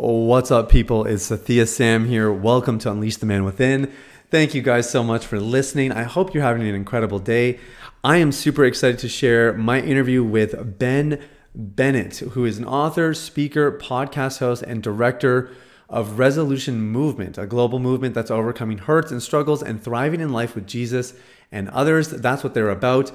What's 0.00 0.52
up, 0.52 0.68
people? 0.68 1.06
It's 1.06 1.28
Sathiya 1.28 1.66
Sam 1.66 2.06
here. 2.06 2.32
Welcome 2.32 2.78
to 2.78 2.90
Unleash 2.92 3.16
the 3.16 3.26
Man 3.26 3.42
Within. 3.42 3.92
Thank 4.30 4.54
you 4.54 4.62
guys 4.62 4.88
so 4.88 5.02
much 5.02 5.26
for 5.26 5.40
listening. 5.40 5.90
I 5.90 6.04
hope 6.04 6.32
you're 6.32 6.44
having 6.44 6.62
an 6.62 6.76
incredible 6.76 7.18
day. 7.18 7.58
I 8.04 8.18
am 8.18 8.30
super 8.30 8.64
excited 8.64 9.00
to 9.00 9.08
share 9.08 9.52
my 9.54 9.80
interview 9.80 10.22
with 10.22 10.78
Ben 10.78 11.20
Bennett, 11.52 12.18
who 12.18 12.44
is 12.44 12.58
an 12.58 12.64
author, 12.64 13.12
speaker, 13.12 13.76
podcast 13.76 14.38
host, 14.38 14.62
and 14.62 14.84
director 14.84 15.50
of 15.88 16.16
Resolution 16.16 16.80
Movement, 16.80 17.36
a 17.36 17.44
global 17.44 17.80
movement 17.80 18.14
that's 18.14 18.30
overcoming 18.30 18.78
hurts 18.78 19.10
and 19.10 19.20
struggles 19.20 19.64
and 19.64 19.82
thriving 19.82 20.20
in 20.20 20.32
life 20.32 20.54
with 20.54 20.68
Jesus 20.68 21.14
and 21.50 21.68
others. 21.70 22.10
That's 22.10 22.44
what 22.44 22.54
they're 22.54 22.70
about. 22.70 23.10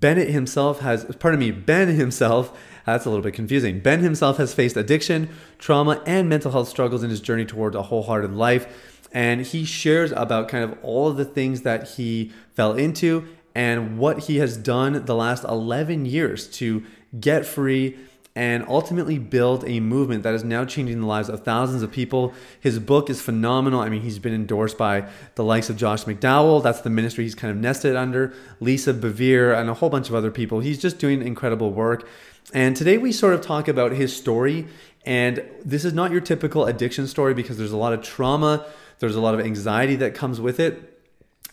Bennett 0.00 0.28
himself 0.28 0.80
has, 0.80 1.04
pardon 1.18 1.40
me, 1.40 1.50
Ben 1.50 1.88
himself 1.88 2.56
that's 2.84 3.06
a 3.06 3.08
little 3.08 3.22
bit 3.22 3.34
confusing. 3.34 3.80
Ben 3.80 4.00
himself 4.00 4.36
has 4.36 4.52
faced 4.52 4.76
addiction, 4.76 5.30
trauma, 5.58 6.02
and 6.06 6.28
mental 6.28 6.52
health 6.52 6.68
struggles 6.68 7.02
in 7.02 7.10
his 7.10 7.20
journey 7.20 7.44
towards 7.44 7.74
a 7.74 7.82
wholehearted 7.82 8.34
life. 8.34 9.00
And 9.12 9.42
he 9.42 9.64
shares 9.64 10.12
about 10.12 10.48
kind 10.48 10.64
of 10.64 10.76
all 10.82 11.08
of 11.08 11.16
the 11.16 11.24
things 11.24 11.62
that 11.62 11.90
he 11.90 12.32
fell 12.54 12.74
into 12.74 13.26
and 13.54 13.98
what 13.98 14.24
he 14.24 14.38
has 14.38 14.56
done 14.56 15.04
the 15.04 15.14
last 15.14 15.44
11 15.44 16.06
years 16.06 16.48
to 16.48 16.84
get 17.18 17.46
free 17.46 17.96
and 18.36 18.64
ultimately 18.66 19.18
build 19.18 19.64
a 19.66 19.78
movement 19.78 20.24
that 20.24 20.34
is 20.34 20.42
now 20.42 20.64
changing 20.64 21.00
the 21.00 21.06
lives 21.06 21.28
of 21.28 21.44
thousands 21.44 21.82
of 21.82 21.92
people. 21.92 22.34
His 22.58 22.80
book 22.80 23.08
is 23.08 23.20
phenomenal. 23.20 23.80
I 23.80 23.88
mean, 23.88 24.02
he's 24.02 24.18
been 24.18 24.34
endorsed 24.34 24.76
by 24.76 25.08
the 25.36 25.44
likes 25.44 25.70
of 25.70 25.76
Josh 25.76 26.04
McDowell. 26.04 26.62
That's 26.62 26.80
the 26.80 26.90
ministry 26.90 27.24
he's 27.24 27.36
kind 27.36 27.52
of 27.52 27.56
nested 27.56 27.94
under, 27.94 28.34
Lisa 28.58 28.92
Bevere, 28.92 29.56
and 29.56 29.70
a 29.70 29.74
whole 29.74 29.88
bunch 29.88 30.08
of 30.08 30.16
other 30.16 30.32
people. 30.32 30.60
He's 30.60 30.80
just 30.80 30.98
doing 30.98 31.22
incredible 31.22 31.70
work. 31.72 32.08
And 32.52 32.76
today 32.76 32.98
we 32.98 33.12
sort 33.12 33.34
of 33.34 33.40
talk 33.40 33.68
about 33.68 33.92
his 33.92 34.14
story. 34.14 34.66
And 35.06 35.44
this 35.64 35.84
is 35.84 35.92
not 35.92 36.10
your 36.10 36.20
typical 36.20 36.66
addiction 36.66 37.06
story 37.06 37.34
because 37.34 37.56
there's 37.56 37.72
a 37.72 37.76
lot 37.76 37.92
of 37.92 38.02
trauma, 38.02 38.66
there's 38.98 39.16
a 39.16 39.20
lot 39.20 39.34
of 39.34 39.40
anxiety 39.40 39.96
that 39.96 40.14
comes 40.14 40.40
with 40.40 40.58
it. 40.58 40.93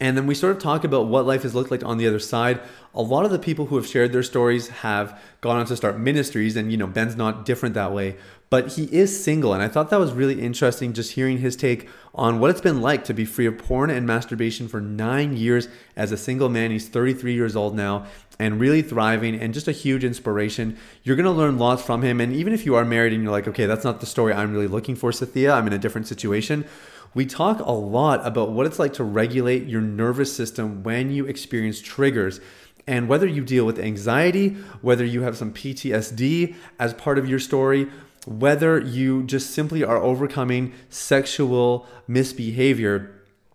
And 0.02 0.18
then 0.18 0.26
we 0.26 0.34
sort 0.34 0.56
of 0.56 0.62
talk 0.62 0.84
about 0.84 1.08
what 1.08 1.28
life 1.28 1.44
has 1.44 1.54
looked 1.54 1.70
like 1.70 1.86
on 1.86 2.00
the 2.00 2.08
other 2.08 2.18
side. 2.18 2.60
A 2.96 3.04
lot 3.04 3.24
of 3.24 3.30
the 3.30 3.38
people 3.38 3.68
who 3.68 3.76
have 3.76 3.86
shared 3.86 4.12
their 4.12 4.24
stories 4.24 4.68
have 4.68 5.18
gone 5.42 5.58
on 5.58 5.68
to 5.68 5.78
start 5.78 6.00
ministries, 6.00 6.56
and 6.56 6.72
you 6.72 6.78
know, 6.78 6.88
Ben's 6.88 7.16
not 7.16 7.46
different 7.46 7.76
that 7.76 7.94
way, 7.94 8.18
but 8.50 8.74
he 8.74 8.86
is 8.86 9.24
single. 9.24 9.54
And 9.54 9.62
I 9.62 9.68
thought 9.68 9.92
that 9.92 10.00
was 10.00 10.12
really 10.12 10.42
interesting 10.42 10.94
just 10.94 11.12
hearing 11.12 11.38
his 11.38 11.56
take 11.56 11.88
on 12.16 12.40
what 12.40 12.50
it's 12.50 12.62
been 12.62 12.82
like 12.82 13.04
to 13.06 13.14
be 13.14 13.26
free 13.26 13.46
of 13.46 13.60
porn 13.60 13.92
and 13.92 14.08
masturbation 14.08 14.68
for 14.68 14.82
nine 14.82 15.38
years 15.38 15.68
as 15.96 16.12
a 16.12 16.18
single 16.18 16.50
man. 16.50 16.72
He's 16.72 16.90
33 16.90 17.36
years 17.36 17.56
old 17.56 17.76
now 17.76 18.08
and 18.40 18.60
really 18.60 18.82
thriving 18.82 19.36
and 19.36 19.54
just 19.54 19.68
a 19.68 19.72
huge 19.72 20.04
inspiration. 20.04 20.76
You're 21.04 21.16
to 21.16 21.30
learn 21.30 21.60
lots 21.60 21.84
from 21.84 22.02
him. 22.02 22.20
And 22.20 22.34
even 22.34 22.54
if 22.54 22.66
you 22.66 22.74
are 22.74 22.84
married 22.84 23.14
and 23.14 23.22
you're 23.22 23.32
like, 23.32 23.48
okay, 23.48 23.68
that's 23.68 23.84
not 23.84 24.00
the 24.00 24.08
story 24.08 24.34
I'm 24.34 24.52
really 24.52 24.68
looking 24.68 24.96
for, 24.96 25.12
Sathiya, 25.12 25.54
I'm 25.54 25.68
in 25.68 25.74
a 25.74 25.78
different 25.78 26.08
situation. 26.08 26.66
We 27.14 27.26
talk 27.26 27.59
a 27.59 27.72
lot 27.72 28.26
about 28.26 28.52
what 28.52 28.66
it's 28.66 28.80
like 28.80 28.94
to 28.94 29.04
regulate 29.04 29.67
your 29.67 29.81
nervous 29.81 30.34
system 30.34 30.84
when 30.84 31.12
you 31.12 31.26
experience 31.26 31.81
triggers 31.81 32.40
and 32.88 33.08
whether 33.08 33.28
you 33.28 33.44
deal 33.44 33.66
with 33.66 33.80
anxiety, 33.80 34.50
whether 34.81 35.06
you 35.06 35.22
have 35.22 35.38
some 35.38 35.54
PTSD 35.54 36.56
as 36.80 36.94
part 36.94 37.17
of 37.17 37.28
your 37.28 37.39
story, 37.39 37.89
whether 38.26 38.80
you 38.80 39.23
just 39.23 39.52
simply 39.52 39.84
are 39.84 39.98
overcoming 39.98 40.73
sexual 40.89 41.86
misbehavior, 42.08 43.12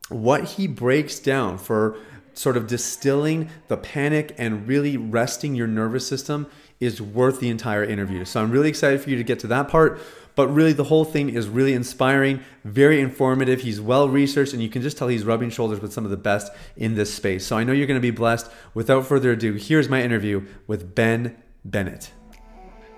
what 0.09 0.45
he 0.45 0.67
breaks 0.67 1.19
down 1.19 1.59
for 1.59 1.97
sort 2.35 2.57
of 2.57 2.67
distilling 2.67 3.49
the 3.69 3.77
panic 3.77 4.35
and 4.37 4.69
really 4.69 4.97
resting 4.97 5.55
your 5.55 5.67
nervous 5.67 6.07
system 6.07 6.47
is 6.79 7.01
worth 7.01 7.41
the 7.41 7.49
entire 7.49 7.83
interview. 7.83 8.25
So 8.25 8.43
I'm 8.43 8.51
really 8.51 8.69
excited 8.69 9.01
for 9.01 9.09
you 9.09 9.17
to 9.17 9.25
get 9.25 9.39
to 9.41 9.47
that 9.47 9.69
part. 9.69 9.99
But 10.37 10.49
really, 10.49 10.75
the 10.75 10.85
whole 10.85 11.07
thing 11.07 11.31
is 11.31 11.49
really 11.49 11.73
inspiring, 11.73 12.41
very 12.63 13.01
informative. 13.01 13.63
He's 13.63 13.81
well 13.81 14.09
researched, 14.09 14.53
and 14.53 14.63
you 14.63 14.69
can 14.69 14.83
just 14.83 14.99
tell 14.99 15.09
he's 15.09 15.25
rubbing 15.25 15.49
shoulders 15.49 15.81
with 15.81 15.95
some 15.95 16.05
of 16.05 16.11
the 16.11 16.17
best 16.19 16.53
in 16.77 16.95
this 16.95 17.13
space. 17.13 17.47
So 17.47 17.57
I 17.57 17.65
know 17.65 17.73
you're 17.73 17.87
going 17.87 18.01
to 18.01 18.03
be 18.03 18.11
blessed. 18.11 18.51
Without 18.75 19.07
further 19.07 19.33
ado, 19.33 19.55
here's 19.55 19.89
my 19.89 20.03
interview 20.03 20.47
with 20.67 20.95
Ben 20.95 21.37
Bennett. 21.65 22.13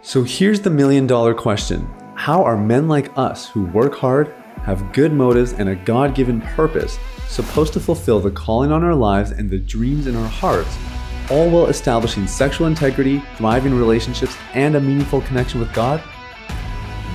So 0.02 0.24
here's 0.24 0.60
the 0.60 0.70
million 0.70 1.06
dollar 1.06 1.32
question 1.32 1.88
How 2.16 2.42
are 2.42 2.56
men 2.56 2.88
like 2.88 3.16
us 3.16 3.48
who 3.48 3.66
work 3.66 3.94
hard, 3.94 4.34
have 4.64 4.92
good 4.92 5.12
motives, 5.12 5.52
and 5.52 5.68
a 5.68 5.76
God 5.76 6.16
given 6.16 6.40
purpose 6.40 6.98
supposed 7.28 7.72
to 7.74 7.80
fulfill 7.80 8.18
the 8.18 8.32
calling 8.32 8.72
on 8.72 8.82
our 8.82 8.94
lives 8.94 9.30
and 9.30 9.48
the 9.48 9.58
dreams 9.58 10.08
in 10.08 10.16
our 10.16 10.28
hearts, 10.28 10.76
all 11.30 11.48
while 11.50 11.66
establishing 11.66 12.26
sexual 12.26 12.66
integrity, 12.66 13.22
thriving 13.36 13.74
relationships, 13.74 14.36
and 14.54 14.74
a 14.74 14.80
meaningful 14.80 15.20
connection 15.20 15.60
with 15.60 15.72
God? 15.72 16.02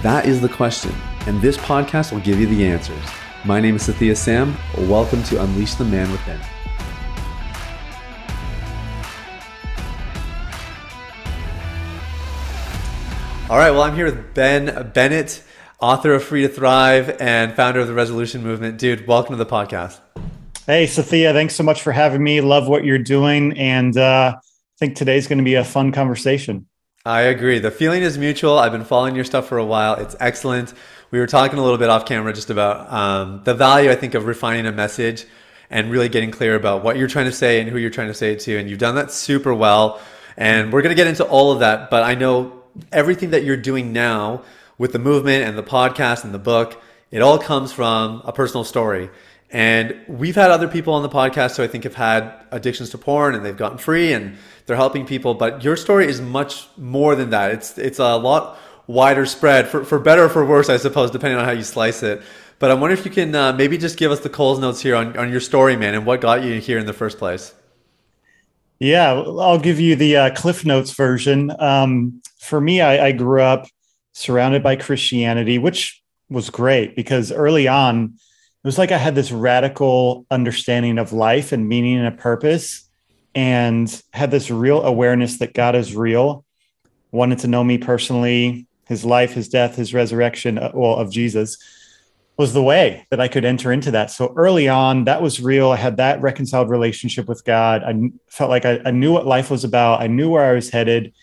That 0.03 0.25
is 0.25 0.41
the 0.41 0.50
question, 0.50 0.94
and 1.28 1.41
this 1.41 1.56
podcast 1.56 2.12
will 2.12 2.19
give 2.19 2.38
you 2.38 2.46
the 2.46 2.66
answers. 2.66 3.06
My 3.46 3.62
name 3.62 3.78
is 3.78 3.88
Sathiya 3.88 4.18
Sam. 4.18 4.53
Welcome 4.90 5.24
to 5.24 5.41
Unleash 5.41 5.75
the 5.75 5.86
Man 5.86 6.12
Within. 6.12 6.41
All 13.50 13.58
right, 13.58 13.72
well, 13.72 13.84
I'm 13.84 13.96
here 13.96 14.03
with 14.03 14.34
Ben 14.34 14.92
Bennett 14.94 15.42
author 15.80 16.13
of 16.13 16.22
Free 16.25 16.42
to 16.42 16.50
Thrive 16.50 17.16
and 17.22 17.56
founder 17.56 17.80
of 17.80 17.88
the 17.88 17.94
Resolution 17.94 18.44
Movement. 18.44 18.78
Dude, 18.78 19.08
welcome 19.08 19.38
to 19.38 19.42
the 19.42 19.50
podcast. 19.50 20.02
Hey, 20.66 20.84
Sathiya, 20.84 21.31
thanks 21.31 21.56
so 21.56 21.63
much 21.63 21.81
for 21.81 21.94
having 21.94 22.22
me. 22.22 22.42
Love 22.42 22.68
what 22.68 22.84
you're 22.84 22.97
doing. 22.97 23.58
And 23.58 23.96
uh, 23.96 24.36
I 24.36 24.42
think 24.80 24.97
today's 24.97 25.28
going 25.28 25.38
to 25.38 25.46
be 25.46 25.56
a 25.56 25.63
fun 25.63 25.94
conversation. 25.94 26.68
I 27.06 27.24
agree. 27.24 27.59
The 27.59 27.69
feeling 27.69 28.02
is 28.02 28.18
mutual. 28.18 28.58
I've 28.58 28.72
been 28.72 28.86
following 28.86 29.14
your 29.14 29.25
stuff 29.25 29.50
for 29.50 29.58
a 29.58 29.66
while. 29.66 29.96
It's 29.96 30.16
excellent. 30.22 30.74
We 31.12 31.19
were 31.19 31.28
talking 31.28 31.59
a 31.59 31.62
little 31.62 31.78
bit 31.78 31.90
off 31.90 32.06
camera 32.06 32.31
just 32.31 32.50
about 32.50 32.90
um, 32.94 33.41
the 33.44 33.53
value, 33.53 33.91
I 33.91 33.96
think, 33.96 34.14
of 34.14 34.25
refining 34.25 34.66
a 34.68 34.72
message 34.72 35.25
and 35.69 35.92
really 35.92 36.08
getting 36.08 36.31
clear 36.31 36.56
about 36.56 36.81
what 36.81 36.96
you're 36.96 37.09
trying 37.09 37.25
to 37.25 37.34
say 37.34 37.59
and 37.59 37.69
who 37.69 37.78
you're 37.78 37.90
trying 37.90 38.08
to 38.08 38.13
say 38.13 38.31
it 38.31 38.40
to. 38.42 38.58
And 38.58 38.69
you've 38.69 38.80
done 38.80 38.96
that 38.96 39.12
super 39.12 39.53
well. 39.53 40.00
And 40.38 40.72
we're 40.72 40.81
going 40.81 40.96
to 40.96 40.96
get 40.96 41.08
into 41.08 41.25
all 41.25 41.52
of 41.52 41.59
that. 41.59 41.90
But 41.90 42.03
I 42.03 42.16
know 42.16 42.63
everything 42.90 43.31
that 43.31 43.44
you're 43.44 43.58
doing 43.58 43.92
now 43.92 44.44
with 44.78 44.94
the 44.94 45.00
movement 45.00 45.44
and 45.44 45.58
the 45.58 45.63
podcast 45.63 46.24
and 46.24 46.34
the 46.34 46.40
book, 46.40 46.81
it 47.12 47.22
all 47.22 47.38
comes 47.38 47.74
from 47.74 48.22
a 48.24 48.31
personal 48.31 48.63
story. 48.63 49.09
And 49.52 50.00
we've 50.08 50.36
had 50.36 50.52
other 50.52 50.69
people 50.69 50.94
on 50.94 51.03
the 51.03 51.09
podcast 51.09 51.58
who 51.58 51.63
I 51.63 51.68
think 51.68 51.84
have 51.84 51.96
had 51.96 52.34
addictions 52.50 52.92
to 52.92 52.97
porn 52.97 53.36
and 53.36 53.46
they've 53.46 53.58
gotten 53.58 53.78
free 53.78 54.13
and 54.13 54.38
they're 54.66 54.75
helping 54.75 55.06
people. 55.06 55.34
But 55.34 55.63
your 55.63 55.75
story 55.75 56.07
is 56.07 56.22
much 56.22 56.68
more 56.78 57.16
than 57.16 57.29
that. 57.31 57.51
It's 57.51 57.78
it's 57.78 58.00
a 58.00 58.16
lot 58.16 58.57
wider 58.88 59.25
spread 59.25 59.68
for, 59.68 59.84
for 59.84 60.00
better 60.00 60.25
or 60.25 60.29
for 60.29 60.46
worse, 60.46 60.69
I 60.69 60.78
suppose, 60.78 61.12
depending 61.12 61.40
on 61.40 61.46
how 61.46 61.51
you 61.51 61.63
slice 61.63 62.03
it. 62.03 62.22
But 62.59 62.72
I 62.72 62.75
wonder 62.75 62.94
if 62.94 63.06
you 63.06 63.12
can 63.12 63.34
uh, 63.35 63.53
maybe 63.53 63.78
just 63.78 63.97
give 63.97 64.12
us 64.12 64.22
the 64.22 64.29
Coles 64.29 64.59
notes 64.59 64.81
here 64.81 64.96
on, 64.96 65.18
on 65.18 65.31
your 65.31 65.40
story, 65.40 65.75
man, 65.75 65.96
and 65.96 66.06
what 66.06 66.22
got 66.22 66.44
you 66.44 66.59
here 66.59 66.78
in 66.78 66.85
the 66.85 66.94
first 66.94 67.18
place. 67.18 67.53
Yeah, 68.79 69.12
I'll 69.12 69.59
give 69.59 69.79
you 69.79 69.96
the 69.96 70.18
uh, 70.18 70.35
Cliff 70.35 70.66
Notes 70.66 70.91
version. 70.91 71.51
Um, 71.59 72.22
for 72.40 72.59
me, 72.59 72.81
I, 72.81 73.07
I 73.07 73.12
grew 73.12 73.41
up 73.41 73.68
surrounded 74.13 74.62
by 74.63 74.75
Christianity, 74.75 75.57
which 75.57 76.01
was 76.30 76.50
great 76.50 76.95
because 76.95 77.31
early 77.31 77.68
on, 77.68 78.06
it 78.06 78.68
was 78.68 78.78
like 78.78 78.91
I 78.91 78.97
had 78.97 79.16
this 79.16 79.31
radical 79.31 80.25
understanding 80.31 80.97
of 80.97 81.13
life 81.13 81.51
and 81.51 81.68
meaning 81.68 81.97
and 81.97 82.07
a 82.07 82.12
purpose, 82.12 82.83
and 83.36 84.02
had 84.14 84.32
this 84.32 84.52
real 84.52 84.84
awareness 84.84 85.40
that 85.40 85.54
God 85.54 85.76
is 85.76 85.96
real, 85.96 86.46
wanted 87.12 87.40
to 87.40 87.48
know 87.48 87.64
me 87.64 87.78
personally, 87.78 88.68
his 88.88 89.04
life, 89.04 89.34
his 89.34 89.50
death, 89.50 89.76
his 89.76 89.94
resurrection, 89.94 90.58
uh, 90.58 90.72
well, 90.74 90.96
of 90.96 91.12
Jesus 91.12 91.58
was 92.38 92.54
the 92.54 92.64
way 92.64 93.06
that 93.12 93.22
I 93.22 93.28
could 93.28 93.46
enter 93.46 93.72
into 93.72 93.92
that. 93.92 94.10
So 94.10 94.34
early 94.36 94.68
on, 94.68 95.06
that 95.06 95.22
was 95.22 95.40
real. 95.40 95.72
I 95.72 95.76
had 95.76 95.98
that 95.98 96.22
reconciled 96.22 96.70
relationship 96.70 97.28
with 97.28 97.46
God. 97.46 97.84
I 97.84 98.12
felt 98.28 98.50
like 98.50 98.66
I, 98.66 98.82
I 98.86 98.92
knew 98.92 99.12
what 99.12 99.28
life 99.28 99.52
was 99.52 99.64
about. 99.64 100.02
I 100.02 100.08
knew 100.08 100.30
where 100.30 100.44
I 100.44 100.54
was 100.54 100.72
headed 100.72 101.14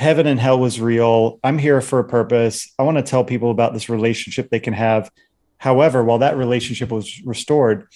heaven 0.00 0.26
and 0.26 0.40
hell 0.40 0.58
was 0.58 0.80
real. 0.80 1.38
I'm 1.44 1.58
here 1.58 1.82
for 1.82 1.98
a 1.98 2.08
purpose. 2.08 2.72
I 2.78 2.84
want 2.84 2.96
to 2.96 3.02
tell 3.02 3.22
people 3.22 3.50
about 3.50 3.74
this 3.74 3.90
relationship 3.90 4.48
they 4.48 4.58
can 4.58 4.72
have. 4.72 5.10
However, 5.60 6.02
while 6.02 6.18
that 6.18 6.36
relationship 6.36 6.90
was 6.90 7.22
restored, 7.24 7.86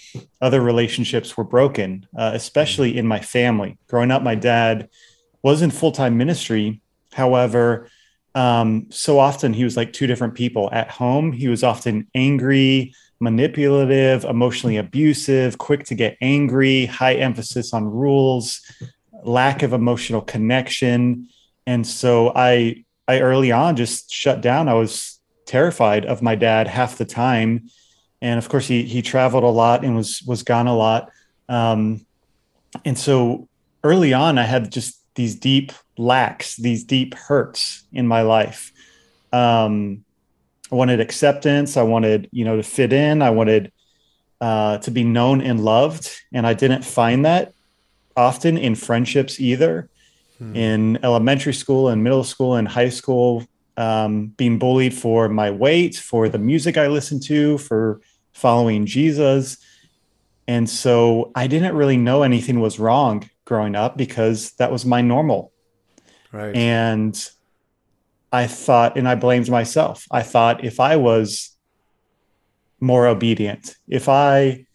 other 0.40 0.60
relationships 0.60 1.36
were 1.36 1.44
broken, 1.44 2.06
uh, 2.16 2.30
especially 2.34 2.96
in 2.96 3.06
my 3.06 3.20
family. 3.20 3.78
Growing 3.88 4.10
up, 4.10 4.22
my 4.22 4.36
dad 4.36 4.88
was 5.42 5.62
in 5.62 5.70
full 5.70 5.90
time 5.90 6.16
ministry. 6.16 6.80
However, 7.12 7.88
um, 8.34 8.86
so 8.90 9.18
often 9.18 9.52
he 9.52 9.64
was 9.64 9.76
like 9.76 9.92
two 9.92 10.06
different 10.06 10.34
people. 10.34 10.68
At 10.72 10.90
home, 10.90 11.32
he 11.32 11.48
was 11.48 11.64
often 11.64 12.06
angry, 12.14 12.94
manipulative, 13.18 14.24
emotionally 14.24 14.76
abusive, 14.76 15.58
quick 15.58 15.84
to 15.86 15.94
get 15.94 16.16
angry, 16.20 16.86
high 16.86 17.14
emphasis 17.14 17.72
on 17.72 17.84
rules, 17.84 18.60
lack 19.24 19.62
of 19.62 19.72
emotional 19.72 20.20
connection 20.20 21.28
and 21.66 21.86
so 21.86 22.32
I 22.34 22.84
I 23.06 23.20
early 23.20 23.52
on 23.52 23.76
just 23.76 24.12
shut 24.12 24.40
down. 24.40 24.68
I 24.68 24.74
was 24.74 25.13
terrified 25.46 26.04
of 26.06 26.22
my 26.22 26.34
dad 26.34 26.68
half 26.68 26.98
the 26.98 27.04
time, 27.04 27.68
and 28.20 28.38
of 28.38 28.48
course 28.48 28.66
he 28.66 28.84
he 28.84 29.02
traveled 29.02 29.44
a 29.44 29.48
lot 29.48 29.84
and 29.84 29.96
was 29.96 30.22
was 30.26 30.42
gone 30.42 30.66
a 30.66 30.76
lot. 30.76 31.10
Um, 31.48 32.06
and 32.84 32.98
so 32.98 33.48
early 33.82 34.12
on, 34.12 34.38
I 34.38 34.44
had 34.44 34.72
just 34.72 35.00
these 35.14 35.34
deep 35.36 35.72
lacks, 35.96 36.56
these 36.56 36.84
deep 36.84 37.14
hurts 37.14 37.84
in 37.92 38.08
my 38.08 38.22
life. 38.22 38.72
Um, 39.32 40.04
I 40.72 40.74
wanted 40.74 41.00
acceptance. 41.00 41.76
I 41.76 41.82
wanted, 41.82 42.28
you 42.32 42.44
know, 42.44 42.56
to 42.56 42.62
fit 42.62 42.92
in. 42.92 43.22
I 43.22 43.30
wanted 43.30 43.72
uh, 44.40 44.78
to 44.78 44.90
be 44.90 45.04
known 45.04 45.40
and 45.40 45.64
loved, 45.64 46.10
and 46.32 46.46
I 46.46 46.54
didn't 46.54 46.84
find 46.84 47.24
that 47.24 47.52
often 48.16 48.58
in 48.58 48.74
friendships 48.74 49.40
either. 49.40 49.88
Hmm. 50.38 50.56
In 50.56 50.98
elementary 51.04 51.54
school 51.54 51.88
and 51.88 52.02
middle 52.02 52.24
school 52.24 52.56
and 52.56 52.66
high 52.66 52.88
school, 52.88 53.44
um, 53.76 54.28
being 54.28 54.58
bullied 54.58 54.94
for 54.94 55.28
my 55.28 55.50
weight, 55.50 55.96
for 55.96 56.28
the 56.28 56.38
music 56.38 56.76
I 56.76 56.86
listened 56.86 57.22
to, 57.24 57.58
for 57.58 58.00
following 58.32 58.86
Jesus. 58.86 59.58
And 60.46 60.68
so 60.68 61.32
I 61.34 61.46
didn't 61.46 61.74
really 61.74 61.96
know 61.96 62.22
anything 62.22 62.60
was 62.60 62.78
wrong 62.78 63.28
growing 63.44 63.74
up 63.74 63.96
because 63.96 64.52
that 64.52 64.70
was 64.70 64.84
my 64.84 65.00
normal. 65.00 65.52
Right. 66.32 66.54
And 66.54 67.28
I 68.32 68.46
thought, 68.46 68.98
and 68.98 69.08
I 69.08 69.14
blamed 69.14 69.48
myself. 69.48 70.06
I 70.10 70.22
thought 70.22 70.64
if 70.64 70.80
I 70.80 70.96
was 70.96 71.56
more 72.80 73.06
obedient, 73.06 73.76
if 73.88 74.08
I 74.08 74.66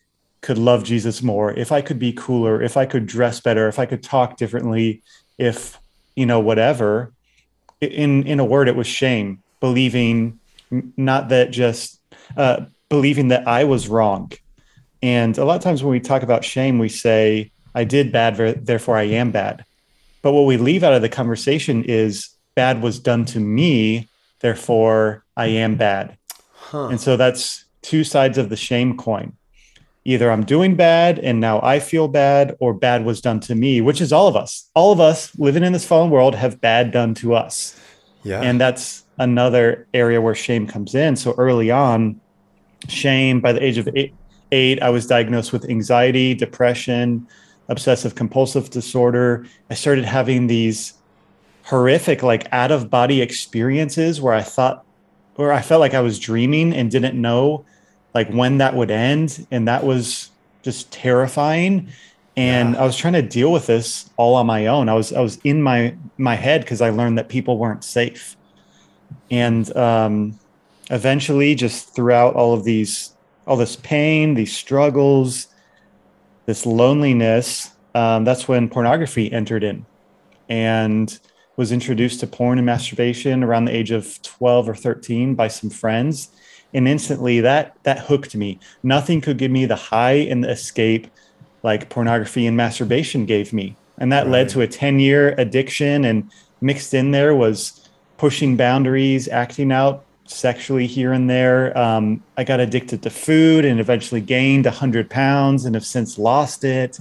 could 0.42 0.58
love 0.58 0.84
Jesus 0.84 1.22
more, 1.22 1.52
if 1.52 1.72
I 1.72 1.82
could 1.82 2.00
be 2.00 2.14
cooler, 2.14 2.62
if 2.62 2.78
I 2.78 2.86
could 2.86 3.06
dress 3.06 3.42
better, 3.42 3.68
if 3.68 3.78
I 3.78 3.86
could 3.86 4.02
talk 4.02 4.38
differently, 4.38 5.04
if, 5.38 5.78
you 6.16 6.26
know, 6.26 6.40
whatever, 6.40 7.14
in, 7.82 8.26
in 8.28 8.40
a 8.40 8.46
word, 8.46 8.68
it 8.68 8.76
was 8.76 8.88
shame, 8.88 9.42
believing 9.60 10.40
not 10.98 11.30
that 11.30 11.52
just, 11.52 12.00
uh, 12.38 12.66
believing 12.90 13.30
that 13.30 13.48
I 13.48 13.64
was 13.64 13.88
wrong. 13.88 14.32
And 15.02 15.38
a 15.38 15.46
lot 15.46 15.56
of 15.56 15.64
times 15.64 15.84
when 15.84 15.92
we 15.92 16.00
talk 16.00 16.24
about 16.24 16.44
shame, 16.44 16.80
we 16.80 16.90
say, 16.90 17.52
I 17.74 17.84
did 17.84 18.12
bad, 18.12 18.66
therefore 18.66 18.98
I 18.98 19.04
am 19.04 19.32
bad. 19.32 19.64
But 20.22 20.34
what 20.34 20.46
we 20.46 20.58
leave 20.58 20.84
out 20.84 20.94
of 20.94 21.02
the 21.02 21.10
conversation 21.10 21.84
is 21.86 22.30
bad 22.56 22.82
was 22.82 23.00
done 23.00 23.26
to 23.26 23.40
me, 23.40 24.10
therefore 24.42 25.24
I 25.38 25.48
am 25.48 25.76
bad. 25.76 26.18
Huh. 26.52 26.88
And 26.88 27.00
so 27.00 27.16
that's 27.16 27.66
two 27.82 28.04
sides 28.04 28.38
of 28.38 28.50
the 28.50 28.58
shame 28.58 28.98
coin. 28.98 29.38
Either 30.06 30.32
I'm 30.32 30.46
doing 30.46 30.76
bad 30.76 31.20
and 31.20 31.40
now 31.40 31.62
I 31.62 31.80
feel 31.80 32.08
bad, 32.08 32.56
or 32.60 32.74
bad 32.74 33.06
was 33.06 33.22
done 33.22 33.40
to 33.42 33.56
me, 33.56 33.82
which 33.82 34.02
is 34.02 34.14
all 34.14 34.28
of 34.28 34.36
us. 34.36 34.70
All 34.74 34.92
of 34.92 35.00
us 35.00 35.38
living 35.38 35.64
in 35.64 35.74
this 35.74 35.86
fallen 35.86 36.10
world 36.10 36.36
have 36.36 36.62
bad 36.62 36.92
done 36.92 37.14
to 37.16 37.36
us. 37.36 37.80
Yeah. 38.24 38.42
And 38.42 38.60
that's 38.60 39.06
another 39.18 39.88
area 39.94 40.22
where 40.22 40.36
shame 40.36 40.68
comes 40.68 40.96
in. 40.96 41.16
So 41.16 41.34
early 41.38 41.70
on, 41.70 42.20
shame 42.88 43.42
by 43.42 43.52
the 43.52 43.64
age 43.64 43.78
of 43.78 43.90
eight, 43.96 44.14
eight 44.52 44.82
I 44.82 44.90
was 44.90 45.06
diagnosed 45.06 45.52
with 45.52 45.70
anxiety, 45.70 46.34
depression, 46.34 47.28
obsessive 47.68 48.16
compulsive 48.16 48.70
disorder. 48.70 49.46
I 49.70 49.74
started 49.74 50.06
having 50.06 50.48
these 50.48 50.94
horrific 51.64 52.24
like 52.24 52.48
out 52.52 52.72
of 52.72 52.90
body 52.90 53.22
experiences 53.22 54.20
where 54.20 54.34
I 54.34 54.42
thought 54.42 54.86
where 55.36 55.54
I 55.54 55.62
felt 55.62 55.80
like 55.80 55.94
I 55.94 56.02
was 56.02 56.20
dreaming 56.20 56.74
and 56.74 56.90
didn't 56.90 57.20
know 57.20 57.64
like 58.14 58.30
when 58.30 58.58
that 58.58 58.76
would 58.76 58.92
end 58.92 59.46
and 59.52 59.68
that 59.68 59.84
was 59.84 60.32
just 60.64 60.92
terrifying 60.92 61.90
and 62.40 62.76
yeah. 62.76 62.82
I 62.82 62.86
was 62.86 62.96
trying 62.96 63.14
to 63.14 63.22
deal 63.22 63.52
with 63.52 63.68
this 63.68 64.10
all 64.16 64.36
on 64.36 64.46
my 64.46 64.68
own. 64.68 64.88
I 64.88 64.94
was 64.94 65.12
I 65.12 65.20
was 65.20 65.40
in 65.44 65.62
my 65.62 65.96
my 66.18 66.36
head 66.36 66.62
because 66.62 66.80
I 66.80 66.90
learned 66.90 67.18
that 67.18 67.28
people 67.28 67.58
weren't 67.58 67.84
safe. 67.84 68.38
And 69.30 69.76
um 69.76 70.40
eventually 70.90 71.54
just 71.54 71.94
throughout 71.94 72.36
all 72.36 72.54
of 72.54 72.64
these 72.64 73.14
all 73.46 73.58
this 73.58 73.76
pain, 73.76 74.36
these 74.36 74.56
struggles, 74.56 75.48
this 76.46 76.66
loneliness, 76.66 77.72
um, 77.94 78.24
that's 78.24 78.48
when 78.48 78.70
pornography 78.70 79.32
entered 79.34 79.64
in. 79.64 79.86
And 80.48 81.20
was 81.58 81.74
introduced 81.74 82.22
to 82.22 82.28
porn 82.28 82.58
and 82.58 82.66
masturbation 82.66 83.44
around 83.44 83.66
the 83.66 83.76
age 83.76 83.92
of 83.92 84.22
12 84.22 84.70
or 84.70 84.76
13 84.76 85.36
by 85.36 85.50
some 85.50 85.70
friends 85.70 86.30
and 86.74 86.88
instantly 86.88 87.42
that 87.42 87.76
that 87.84 88.00
hooked 88.00 88.36
me. 88.36 88.60
Nothing 88.84 89.22
could 89.22 89.38
give 89.38 89.52
me 89.52 89.66
the 89.66 89.76
high 89.76 90.14
and 90.14 90.44
the 90.44 90.50
escape 90.50 91.08
like 91.64 91.90
pornography 91.90 92.48
and 92.48 92.56
masturbation 92.56 93.26
gave 93.26 93.52
me. 93.52 93.76
And 93.98 94.12
that 94.12 94.26
right. 94.26 94.32
led 94.32 94.50
to 94.50 94.62
a 94.62 94.68
10 94.68 95.00
year 95.00 95.36
addiction 95.38 96.06
and 96.06 96.30
mixed 96.62 96.94
in 96.94 97.12
there 97.12 97.36
was 97.36 97.90
pushing 98.18 98.56
boundaries 98.56 99.28
acting 99.28 99.72
out 99.72 100.06
sexually 100.26 100.86
here 100.88 101.12
and 101.12 101.30
there. 101.30 101.76
Um, 101.78 102.24
i 102.38 102.44
got 102.44 102.60
addicted 102.60 103.02
to 103.04 103.10
food 103.10 103.66
and 103.66 103.80
eventually 103.80 104.22
gained 104.22 104.66
100 104.66 105.10
pounds 105.10 105.66
and 105.66 105.76
have 105.76 105.86
since 105.86 106.18
lost 106.18 106.64
it. 106.64 107.00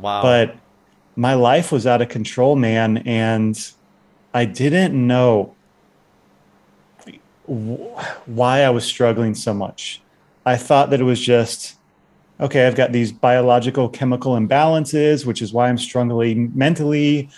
Wow. 0.00 0.22
But 0.22 0.56
my 1.14 1.34
life 1.34 1.70
was 1.70 1.86
out 1.86 2.00
of 2.00 2.08
control 2.08 2.56
man 2.56 2.98
and 2.98 3.58
I 4.34 4.46
didn't 4.46 4.94
know 4.94 5.54
why 7.46 8.62
I 8.62 8.70
was 8.70 8.84
struggling 8.84 9.34
so 9.34 9.52
much. 9.52 10.00
I 10.44 10.56
thought 10.56 10.90
that 10.90 11.00
it 11.00 11.04
was 11.04 11.20
just, 11.20 11.76
okay, 12.40 12.66
I've 12.66 12.74
got 12.74 12.92
these 12.92 13.12
biological 13.12 13.88
chemical 13.88 14.34
imbalances, 14.34 15.24
which 15.26 15.42
is 15.42 15.52
why 15.52 15.68
I'm 15.68 15.78
struggling 15.78 16.52
mentally. 16.54 17.28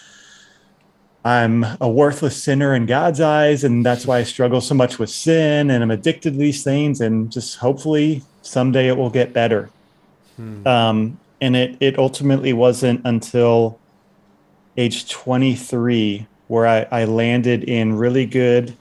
I'm 1.25 1.65
a 1.81 1.89
worthless 1.89 2.43
sinner 2.43 2.75
in 2.75 2.87
God's 2.87 3.21
eyes, 3.21 3.65
and 3.65 3.85
that's 3.85 4.07
why 4.07 4.19
I 4.19 4.23
struggle 4.25 4.61
so 4.61 4.75
much 4.75 4.99
with 4.99 5.11
sin, 5.11 5.71
and 5.71 5.83
I'm 5.83 5.91
addicted 5.91 6.33
to 6.33 6.39
these 6.39 6.63
things, 6.63 7.01
and 7.01 7.33
just 7.33 7.57
hopefully 7.57 8.23
someday 8.43 8.89
it 8.89 8.97
will 8.97 9.11
get 9.11 9.33
better. 9.33 9.71
Hmm. 10.37 10.67
Um, 10.67 11.21
and 11.41 11.57
it 11.57 11.77
it 11.81 11.99
ultimately 11.99 12.53
wasn't 12.53 13.01
until 13.05 13.79
age 14.77 15.09
23 15.11 16.27
where 16.49 16.67
I, 16.67 16.87
I 16.91 17.05
landed 17.05 17.65
in 17.65 17.95
really 17.95 18.27
good 18.27 18.77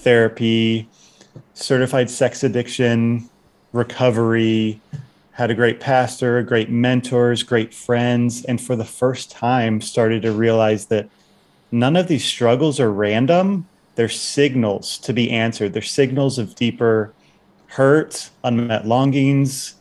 therapy, 0.00 0.88
certified 1.54 2.10
sex 2.10 2.42
addiction 2.42 3.28
recovery, 3.72 4.80
had 5.32 5.50
a 5.50 5.54
great 5.54 5.80
pastor, 5.80 6.42
great 6.42 6.70
mentors, 6.70 7.42
great 7.42 7.72
friends, 7.72 8.44
and 8.44 8.60
for 8.60 8.76
the 8.76 8.84
first 8.84 9.30
time 9.30 9.80
started 9.80 10.22
to 10.22 10.32
realize 10.32 10.86
that 10.86 11.08
none 11.70 11.96
of 11.96 12.08
these 12.08 12.24
struggles 12.24 12.80
are 12.80 12.92
random. 12.92 13.66
They're 13.94 14.08
signals 14.08 14.98
to 14.98 15.12
be 15.12 15.30
answered. 15.30 15.72
They're 15.72 15.82
signals 15.82 16.38
of 16.38 16.54
deeper 16.54 17.12
hurt, 17.68 18.30
unmet 18.42 18.86
longings, 18.86 19.76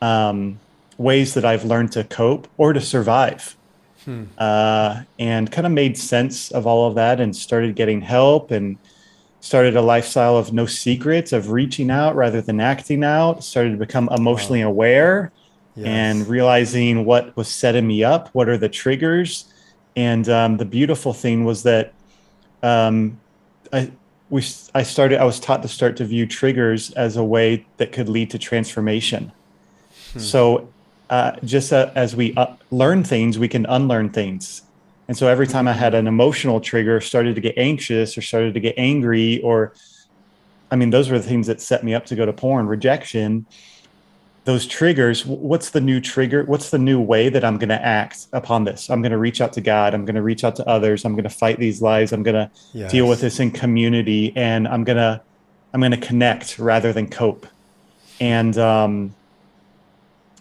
um, 0.00 0.60
ways 0.98 1.34
that 1.34 1.44
I've 1.44 1.64
learned 1.64 1.92
to 1.92 2.04
cope 2.04 2.46
or 2.58 2.72
to 2.72 2.80
survive 2.80 3.56
hmm. 4.04 4.24
uh, 4.38 5.02
and 5.18 5.50
kind 5.50 5.66
of 5.66 5.72
made 5.72 5.96
sense 5.96 6.50
of 6.50 6.66
all 6.66 6.86
of 6.86 6.94
that 6.96 7.20
and 7.20 7.34
started 7.34 7.74
getting 7.74 8.00
help 8.00 8.50
and 8.50 8.76
started 9.42 9.76
a 9.76 9.82
lifestyle 9.82 10.38
of 10.38 10.52
no 10.54 10.64
secrets 10.64 11.32
of 11.32 11.50
reaching 11.50 11.90
out 11.90 12.16
rather 12.16 12.40
than 12.40 12.60
acting 12.60 13.04
out 13.04 13.44
started 13.44 13.72
to 13.72 13.76
become 13.76 14.08
emotionally 14.10 14.64
wow. 14.64 14.70
aware 14.70 15.32
yes. 15.74 15.86
and 15.86 16.26
realizing 16.26 17.04
what 17.04 17.36
was 17.36 17.48
setting 17.48 17.86
me 17.86 18.02
up 18.02 18.28
what 18.32 18.48
are 18.48 18.56
the 18.56 18.68
triggers 18.68 19.52
and 19.94 20.28
um, 20.30 20.56
the 20.56 20.64
beautiful 20.64 21.12
thing 21.12 21.44
was 21.44 21.64
that 21.64 21.92
um, 22.62 23.20
I, 23.72 23.92
we, 24.30 24.42
I 24.74 24.82
started 24.82 25.20
i 25.20 25.24
was 25.24 25.38
taught 25.38 25.60
to 25.62 25.68
start 25.68 25.98
to 25.98 26.04
view 26.06 26.26
triggers 26.26 26.90
as 26.92 27.16
a 27.16 27.24
way 27.24 27.66
that 27.76 27.92
could 27.92 28.08
lead 28.08 28.30
to 28.30 28.38
transformation 28.38 29.30
hmm. 30.12 30.18
so 30.18 30.68
uh, 31.12 31.36
just 31.44 31.74
uh, 31.74 31.90
as 31.94 32.16
we 32.16 32.34
uh, 32.36 32.46
learn 32.70 33.04
things, 33.04 33.38
we 33.38 33.46
can 33.46 33.66
unlearn 33.66 34.08
things. 34.08 34.62
And 35.12 35.18
so 35.18 35.28
every 35.28 35.46
time 35.46 35.68
I 35.68 35.74
had 35.74 35.92
an 35.92 36.06
emotional 36.06 36.58
trigger, 36.58 36.98
started 37.02 37.34
to 37.34 37.42
get 37.42 37.58
anxious 37.58 38.16
or 38.16 38.22
started 38.22 38.54
to 38.54 38.60
get 38.60 38.72
angry, 38.78 39.42
or 39.42 39.74
I 40.70 40.76
mean, 40.76 40.88
those 40.88 41.10
were 41.10 41.18
the 41.18 41.28
things 41.28 41.48
that 41.48 41.60
set 41.60 41.84
me 41.84 41.92
up 41.92 42.06
to 42.06 42.16
go 42.16 42.24
to 42.24 42.32
porn, 42.32 42.66
rejection. 42.66 43.44
Those 44.44 44.66
triggers, 44.66 45.26
what's 45.26 45.68
the 45.68 45.82
new 45.82 46.00
trigger? 46.00 46.44
What's 46.44 46.70
the 46.70 46.78
new 46.78 46.98
way 46.98 47.28
that 47.28 47.44
I'm 47.44 47.58
going 47.58 47.68
to 47.68 47.84
act 47.84 48.26
upon 48.32 48.64
this? 48.64 48.88
I'm 48.88 49.02
going 49.02 49.12
to 49.12 49.18
reach 49.18 49.42
out 49.42 49.52
to 49.52 49.60
God. 49.60 49.92
I'm 49.92 50.06
going 50.06 50.14
to 50.14 50.22
reach 50.22 50.44
out 50.44 50.56
to 50.56 50.66
others. 50.66 51.04
I'm 51.04 51.12
going 51.12 51.24
to 51.24 51.28
fight 51.28 51.58
these 51.58 51.82
lies. 51.82 52.12
I'm 52.12 52.22
going 52.22 52.36
to 52.36 52.50
yes. 52.72 52.90
deal 52.90 53.06
with 53.06 53.20
this 53.20 53.38
in 53.38 53.50
community 53.50 54.32
and 54.34 54.66
I'm 54.66 54.82
going 54.82 54.96
to, 54.96 55.20
I'm 55.74 55.80
going 55.80 55.92
to 55.92 55.98
connect 55.98 56.58
rather 56.58 56.90
than 56.94 57.06
cope. 57.06 57.46
And, 58.18 58.56
um, 58.56 59.14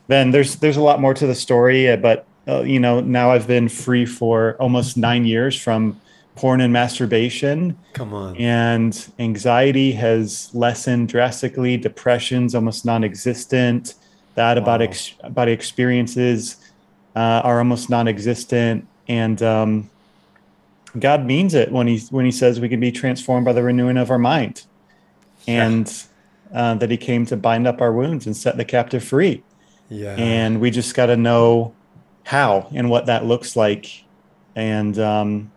then 0.08 0.32
there's 0.32 0.56
there's 0.58 0.78
a 0.78 0.82
lot 0.82 1.00
more 1.00 1.14
to 1.14 1.28
the 1.28 1.36
story, 1.36 1.90
uh, 1.90 1.96
but 1.96 2.26
uh, 2.48 2.62
you 2.62 2.80
know 2.80 3.00
now 3.00 3.32
I've 3.32 3.48
been 3.48 3.70
free 3.70 4.06
for 4.06 4.56
almost 4.60 4.98
nine 4.98 5.26
years 5.26 5.60
from 5.60 6.00
porn 6.36 6.62
and 6.62 6.74
masturbation. 6.74 7.78
Come 7.94 8.14
on. 8.14 8.38
And 8.38 9.08
anxiety 9.20 9.92
has 9.92 10.50
lessened 10.54 11.10
drastically. 11.10 11.78
Depression's 11.78 12.56
almost 12.56 12.86
non-existent. 12.86 13.96
That 14.36 14.52
out 14.52 14.58
of 14.58 14.66
body 14.66 14.86
ex- 14.86 15.14
body 15.30 15.52
experiences 15.52 16.58
uh, 17.16 17.42
are 17.44 17.60
almost 17.60 17.90
non-existent. 17.90 18.88
And 19.08 19.42
um, 19.44 19.90
God 20.98 21.26
means 21.26 21.54
it 21.54 21.72
when 21.72 21.88
he 21.88 22.00
when 22.10 22.26
he 22.26 22.32
says 22.32 22.60
we 22.60 22.70
can 22.70 22.80
be 22.80 22.92
transformed 22.92 23.46
by 23.46 23.54
the 23.54 23.64
renewing 23.64 23.98
of 23.98 24.10
our 24.10 24.20
mind, 24.20 24.64
and 25.48 25.92
uh, 26.54 26.76
that 26.76 26.90
He 26.90 26.98
came 26.98 27.26
to 27.28 27.38
bind 27.38 27.68
up 27.68 27.82
our 27.82 27.94
wounds 27.94 28.26
and 28.26 28.36
set 28.36 28.58
the 28.58 28.66
captive 28.66 29.04
free. 29.04 29.44
Yeah. 29.90 30.16
And 30.16 30.62
we 30.62 30.72
just 30.72 30.96
got 30.96 31.08
to 31.08 31.18
know 31.18 31.74
how 32.24 32.70
and 32.74 32.90
what 32.90 33.08
that 33.08 33.26
looks 33.26 33.56
like. 33.56 34.04
And 34.56 34.98
um, 35.00 35.52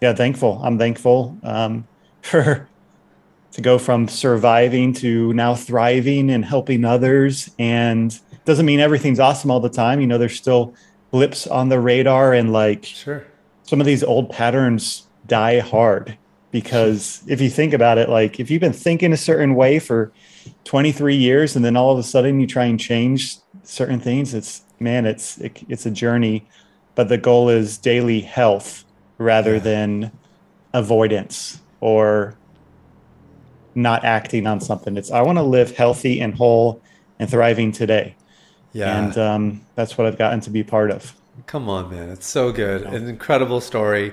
yeah, 0.00 0.14
thankful. 0.14 0.60
I'm 0.62 0.78
thankful 0.78 1.38
um, 1.42 1.86
for 2.22 2.68
to 3.52 3.60
go 3.60 3.78
from 3.78 4.06
surviving 4.06 4.92
to 4.92 5.32
now 5.32 5.54
thriving 5.54 6.30
and 6.30 6.44
helping 6.44 6.84
others. 6.84 7.50
And 7.58 8.18
doesn't 8.44 8.66
mean 8.66 8.80
everything's 8.80 9.20
awesome 9.20 9.50
all 9.50 9.60
the 9.60 9.68
time. 9.68 10.00
You 10.00 10.06
know, 10.06 10.18
there's 10.18 10.36
still 10.36 10.74
blips 11.10 11.46
on 11.46 11.68
the 11.68 11.80
radar 11.80 12.32
and 12.32 12.52
like 12.52 12.84
sure. 12.84 13.26
some 13.64 13.80
of 13.80 13.86
these 13.86 14.04
old 14.04 14.30
patterns 14.30 15.08
die 15.26 15.60
hard 15.60 16.16
because 16.50 17.22
if 17.26 17.40
you 17.40 17.50
think 17.50 17.72
about 17.72 17.98
it, 17.98 18.08
like 18.08 18.40
if 18.40 18.50
you've 18.50 18.60
been 18.60 18.72
thinking 18.72 19.12
a 19.12 19.16
certain 19.16 19.54
way 19.54 19.78
for 19.78 20.12
23 20.64 21.14
years 21.14 21.56
and 21.56 21.64
then 21.64 21.76
all 21.76 21.92
of 21.92 21.98
a 21.98 22.02
sudden 22.02 22.40
you 22.40 22.46
try 22.46 22.64
and 22.64 22.78
change 22.78 23.36
certain 23.62 24.00
things, 24.00 24.34
it's 24.34 24.62
man, 24.80 25.06
it's 25.06 25.38
it, 25.38 25.62
it's 25.68 25.86
a 25.86 25.90
journey. 25.90 26.46
But 26.94 27.08
the 27.08 27.18
goal 27.18 27.48
is 27.48 27.78
daily 27.78 28.20
health 28.20 28.84
rather 29.18 29.54
yeah. 29.54 29.60
than 29.60 30.12
avoidance 30.72 31.60
or 31.80 32.36
not 33.74 34.04
acting 34.04 34.46
on 34.46 34.60
something. 34.60 34.96
It's 34.96 35.10
I 35.10 35.22
want 35.22 35.38
to 35.38 35.42
live 35.42 35.76
healthy 35.76 36.20
and 36.20 36.34
whole 36.34 36.82
and 37.18 37.30
thriving 37.30 37.72
today. 37.72 38.16
Yeah. 38.72 38.98
And 38.98 39.18
um, 39.18 39.60
that's 39.74 39.96
what 39.98 40.06
I've 40.06 40.18
gotten 40.18 40.40
to 40.40 40.50
be 40.50 40.62
part 40.62 40.90
of. 40.90 41.14
Come 41.46 41.68
on, 41.68 41.90
man. 41.90 42.08
It's 42.10 42.26
so 42.26 42.52
good. 42.52 42.82
An 42.82 43.08
incredible 43.08 43.60
story. 43.60 44.12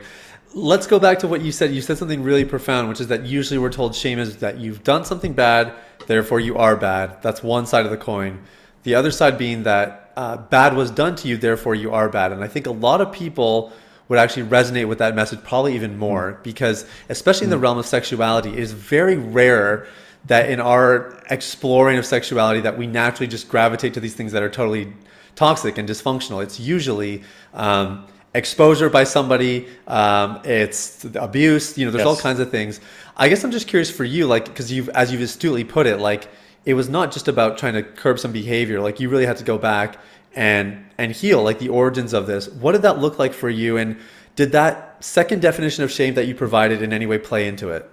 Let's 0.53 0.87
go 0.87 0.97
back 0.97 1.19
to 1.19 1.27
what 1.27 1.41
you 1.41 1.51
said. 1.51 1.71
You 1.71 1.81
said 1.81 1.97
something 1.97 2.23
really 2.23 2.45
profound, 2.45 2.89
which 2.89 3.01
is 3.01 3.07
that 3.07 3.25
usually 3.25 3.57
we're 3.57 3.71
told 3.71 3.93
shame 3.93 4.17
is 4.17 4.37
that 4.37 4.57
you've 4.57 4.83
done 4.83 5.03
something 5.03 5.33
bad, 5.33 5.73
therefore 6.07 6.39
you 6.39 6.57
are 6.57 6.75
bad. 6.75 7.21
That's 7.21 7.43
one 7.43 7.65
side 7.65 7.85
of 7.85 7.91
the 7.91 7.97
coin. 7.97 8.43
The 8.83 8.95
other 8.95 9.11
side 9.11 9.37
being 9.37 9.63
that 9.63 10.06
uh, 10.17 10.35
bad 10.35 10.75
was 10.75 10.89
done 10.89 11.15
to 11.15 11.27
you, 11.27 11.37
therefore 11.37 11.75
you 11.75 11.93
are 11.93 12.09
bad. 12.09 12.31
And 12.31 12.43
I 12.43 12.47
think 12.47 12.65
a 12.65 12.71
lot 12.71 13.01
of 13.01 13.11
people 13.11 13.71
would 14.07 14.17
actually 14.17 14.47
resonate 14.47 14.87
with 14.87 14.97
that 14.97 15.13
message 15.13 15.43
probably 15.43 15.75
even 15.75 15.97
more 15.97 16.33
mm. 16.33 16.43
because 16.43 16.85
especially 17.09 17.45
in 17.45 17.51
the 17.51 17.57
mm. 17.57 17.61
realm 17.61 17.77
of 17.77 17.85
sexuality 17.85 18.49
it 18.49 18.59
is 18.59 18.71
very 18.71 19.17
rare 19.17 19.85
that 20.25 20.49
in 20.49 20.59
our 20.59 21.21
exploring 21.29 21.97
of 21.97 22.05
sexuality 22.05 22.61
that 22.61 22.77
we 22.77 22.87
naturally 22.87 23.27
just 23.27 23.47
gravitate 23.47 23.93
to 23.93 23.99
these 23.99 24.15
things 24.15 24.31
that 24.31 24.41
are 24.41 24.49
totally 24.49 24.91
toxic 25.35 25.77
and 25.77 25.87
dysfunctional 25.87 26.41
it's 26.41 26.59
usually 26.59 27.21
um, 27.53 28.05
exposure 28.33 28.89
by 28.89 29.03
somebody 29.03 29.67
um, 29.87 30.39
it's 30.43 31.05
abuse 31.15 31.77
you 31.77 31.85
know 31.85 31.91
there's 31.91 32.05
yes. 32.05 32.07
all 32.07 32.17
kinds 32.17 32.39
of 32.39 32.49
things 32.49 32.79
i 33.17 33.27
guess 33.27 33.43
i'm 33.43 33.51
just 33.51 33.67
curious 33.67 33.91
for 33.91 34.03
you 34.03 34.25
like 34.25 34.45
because 34.45 34.71
you've 34.71 34.89
as 34.89 35.11
you've 35.11 35.21
astutely 35.21 35.63
put 35.63 35.85
it 35.85 35.97
like 35.97 36.29
it 36.67 36.73
was 36.73 36.89
not 36.89 37.13
just 37.13 37.29
about 37.29 37.57
trying 37.57 37.73
to 37.75 37.81
curb 37.81 38.19
some 38.19 38.33
behavior 38.33 38.81
like 38.81 38.99
you 38.99 39.07
really 39.07 39.25
had 39.25 39.37
to 39.37 39.43
go 39.45 39.57
back 39.57 39.97
and 40.35 40.85
and 40.97 41.13
heal 41.13 41.41
like 41.41 41.59
the 41.59 41.69
origins 41.69 42.13
of 42.13 42.27
this. 42.27 42.49
What 42.49 42.73
did 42.73 42.81
that 42.81 42.99
look 42.99 43.17
like 43.17 43.33
for 43.33 43.49
you 43.49 43.77
and 43.77 43.97
did 44.35 44.51
that 44.51 45.03
second 45.03 45.41
definition 45.41 45.85
of 45.85 45.91
shame 45.91 46.13
that 46.15 46.27
you 46.27 46.35
provided 46.35 46.81
in 46.81 46.91
any 46.91 47.05
way 47.05 47.19
play 47.19 47.47
into 47.47 47.69
it? 47.69 47.89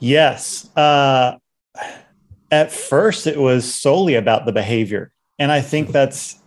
Yes 0.00 0.68
uh, 0.76 1.36
at 2.50 2.72
first 2.72 3.28
it 3.28 3.38
was 3.38 3.72
solely 3.72 4.16
about 4.16 4.44
the 4.44 4.52
behavior 4.52 5.12
and 5.38 5.50
i 5.50 5.60
think 5.60 5.90
that's 5.90 6.40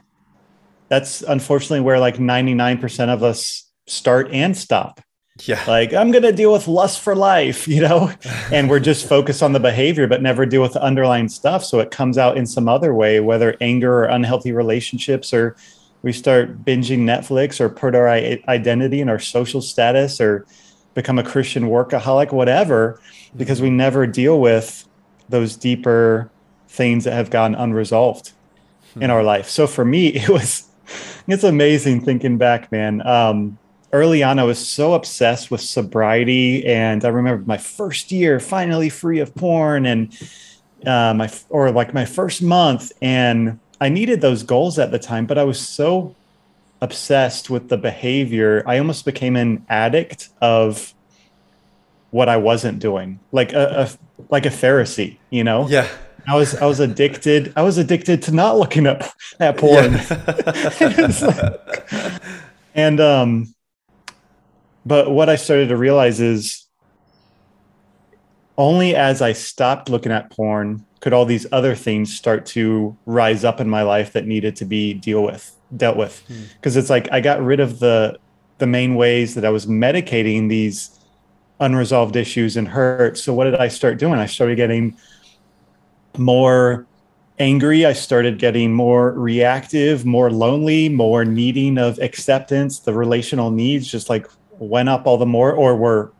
that's 0.90 1.22
unfortunately 1.22 1.82
where 1.82 2.00
like 2.00 2.16
99% 2.16 3.10
of 3.10 3.24
us 3.24 3.70
start 3.88 4.30
and 4.32 4.56
stop 4.56 5.02
yeah. 5.46 5.64
Like, 5.68 5.94
I'm 5.94 6.12
going 6.12 6.24
to 6.24 6.32
deal 6.32 6.52
with 6.52 6.68
lust 6.68 7.02
for 7.02 7.16
life, 7.16 7.68
you 7.68 7.82
know? 7.82 8.12
and 8.52 8.70
we're 8.70 8.80
just 8.80 9.08
focused 9.08 9.44
on 9.44 9.54
the 9.54 9.60
behavior, 9.60 10.08
but 10.08 10.22
never 10.22 10.46
deal 10.46 10.62
with 10.62 10.74
the 10.74 10.82
underlying 10.82 11.30
stuff. 11.30 11.64
So 11.64 11.80
it 11.80 11.92
comes 11.92 12.18
out 12.18 12.38
in 12.38 12.46
some 12.46 12.68
other 12.68 12.94
way, 12.94 13.20
whether 13.20 13.56
anger 13.62 14.00
or 14.00 14.06
unhealthy 14.06 14.52
relationships, 14.52 15.34
or 15.34 15.56
we 16.02 16.14
start 16.14 16.64
binging 16.64 17.00
Netflix 17.00 17.60
or 17.60 17.70
put 17.70 17.96
our 17.96 18.08
identity 18.08 19.02
and 19.02 19.10
our 19.10 19.20
social 19.20 19.62
status 19.62 20.22
or 20.22 20.46
become 20.94 21.20
a 21.20 21.24
Christian 21.24 21.66
workaholic, 21.66 22.32
whatever, 22.32 23.00
because 23.36 23.62
we 23.62 23.70
never 23.70 24.08
deal 24.08 24.40
with 24.40 24.88
those 25.30 25.56
deeper 25.56 26.32
things 26.70 27.04
that 27.04 27.14
have 27.14 27.30
gone 27.30 27.56
unresolved 27.56 28.32
hmm. 28.94 29.04
in 29.04 29.12
our 29.12 29.24
life. 29.24 29.50
So 29.50 29.68
for 29.68 29.86
me, 29.86 30.08
it 30.16 30.30
was, 30.30 30.68
it's 31.28 31.44
amazing 31.44 32.06
thinking 32.06 32.38
back, 32.38 32.72
man. 32.72 33.06
Um, 33.06 33.58
early 33.94 34.24
on, 34.24 34.40
I 34.40 34.44
was 34.44 34.66
so 34.66 34.94
obsessed 34.94 35.52
with 35.52 35.62
sobriety, 35.62 36.66
and 36.66 37.04
I 37.06 37.10
remember 37.10 37.44
my 37.46 37.58
first 37.58 38.12
year, 38.12 38.40
finally 38.40 38.90
free 38.90 39.20
of 39.20 39.34
porn, 39.36 39.86
and 39.86 40.18
uh, 40.86 41.14
my 41.14 41.32
or 41.50 41.72
like 41.72 41.94
my 41.94 42.06
first 42.06 42.42
month, 42.42 42.92
and 43.02 43.60
I 43.80 43.90
needed 43.90 44.22
those 44.22 44.44
goals 44.44 44.80
at 44.80 44.92
the 44.92 45.00
time, 45.00 45.26
but 45.26 45.38
I 45.38 45.44
was 45.44 45.60
so 45.60 46.16
obsessed 46.82 47.50
with 47.50 47.70
the 47.70 47.78
behavior, 47.78 48.64
I 48.66 48.78
almost 48.78 49.06
became 49.06 49.36
an 49.36 49.66
addict 49.70 50.30
of 50.42 50.94
what 52.12 52.30
I 52.30 52.38
wasn't 52.38 52.80
doing, 52.80 53.20
like 53.32 53.54
a, 53.54 53.90
a 53.90 54.24
like 54.30 54.46
a 54.46 54.50
Pharisee, 54.50 55.18
you 55.30 55.44
know? 55.44 55.68
Yeah. 55.68 55.88
I 56.28 56.36
was 56.36 56.56
I 56.56 56.66
was 56.66 56.80
addicted. 56.82 57.54
I 57.56 57.62
was 57.62 57.78
addicted 57.78 58.22
to 58.24 58.32
not 58.32 58.58
looking 58.58 58.86
at 58.86 59.14
at 59.40 59.58
porn. 59.58 59.94
Yeah. 60.80 61.12
like, 61.22 62.22
and 62.76 63.00
um 63.00 63.56
but 64.88 65.12
what 65.12 65.30
I 65.30 65.36
started 65.36 65.68
to 65.70 65.78
realize 65.78 66.22
is 66.22 66.66
only 68.58 68.96
as 68.96 69.22
I 69.22 69.34
stopped 69.34 69.90
looking 69.90 70.12
at 70.12 70.32
porn 70.32 70.86
could 71.02 71.14
all 71.14 71.26
these 71.26 71.46
other 71.52 71.76
things 71.76 72.16
start 72.16 72.46
to 72.48 72.98
rise 73.06 73.44
up 73.44 73.60
in 73.60 73.70
my 73.70 73.84
life 73.84 74.14
that 74.14 74.26
needed 74.26 74.56
to 74.58 74.66
be 74.66 74.94
deal 74.94 75.24
with 75.24 75.56
dealt 75.76 75.98
with 75.98 76.24
because 76.56 76.74
hmm. 76.74 76.80
it's 76.80 76.90
like 76.90 77.12
I 77.12 77.20
got 77.20 77.42
rid 77.42 77.60
of 77.60 77.80
the 77.80 78.18
the 78.58 78.68
main 78.68 78.96
ways 78.96 79.36
that 79.36 79.46
I 79.46 79.50
was 79.50 79.68
medicating 79.68 80.50
these 80.50 80.98
unresolved 81.60 82.16
issues 82.16 82.58
and 82.58 82.68
hurt. 82.68 83.18
So 83.18 83.34
what 83.34 83.46
did 83.46 83.56
I 83.56 83.68
start 83.68 84.00
doing? 84.00 84.20
I 84.20 84.26
started 84.26 84.56
getting 84.56 84.98
more 86.18 86.88
angry. 87.40 87.86
I 87.86 87.94
started 87.94 88.40
getting 88.40 88.74
more 88.74 89.12
reactive, 89.12 90.06
more 90.06 90.32
lonely, 90.32 90.90
more 90.90 91.26
needing 91.26 91.78
of 91.78 92.00
acceptance. 92.00 92.80
The 92.80 92.94
relational 92.94 93.52
needs 93.52 93.92
just 93.92 94.10
like 94.10 94.28
went 94.60 94.90
up 94.90 95.08
all 95.08 95.18
the 95.18 95.26
more 95.26 95.52
or 95.52 95.76
were 95.76 96.12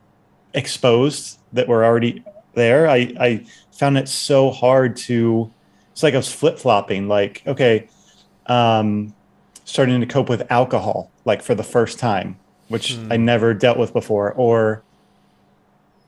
exposed 0.54 1.40
that 1.54 1.68
were 1.68 1.84
already 1.86 2.24
there. 2.54 2.90
I, 2.90 3.14
I 3.20 3.46
found 3.72 3.98
it 3.98 4.08
so 4.10 4.52
hard 4.52 4.98
to, 4.98 5.52
it's 5.92 6.04
like 6.04 6.14
I 6.14 6.18
was 6.18 6.32
flip 6.32 6.60
flopping, 6.60 7.08
like, 7.08 7.44
okay, 7.46 7.88
um, 8.48 9.14
starting 9.66 10.00
to 10.00 10.08
cope 10.08 10.30
with 10.30 10.50
alcohol, 10.52 11.12
like 11.26 11.42
for 11.42 11.54
the 11.54 11.64
first 11.64 12.00
time, 12.00 12.38
which 12.70 12.94
mm. 12.94 13.12
I 13.12 13.18
never 13.18 13.54
dealt 13.54 13.78
with 13.78 13.94
before, 13.94 14.34
or 14.34 14.84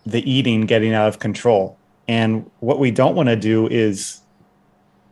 the 0.05 0.29
eating 0.29 0.65
getting 0.65 0.93
out 0.93 1.07
of 1.07 1.19
control. 1.19 1.77
And 2.07 2.49
what 2.59 2.79
we 2.79 2.89
don't 2.89 3.15
want 3.15 3.29
to 3.29 3.35
do 3.35 3.67
is 3.67 4.21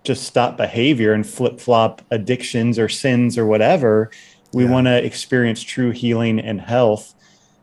just 0.04 0.24
stop 0.24 0.58
behavior 0.58 1.14
and 1.14 1.28
flip 1.28 1.60
flop 1.60 2.02
addictions 2.10 2.80
or 2.80 2.88
sins 2.88 3.38
or 3.38 3.46
whatever 3.46 4.10
we 4.54 4.64
yeah. 4.64 4.72
want 4.72 4.88
to 4.88 5.04
experience 5.04 5.62
true 5.62 5.92
healing 5.92 6.40
and 6.40 6.62
health. 6.62 7.14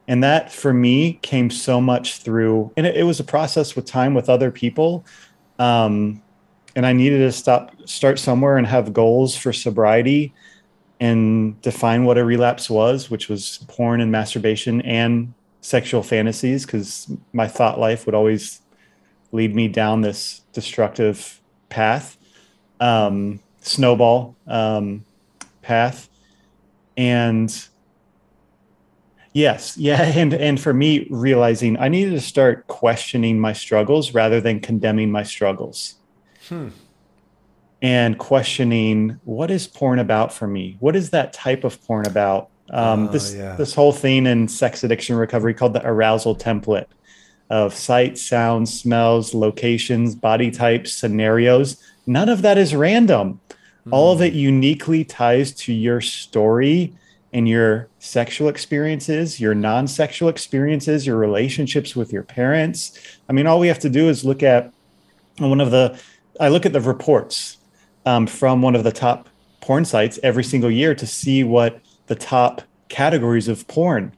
And 0.06 0.22
that 0.22 0.52
for 0.52 0.72
me 0.72 1.14
came 1.22 1.48
so 1.50 1.80
much 1.80 2.18
through, 2.18 2.72
and 2.76 2.86
it, 2.86 2.96
it 2.96 3.04
was 3.04 3.20
a 3.20 3.24
process 3.24 3.74
with 3.74 3.86
time 3.86 4.12
with 4.12 4.28
other 4.28 4.50
people. 4.50 5.04
Um, 5.58 6.22
and 6.76 6.84
I 6.84 6.92
needed 6.92 7.18
to 7.18 7.32
stop, 7.32 7.74
start 7.88 8.18
somewhere 8.18 8.58
and 8.58 8.66
have 8.66 8.92
goals 8.92 9.36
for 9.36 9.52
sobriety 9.52 10.34
and 11.00 11.60
define 11.62 12.04
what 12.04 12.18
a 12.18 12.24
relapse 12.24 12.68
was, 12.68 13.10
which 13.10 13.28
was 13.28 13.64
porn 13.68 14.00
and 14.00 14.12
masturbation 14.12 14.82
and 14.82 15.32
sexual 15.60 16.02
fantasies, 16.02 16.66
because 16.66 17.10
my 17.32 17.48
thought 17.48 17.80
life 17.80 18.04
would 18.06 18.14
always 18.14 18.60
lead 19.32 19.54
me 19.54 19.68
down 19.68 20.02
this 20.02 20.42
destructive 20.52 21.40
path, 21.68 22.18
um, 22.80 23.40
snowball 23.60 24.36
um, 24.46 25.04
path 25.62 26.08
and 26.96 27.68
yes 29.32 29.76
yeah 29.78 30.02
and 30.02 30.32
and 30.32 30.60
for 30.60 30.72
me 30.72 31.06
realizing 31.10 31.78
i 31.78 31.88
needed 31.88 32.12
to 32.12 32.20
start 32.20 32.66
questioning 32.66 33.38
my 33.38 33.52
struggles 33.52 34.14
rather 34.14 34.40
than 34.40 34.60
condemning 34.60 35.10
my 35.10 35.22
struggles. 35.22 35.96
Hmm. 36.48 36.68
and 37.80 38.18
questioning 38.18 39.18
what 39.24 39.50
is 39.50 39.66
porn 39.66 39.98
about 39.98 40.32
for 40.32 40.46
me? 40.46 40.76
What 40.80 40.94
is 40.94 41.10
that 41.10 41.32
type 41.32 41.64
of 41.64 41.82
porn 41.86 42.06
about? 42.06 42.48
Um, 42.70 43.08
uh, 43.08 43.12
this 43.12 43.34
yeah. 43.34 43.56
this 43.56 43.74
whole 43.74 43.92
thing 43.92 44.26
in 44.26 44.48
sex 44.48 44.84
addiction 44.84 45.16
recovery 45.16 45.54
called 45.54 45.74
the 45.74 45.86
arousal 45.86 46.36
template 46.36 46.86
of 47.50 47.74
sight 47.74 48.16
sounds 48.16 48.78
smells 48.78 49.34
locations 49.34 50.14
body 50.14 50.50
types 50.50 50.92
scenarios. 50.92 51.82
None 52.06 52.28
of 52.28 52.42
that 52.42 52.58
is 52.58 52.74
random 52.74 53.40
all 53.90 54.12
of 54.12 54.22
it 54.22 54.32
hmm. 54.32 54.38
uniquely 54.38 55.04
ties 55.04 55.52
to 55.52 55.72
your 55.72 56.00
story 56.00 56.94
and 57.32 57.48
your 57.48 57.88
sexual 57.98 58.48
experiences, 58.48 59.40
your 59.40 59.54
non 59.54 59.88
sexual 59.88 60.28
experiences, 60.28 61.06
your 61.06 61.16
relationships 61.16 61.96
with 61.96 62.12
your 62.12 62.22
parents. 62.22 62.98
I 63.28 63.32
mean, 63.32 63.46
all 63.46 63.58
we 63.58 63.68
have 63.68 63.80
to 63.80 63.90
do 63.90 64.08
is 64.08 64.24
look 64.24 64.42
at 64.42 64.72
one 65.38 65.60
of 65.60 65.70
the, 65.72 65.98
I 66.38 66.48
look 66.48 66.64
at 66.64 66.72
the 66.72 66.80
reports 66.80 67.58
um, 68.06 68.26
from 68.26 68.62
one 68.62 68.76
of 68.76 68.84
the 68.84 68.92
top 68.92 69.28
porn 69.60 69.84
sites 69.84 70.18
every 70.22 70.44
single 70.44 70.70
year 70.70 70.94
to 70.94 71.06
see 71.06 71.42
what 71.42 71.80
the 72.06 72.14
top 72.14 72.62
categories 72.88 73.48
of 73.48 73.66
porn 73.66 74.12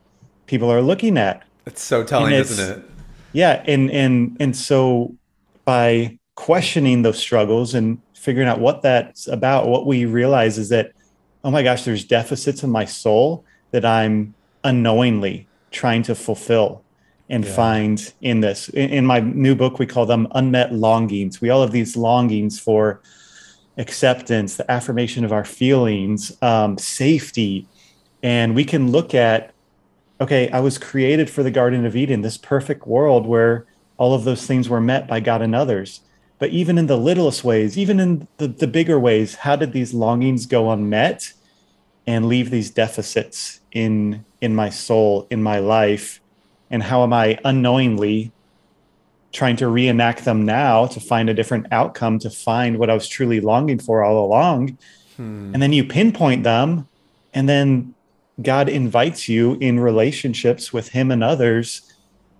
people 0.46 0.70
are 0.70 0.82
looking 0.82 1.16
at. 1.16 1.42
It's 1.64 1.82
so 1.82 2.04
telling, 2.04 2.34
it's, 2.34 2.50
isn't 2.50 2.78
it? 2.78 2.90
Yeah, 3.32 3.62
and 3.66 3.90
and 3.90 4.36
and 4.40 4.56
so 4.56 5.14
by 5.64 6.18
questioning 6.36 7.02
those 7.02 7.18
struggles 7.18 7.74
and 7.74 8.00
figuring 8.26 8.48
out 8.48 8.58
what 8.58 8.82
that's 8.82 9.28
about, 9.28 9.68
what 9.68 9.86
we 9.86 10.04
realize 10.04 10.58
is 10.58 10.68
that, 10.70 10.90
oh 11.44 11.50
my 11.52 11.62
gosh, 11.62 11.84
there's 11.84 12.04
deficits 12.04 12.64
in 12.64 12.70
my 12.70 12.84
soul 12.84 13.44
that 13.70 13.84
I'm 13.84 14.34
unknowingly 14.64 15.46
trying 15.70 16.02
to 16.02 16.14
fulfill 16.16 16.82
and 17.28 17.44
yeah. 17.44 17.52
find 17.52 18.12
in 18.20 18.40
this. 18.40 18.68
In, 18.70 18.90
in, 18.90 19.06
my 19.06 19.20
new 19.20 19.54
book, 19.54 19.78
we 19.78 19.86
call 19.86 20.06
them 20.06 20.26
unmet 20.32 20.74
longings. 20.74 21.40
We 21.40 21.50
all 21.50 21.60
have 21.60 21.70
these 21.70 21.96
longings 21.96 22.58
for 22.58 23.00
acceptance, 23.78 24.56
the 24.56 24.68
affirmation 24.68 25.24
of 25.24 25.30
our 25.30 25.44
feelings, 25.44 26.36
um, 26.42 26.78
safety. 26.78 27.68
And 28.24 28.56
we 28.56 28.64
can 28.64 28.90
look 28.90 29.14
at, 29.14 29.52
okay, 30.20 30.50
I 30.50 30.58
was 30.58 30.78
created 30.78 31.30
for 31.30 31.44
the 31.44 31.52
Garden 31.52 31.86
of 31.86 31.94
Eden, 31.94 32.22
this 32.22 32.38
perfect 32.38 32.88
world 32.88 33.24
where 33.24 33.66
all 33.98 34.14
of 34.14 34.24
those 34.24 34.46
things 34.48 34.68
were 34.68 34.80
met 34.80 35.06
by 35.06 35.20
God 35.20 35.42
and 35.42 35.54
others. 35.54 36.00
But 36.38 36.50
even 36.50 36.76
in 36.76 36.86
the 36.86 36.98
littlest 36.98 37.44
ways, 37.44 37.78
even 37.78 37.98
in 37.98 38.28
the, 38.36 38.48
the 38.48 38.66
bigger 38.66 39.00
ways, 39.00 39.36
how 39.36 39.56
did 39.56 39.72
these 39.72 39.94
longings 39.94 40.46
go 40.46 40.70
unmet 40.70 41.32
and 42.06 42.26
leave 42.26 42.50
these 42.50 42.70
deficits 42.70 43.60
in 43.72 44.24
in 44.40 44.54
my 44.54 44.70
soul, 44.70 45.26
in 45.30 45.42
my 45.42 45.58
life? 45.58 46.20
and 46.70 46.82
how 46.82 47.02
am 47.02 47.12
I 47.12 47.38
unknowingly 47.44 48.32
trying 49.32 49.56
to 49.56 49.68
reenact 49.68 50.24
them 50.24 50.44
now 50.44 50.86
to 50.86 51.00
find 51.00 51.28
a 51.28 51.34
different 51.34 51.66
outcome, 51.70 52.18
to 52.20 52.30
find 52.30 52.78
what 52.78 52.90
I 52.90 52.94
was 52.94 53.08
truly 53.08 53.40
longing 53.40 53.78
for 53.78 54.02
all 54.02 54.24
along? 54.24 54.78
Hmm. 55.16 55.52
And 55.52 55.62
then 55.62 55.72
you 55.72 55.84
pinpoint 55.84 56.42
them, 56.44 56.88
and 57.34 57.48
then 57.48 57.94
God 58.42 58.68
invites 58.68 59.28
you 59.28 59.56
in 59.60 59.80
relationships 59.80 60.72
with 60.72 60.88
Him 60.88 61.10
and 61.10 61.22
others 61.22 61.82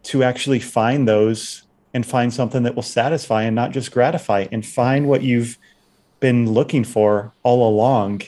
to 0.05 0.23
actually 0.23 0.61
find 0.61 1.07
those 1.07 1.63
and 1.97 2.05
find 2.05 2.31
something 2.31 2.63
that 2.63 2.75
will 2.75 2.83
satisfy 2.83 3.45
and 3.45 3.57
not 3.57 3.71
just 3.71 3.91
gratify 3.91 4.47
and 4.53 4.67
find 4.67 5.09
what 5.09 5.23
you've 5.23 5.57
been 6.21 6.53
looking 6.53 6.85
for 6.85 7.33
all 7.43 7.67
along. 7.67 8.21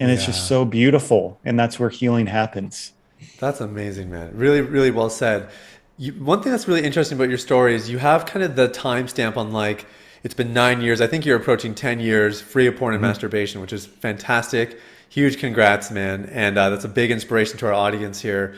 And 0.00 0.08
yeah. 0.08 0.14
it's 0.14 0.24
just 0.24 0.48
so 0.48 0.64
beautiful. 0.64 1.38
And 1.44 1.60
that's 1.60 1.78
where 1.78 1.90
healing 1.90 2.28
happens. 2.28 2.94
That's 3.38 3.60
amazing, 3.60 4.10
man. 4.10 4.30
Really, 4.32 4.62
really 4.62 4.90
well 4.90 5.10
said. 5.10 5.50
You, 5.98 6.12
one 6.12 6.42
thing 6.42 6.50
that's 6.50 6.66
really 6.66 6.82
interesting 6.82 7.18
about 7.18 7.28
your 7.28 7.36
story 7.36 7.74
is 7.74 7.90
you 7.90 7.98
have 7.98 8.24
kind 8.24 8.42
of 8.42 8.56
the 8.56 8.70
timestamp 8.70 9.36
on 9.36 9.52
like 9.52 9.84
it's 10.22 10.32
been 10.32 10.54
nine 10.54 10.80
years. 10.80 11.02
I 11.02 11.06
think 11.06 11.26
you're 11.26 11.36
approaching 11.36 11.74
ten 11.74 12.00
years 12.00 12.40
free 12.40 12.68
of 12.68 12.76
porn 12.76 12.94
and 12.94 13.02
mm-hmm. 13.02 13.10
masturbation, 13.10 13.60
which 13.60 13.74
is 13.74 13.84
fantastic. 13.84 14.80
Huge 15.10 15.36
congrats, 15.38 15.90
man, 15.90 16.24
and 16.32 16.56
uh, 16.56 16.70
that's 16.70 16.86
a 16.86 16.88
big 16.88 17.10
inspiration 17.10 17.58
to 17.58 17.66
our 17.66 17.74
audience 17.74 18.22
here. 18.22 18.54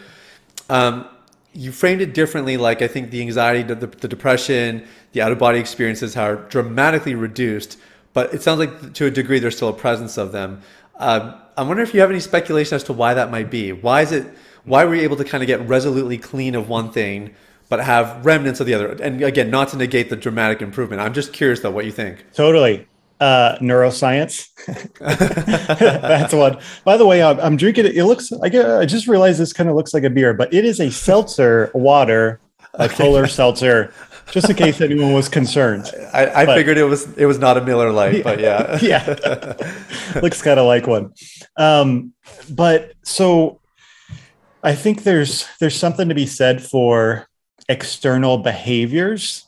Um, 0.70 1.08
you 1.52 1.72
framed 1.72 2.00
it 2.00 2.14
differently, 2.14 2.56
like 2.56 2.82
I 2.82 2.88
think 2.88 3.10
the 3.10 3.20
anxiety, 3.20 3.62
the, 3.62 3.86
the 3.86 4.08
depression, 4.08 4.86
the 5.12 5.22
out 5.22 5.32
of 5.32 5.38
body 5.38 5.58
experiences 5.58 6.16
are 6.16 6.36
dramatically 6.36 7.14
reduced, 7.14 7.78
but 8.12 8.32
it 8.32 8.42
sounds 8.42 8.58
like 8.58 8.94
to 8.94 9.06
a 9.06 9.10
degree 9.10 9.38
there's 9.38 9.56
still 9.56 9.68
a 9.68 9.74
presence 9.74 10.16
of 10.16 10.32
them. 10.32 10.62
Uh, 10.96 11.38
I 11.56 11.62
wonder 11.62 11.82
if 11.82 11.92
you 11.94 12.00
have 12.00 12.10
any 12.10 12.20
speculation 12.20 12.76
as 12.76 12.84
to 12.84 12.92
why 12.92 13.14
that 13.14 13.30
might 13.30 13.50
be. 13.50 13.72
Why 13.72 14.02
is 14.02 14.12
it? 14.12 14.26
why 14.64 14.84
were 14.84 14.94
you 14.94 15.02
able 15.02 15.16
to 15.16 15.24
kind 15.24 15.42
of 15.42 15.46
get 15.46 15.60
resolutely 15.66 16.18
clean 16.18 16.54
of 16.54 16.68
one 16.68 16.90
thing 16.90 17.34
but 17.68 17.80
have 17.80 18.24
remnants 18.24 18.60
of 18.60 18.66
the 18.66 18.74
other 18.74 18.92
and 19.02 19.22
again 19.22 19.50
not 19.50 19.68
to 19.68 19.76
negate 19.76 20.10
the 20.10 20.16
dramatic 20.16 20.62
improvement 20.62 21.00
i'm 21.00 21.14
just 21.14 21.32
curious 21.32 21.60
though 21.60 21.70
what 21.70 21.84
you 21.84 21.92
think 21.92 22.24
totally 22.32 22.86
uh, 23.22 23.56
neuroscience. 23.60 24.48
That's 24.98 26.34
one. 26.34 26.58
By 26.84 26.96
the 26.96 27.06
way 27.06 27.22
I'm, 27.22 27.38
I'm, 27.38 27.56
drinking 27.56 27.86
it. 27.86 27.96
It 27.96 28.04
looks 28.04 28.32
I, 28.32 28.48
get, 28.48 28.68
I 28.68 28.84
just 28.84 29.06
realized 29.06 29.38
this 29.38 29.52
kind 29.52 29.70
of 29.70 29.76
looks 29.76 29.94
like 29.94 30.02
a 30.02 30.10
beer 30.10 30.34
but 30.34 30.52
it 30.52 30.64
is 30.64 30.80
a 30.80 30.90
seltzer 30.90 31.70
water 31.72 32.40
a 32.74 32.84
okay. 32.84 32.96
polar 32.96 33.28
seltzer 33.28 33.94
just 34.32 34.50
in 34.50 34.56
case 34.56 34.80
anyone 34.80 35.12
was 35.12 35.28
concerned. 35.28 35.88
I, 36.12 36.42
I 36.42 36.46
but, 36.46 36.56
figured 36.56 36.78
it 36.78 36.84
was 36.84 37.16
it 37.16 37.26
was 37.26 37.38
not 37.38 37.56
a 37.56 37.60
miller 37.60 37.92
Lite, 37.92 38.16
yeah, 38.16 38.22
but 38.22 38.40
yeah. 38.40 38.78
Yeah. 40.14 40.20
Looks 40.20 40.42
kind 40.42 40.58
of 40.58 40.66
like 40.66 40.88
one. 40.88 41.12
Um, 41.56 42.14
but 42.50 42.94
so 43.04 43.60
I 44.64 44.74
think 44.74 45.04
there's 45.04 45.46
there's 45.60 45.76
something 45.76 46.08
to 46.08 46.14
be 46.14 46.26
said 46.26 46.60
for 46.60 47.28
external 47.68 48.38
behaviors 48.38 49.46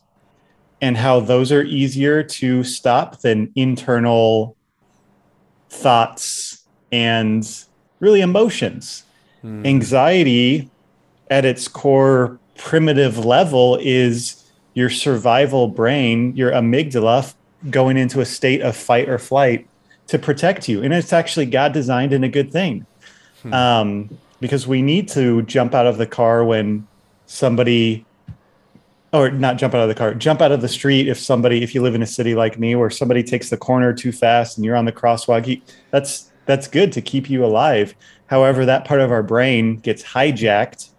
and 0.84 0.98
how 0.98 1.18
those 1.18 1.50
are 1.50 1.62
easier 1.62 2.22
to 2.22 2.62
stop 2.62 3.22
than 3.22 3.50
internal 3.56 4.54
thoughts 5.70 6.62
and 6.92 7.64
really 8.00 8.20
emotions. 8.20 9.04
Hmm. 9.40 9.64
Anxiety 9.64 10.68
at 11.30 11.46
its 11.46 11.68
core 11.68 12.38
primitive 12.58 13.24
level 13.24 13.78
is 13.80 14.44
your 14.74 14.90
survival 14.90 15.68
brain, 15.68 16.36
your 16.36 16.52
amygdala 16.52 17.32
going 17.70 17.96
into 17.96 18.20
a 18.20 18.26
state 18.26 18.60
of 18.60 18.76
fight 18.76 19.08
or 19.08 19.18
flight 19.18 19.66
to 20.08 20.18
protect 20.18 20.68
you. 20.68 20.82
And 20.82 20.92
it's 20.92 21.14
actually 21.14 21.46
God 21.46 21.72
designed 21.72 22.12
in 22.12 22.24
a 22.24 22.28
good 22.28 22.52
thing. 22.52 22.84
Hmm. 23.40 23.54
Um, 23.54 24.18
because 24.38 24.66
we 24.66 24.82
need 24.82 25.08
to 25.08 25.40
jump 25.44 25.74
out 25.74 25.86
of 25.86 25.96
the 25.96 26.06
car 26.06 26.44
when 26.44 26.86
somebody 27.24 28.04
or 29.14 29.30
not 29.30 29.56
jump 29.56 29.74
out 29.74 29.80
of 29.80 29.88
the 29.88 29.94
car 29.94 30.12
jump 30.14 30.42
out 30.42 30.52
of 30.52 30.60
the 30.60 30.68
street 30.68 31.08
if 31.08 31.18
somebody 31.18 31.62
if 31.62 31.74
you 31.74 31.82
live 31.82 31.94
in 31.94 32.02
a 32.02 32.06
city 32.06 32.34
like 32.34 32.58
me 32.58 32.74
where 32.74 32.90
somebody 32.90 33.22
takes 33.22 33.48
the 33.48 33.56
corner 33.56 33.92
too 33.92 34.12
fast 34.12 34.58
and 34.58 34.64
you're 34.64 34.76
on 34.76 34.84
the 34.84 34.92
crosswalk 34.92 35.62
that's 35.90 36.30
that's 36.46 36.68
good 36.68 36.92
to 36.92 37.00
keep 37.00 37.30
you 37.30 37.44
alive 37.44 37.94
however 38.26 38.66
that 38.66 38.84
part 38.84 39.00
of 39.00 39.10
our 39.10 39.22
brain 39.22 39.76
gets 39.76 40.02
hijacked 40.02 40.90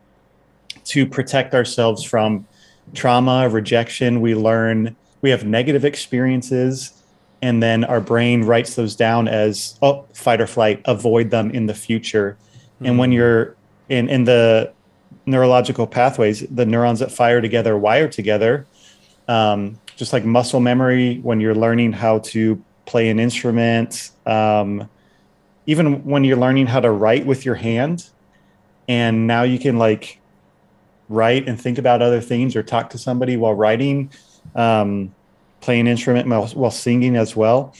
to 0.83 1.05
protect 1.05 1.53
ourselves 1.53 2.03
from 2.03 2.47
trauma 2.93 3.47
rejection 3.49 4.21
we 4.21 4.33
learn 4.33 4.95
we 5.21 5.29
have 5.29 5.43
negative 5.45 5.85
experiences 5.85 7.03
and 7.41 7.61
then 7.61 7.83
our 7.83 8.01
brain 8.01 8.43
writes 8.43 8.75
those 8.75 8.95
down 8.95 9.27
as 9.27 9.77
oh 9.81 10.05
fight 10.13 10.41
or 10.41 10.47
flight 10.47 10.81
avoid 10.85 11.29
them 11.29 11.51
in 11.51 11.67
the 11.67 11.75
future 11.75 12.37
Mm-hmm. 12.75 12.85
And 12.85 12.99
when 12.99 13.09
hmm. 13.09 13.13
you're 13.13 13.55
in, 13.89 14.09
in 14.09 14.23
the 14.25 14.73
neurological 15.25 15.87
pathways, 15.87 16.45
the 16.47 16.65
neurons 16.65 16.99
that 16.99 17.11
fire 17.11 17.41
together 17.41 17.77
wire 17.77 18.07
together. 18.07 18.65
Um, 19.27 19.79
just 19.95 20.13
like 20.13 20.25
muscle 20.25 20.59
memory, 20.59 21.17
when 21.17 21.39
you're 21.39 21.55
learning 21.55 21.93
how 21.93 22.19
to 22.19 22.63
play 22.85 23.09
an 23.09 23.19
instrument, 23.19 24.11
um, 24.25 24.89
even 25.65 26.03
when 26.05 26.23
you're 26.23 26.37
learning 26.37 26.67
how 26.67 26.79
to 26.79 26.91
write 26.91 27.25
with 27.25 27.45
your 27.45 27.55
hand, 27.55 28.09
and 28.87 29.25
now 29.25 29.43
you 29.43 29.57
can 29.57 29.77
like 29.77 30.19
write 31.09 31.47
and 31.47 31.59
think 31.59 31.77
about 31.77 32.01
other 32.01 32.21
things 32.21 32.55
or 32.55 32.63
talk 32.63 32.91
to 32.91 32.97
somebody 32.97 33.37
while 33.37 33.53
writing, 33.53 34.11
um, 34.53 35.13
play 35.61 35.79
an 35.79 35.87
instrument 35.87 36.27
while, 36.27 36.47
while 36.49 36.71
singing 36.71 37.15
as 37.15 37.35
well. 37.35 37.73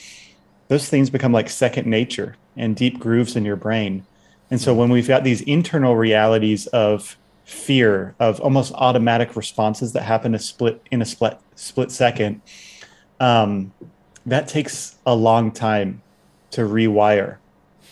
Those 0.68 0.88
things 0.88 1.10
become 1.10 1.32
like 1.32 1.48
second 1.48 1.86
nature 1.86 2.36
and 2.56 2.74
deep 2.74 2.98
grooves 2.98 3.36
in 3.36 3.44
your 3.44 3.56
brain. 3.56 4.04
And 4.50 4.60
so 4.60 4.74
when 4.74 4.90
we've 4.90 5.08
got 5.08 5.22
these 5.22 5.42
internal 5.42 5.96
realities 5.96 6.66
of 6.68 7.16
fear, 7.46 8.14
of 8.18 8.40
almost 8.40 8.72
automatic 8.74 9.36
responses 9.36 9.92
that 9.92 10.02
happen 10.02 10.32
to 10.32 10.38
split 10.38 10.82
in 10.90 11.00
a 11.00 11.04
split 11.06 11.38
split 11.54 11.90
second, 11.90 12.42
um, 13.20 13.72
that 14.26 14.48
takes 14.48 14.96
a 15.06 15.14
long 15.14 15.52
time 15.52 16.02
to 16.50 16.62
rewire. 16.62 17.36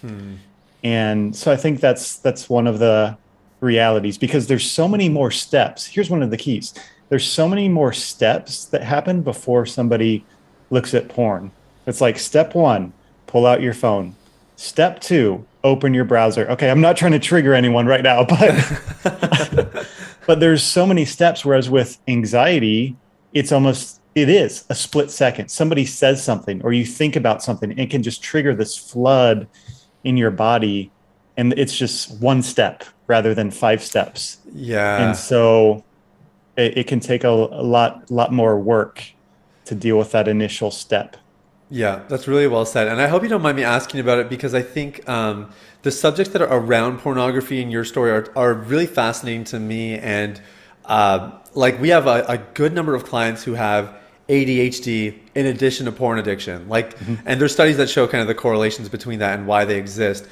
Hmm. 0.00 0.34
And 0.82 1.34
so 1.34 1.50
I 1.50 1.56
think 1.56 1.80
that's 1.80 2.16
that's 2.16 2.50
one 2.50 2.66
of 2.66 2.80
the 2.80 3.16
realities 3.60 4.18
because 4.18 4.48
there's 4.48 4.68
so 4.68 4.88
many 4.88 5.08
more 5.08 5.30
steps. 5.30 5.86
Here's 5.86 6.10
one 6.10 6.22
of 6.22 6.30
the 6.30 6.36
keys. 6.36 6.74
There's 7.08 7.26
so 7.26 7.48
many 7.48 7.68
more 7.68 7.92
steps 7.92 8.64
that 8.66 8.82
happen 8.82 9.22
before 9.22 9.66
somebody 9.66 10.24
looks 10.70 10.94
at 10.94 11.08
porn. 11.08 11.52
It's 11.86 12.00
like 12.00 12.18
step 12.18 12.54
1, 12.54 12.92
pull 13.26 13.46
out 13.46 13.62
your 13.62 13.74
phone. 13.74 14.16
Step 14.56 15.00
2, 15.00 15.44
open 15.64 15.94
your 15.94 16.04
browser. 16.04 16.48
Okay, 16.50 16.70
I'm 16.70 16.80
not 16.80 16.96
trying 16.96 17.12
to 17.12 17.18
trigger 17.18 17.54
anyone 17.54 17.86
right 17.86 18.02
now, 18.02 18.24
but 18.28 19.88
but 20.26 20.40
there's 20.40 20.62
so 20.62 20.86
many 20.86 21.04
steps 21.04 21.44
whereas 21.44 21.68
with 21.68 21.98
anxiety, 22.08 22.96
it's 23.32 23.52
almost 23.52 24.00
it 24.14 24.28
is 24.28 24.64
a 24.68 24.74
split 24.74 25.10
second. 25.10 25.48
Somebody 25.48 25.84
says 25.84 26.22
something 26.22 26.62
or 26.62 26.72
you 26.72 26.84
think 26.84 27.16
about 27.16 27.42
something, 27.42 27.76
it 27.78 27.90
can 27.90 28.02
just 28.02 28.22
trigger 28.22 28.54
this 28.54 28.76
flood 28.76 29.48
in 30.04 30.16
your 30.16 30.30
body 30.30 30.92
and 31.36 31.52
it's 31.54 31.76
just 31.76 32.20
one 32.20 32.42
step 32.42 32.84
rather 33.06 33.34
than 33.34 33.50
five 33.50 33.82
steps. 33.82 34.38
Yeah. 34.52 35.04
And 35.04 35.16
so 35.16 35.84
it, 36.56 36.78
it 36.78 36.86
can 36.86 37.00
take 37.00 37.24
a, 37.24 37.28
a 37.28 37.62
lot 37.62 38.10
lot 38.10 38.32
more 38.32 38.58
work 38.58 39.04
to 39.64 39.74
deal 39.74 39.98
with 39.98 40.12
that 40.12 40.28
initial 40.28 40.70
step. 40.70 41.16
Yeah, 41.74 42.04
that's 42.06 42.28
really 42.28 42.46
well 42.46 42.64
said. 42.64 42.86
And 42.86 43.00
I 43.00 43.08
hope 43.08 43.24
you 43.24 43.28
don't 43.28 43.42
mind 43.42 43.56
me 43.56 43.64
asking 43.64 43.98
about 43.98 44.20
it 44.20 44.28
because 44.28 44.54
I 44.54 44.62
think 44.62 45.08
um, 45.08 45.50
the 45.82 45.90
subjects 45.90 46.32
that 46.32 46.40
are 46.40 46.56
around 46.56 47.00
pornography 47.00 47.60
in 47.60 47.68
your 47.68 47.84
story 47.84 48.12
are, 48.12 48.32
are 48.36 48.54
really 48.54 48.86
fascinating 48.86 49.42
to 49.46 49.58
me. 49.58 49.98
And 49.98 50.40
uh, 50.84 51.32
like 51.54 51.80
we 51.80 51.88
have 51.88 52.06
a, 52.06 52.24
a, 52.28 52.38
good 52.38 52.74
number 52.74 52.94
of 52.94 53.04
clients 53.04 53.42
who 53.42 53.54
have 53.54 53.92
ADHD 54.28 55.18
in 55.34 55.46
addition 55.46 55.86
to 55.86 55.90
porn 55.90 56.20
addiction. 56.20 56.68
Like, 56.68 56.96
mm-hmm. 56.96 57.26
and 57.26 57.40
there's 57.40 57.52
studies 57.52 57.76
that 57.78 57.90
show 57.90 58.06
kind 58.06 58.22
of 58.22 58.28
the 58.28 58.36
correlations 58.36 58.88
between 58.88 59.18
that 59.18 59.36
and 59.36 59.48
why 59.48 59.64
they 59.64 59.76
exist. 59.76 60.28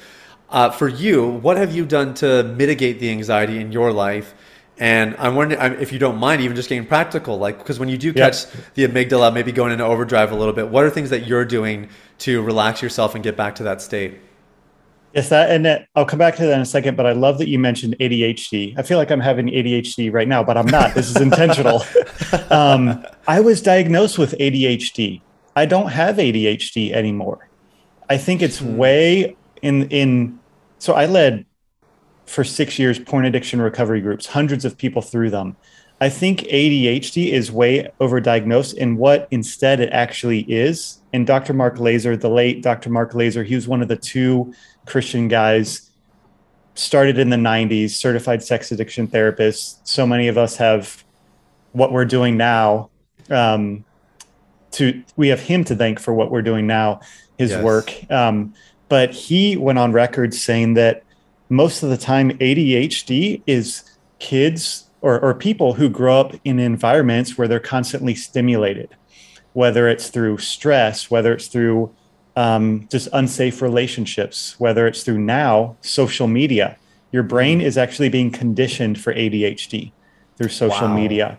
Uh, 0.49 0.69
for 0.69 0.87
you, 0.87 1.27
what 1.27 1.57
have 1.57 1.75
you 1.75 1.85
done 1.85 2.13
to 2.13 2.43
mitigate 2.43 3.01
the 3.01 3.11
anxiety 3.11 3.59
in 3.59 3.73
your 3.73 3.91
life? 3.91 4.33
And 4.79 5.15
I'm 5.19 5.35
wondering 5.35 5.61
if 5.79 5.91
you 5.91 5.99
don't 5.99 6.17
mind 6.17 6.41
even 6.41 6.55
just 6.55 6.67
getting 6.67 6.85
practical, 6.85 7.37
like 7.37 7.59
because 7.59 7.79
when 7.79 7.89
you 7.89 7.97
do 7.97 8.11
catch 8.11 8.45
the 8.73 8.87
amygdala, 8.87 9.33
maybe 9.33 9.51
going 9.51 9.71
into 9.71 9.85
overdrive 9.85 10.31
a 10.31 10.35
little 10.35 10.53
bit, 10.53 10.69
what 10.69 10.83
are 10.83 10.89
things 10.89 11.11
that 11.11 11.27
you're 11.27 11.45
doing 11.45 11.89
to 12.19 12.41
relax 12.41 12.81
yourself 12.81 13.13
and 13.13 13.23
get 13.23 13.37
back 13.37 13.55
to 13.55 13.63
that 13.63 13.81
state? 13.81 14.19
Yes, 15.13 15.29
that 15.29 15.51
and 15.51 15.63
that, 15.65 15.87
I'll 15.95 16.05
come 16.05 16.17
back 16.17 16.35
to 16.37 16.45
that 16.47 16.53
in 16.53 16.61
a 16.61 16.65
second. 16.65 16.97
But 16.97 17.05
I 17.05 17.11
love 17.11 17.37
that 17.37 17.47
you 17.47 17.59
mentioned 17.59 17.95
ADHD. 17.99 18.77
I 18.77 18.81
feel 18.81 18.97
like 18.97 19.11
I'm 19.11 19.19
having 19.19 19.45
ADHD 19.45 20.11
right 20.11 20.27
now, 20.27 20.43
but 20.43 20.57
I'm 20.57 20.65
not. 20.65 20.95
This 20.95 21.11
is 21.11 21.21
intentional. 21.21 21.83
um, 22.49 23.05
I 23.27 23.39
was 23.39 23.61
diagnosed 23.61 24.17
with 24.17 24.35
ADHD. 24.39 25.21
I 25.55 25.67
don't 25.67 25.89
have 25.89 26.15
ADHD 26.15 26.93
anymore. 26.93 27.47
I 28.09 28.17
think 28.17 28.41
it's 28.41 28.57
hmm. 28.57 28.77
way 28.77 29.35
in 29.61 29.87
in. 29.89 30.39
So 30.79 30.93
I 30.93 31.05
led 31.05 31.45
for 32.25 32.43
six 32.43 32.79
years 32.79 32.99
porn 32.99 33.25
addiction 33.25 33.61
recovery 33.61 34.01
groups, 34.01 34.27
hundreds 34.27 34.65
of 34.65 34.77
people 34.77 35.01
through 35.01 35.29
them. 35.29 35.55
I 36.01 36.09
think 36.09 36.41
ADHD 36.41 37.31
is 37.31 37.51
way 37.51 37.89
overdiagnosed 38.01 38.73
in 38.73 38.97
what 38.97 39.27
instead 39.31 39.79
it 39.79 39.89
actually 39.93 40.41
is. 40.41 40.99
And 41.13 41.25
Dr. 41.25 41.53
Mark 41.53 41.79
Laaser, 41.79 42.17
the 42.17 42.29
late 42.29 42.61
Dr. 42.61 42.89
Mark 42.89 43.13
Laaser, 43.13 43.43
he 43.43 43.55
was 43.55 43.67
one 43.67 43.81
of 43.81 43.87
the 43.87 43.95
two 43.95 44.53
Christian 44.85 45.27
guys, 45.27 45.91
started 46.75 47.17
in 47.17 47.29
the 47.29 47.37
90s, 47.37 47.91
certified 47.91 48.43
sex 48.43 48.71
addiction 48.71 49.07
therapist. 49.07 49.87
So 49.87 50.05
many 50.07 50.27
of 50.27 50.37
us 50.37 50.57
have 50.57 51.03
what 51.71 51.91
we're 51.91 52.05
doing 52.05 52.35
now. 52.35 52.89
Um, 53.29 53.85
to 54.71 55.03
we 55.15 55.29
have 55.29 55.39
him 55.39 55.63
to 55.65 55.75
thank 55.75 55.99
for 55.99 56.13
what 56.13 56.31
we're 56.31 56.41
doing 56.41 56.67
now, 56.67 56.99
his 57.37 57.51
yes. 57.51 57.63
work. 57.63 58.11
Um, 58.11 58.53
but 58.89 59.11
he 59.11 59.55
went 59.55 59.79
on 59.79 59.91
record 59.91 60.33
saying 60.33 60.73
that 60.73 61.03
most 61.49 61.83
of 61.83 61.89
the 61.89 61.97
time 61.97 62.31
ADHD 62.39 63.41
is 63.45 63.83
kids 64.19 64.89
or, 65.01 65.19
or 65.19 65.33
people 65.33 65.73
who 65.73 65.89
grow 65.89 66.19
up 66.19 66.33
in 66.45 66.59
environments 66.59 67.37
where 67.37 67.47
they're 67.47 67.59
constantly 67.59 68.15
stimulated, 68.15 68.89
whether 69.53 69.87
it's 69.87 70.09
through 70.09 70.37
stress, 70.37 71.11
whether 71.11 71.33
it's 71.33 71.47
through 71.47 71.93
um, 72.35 72.87
just 72.89 73.09
unsafe 73.13 73.61
relationships, 73.61 74.55
whether 74.59 74.87
it's 74.87 75.03
through 75.03 75.19
now 75.19 75.75
social 75.81 76.27
media. 76.27 76.77
Your 77.11 77.23
brain 77.23 77.61
is 77.61 77.77
actually 77.77 78.09
being 78.09 78.31
conditioned 78.31 78.99
for 78.99 79.13
ADHD 79.13 79.91
through 80.37 80.49
social 80.49 80.87
wow. 80.87 80.95
media, 80.95 81.37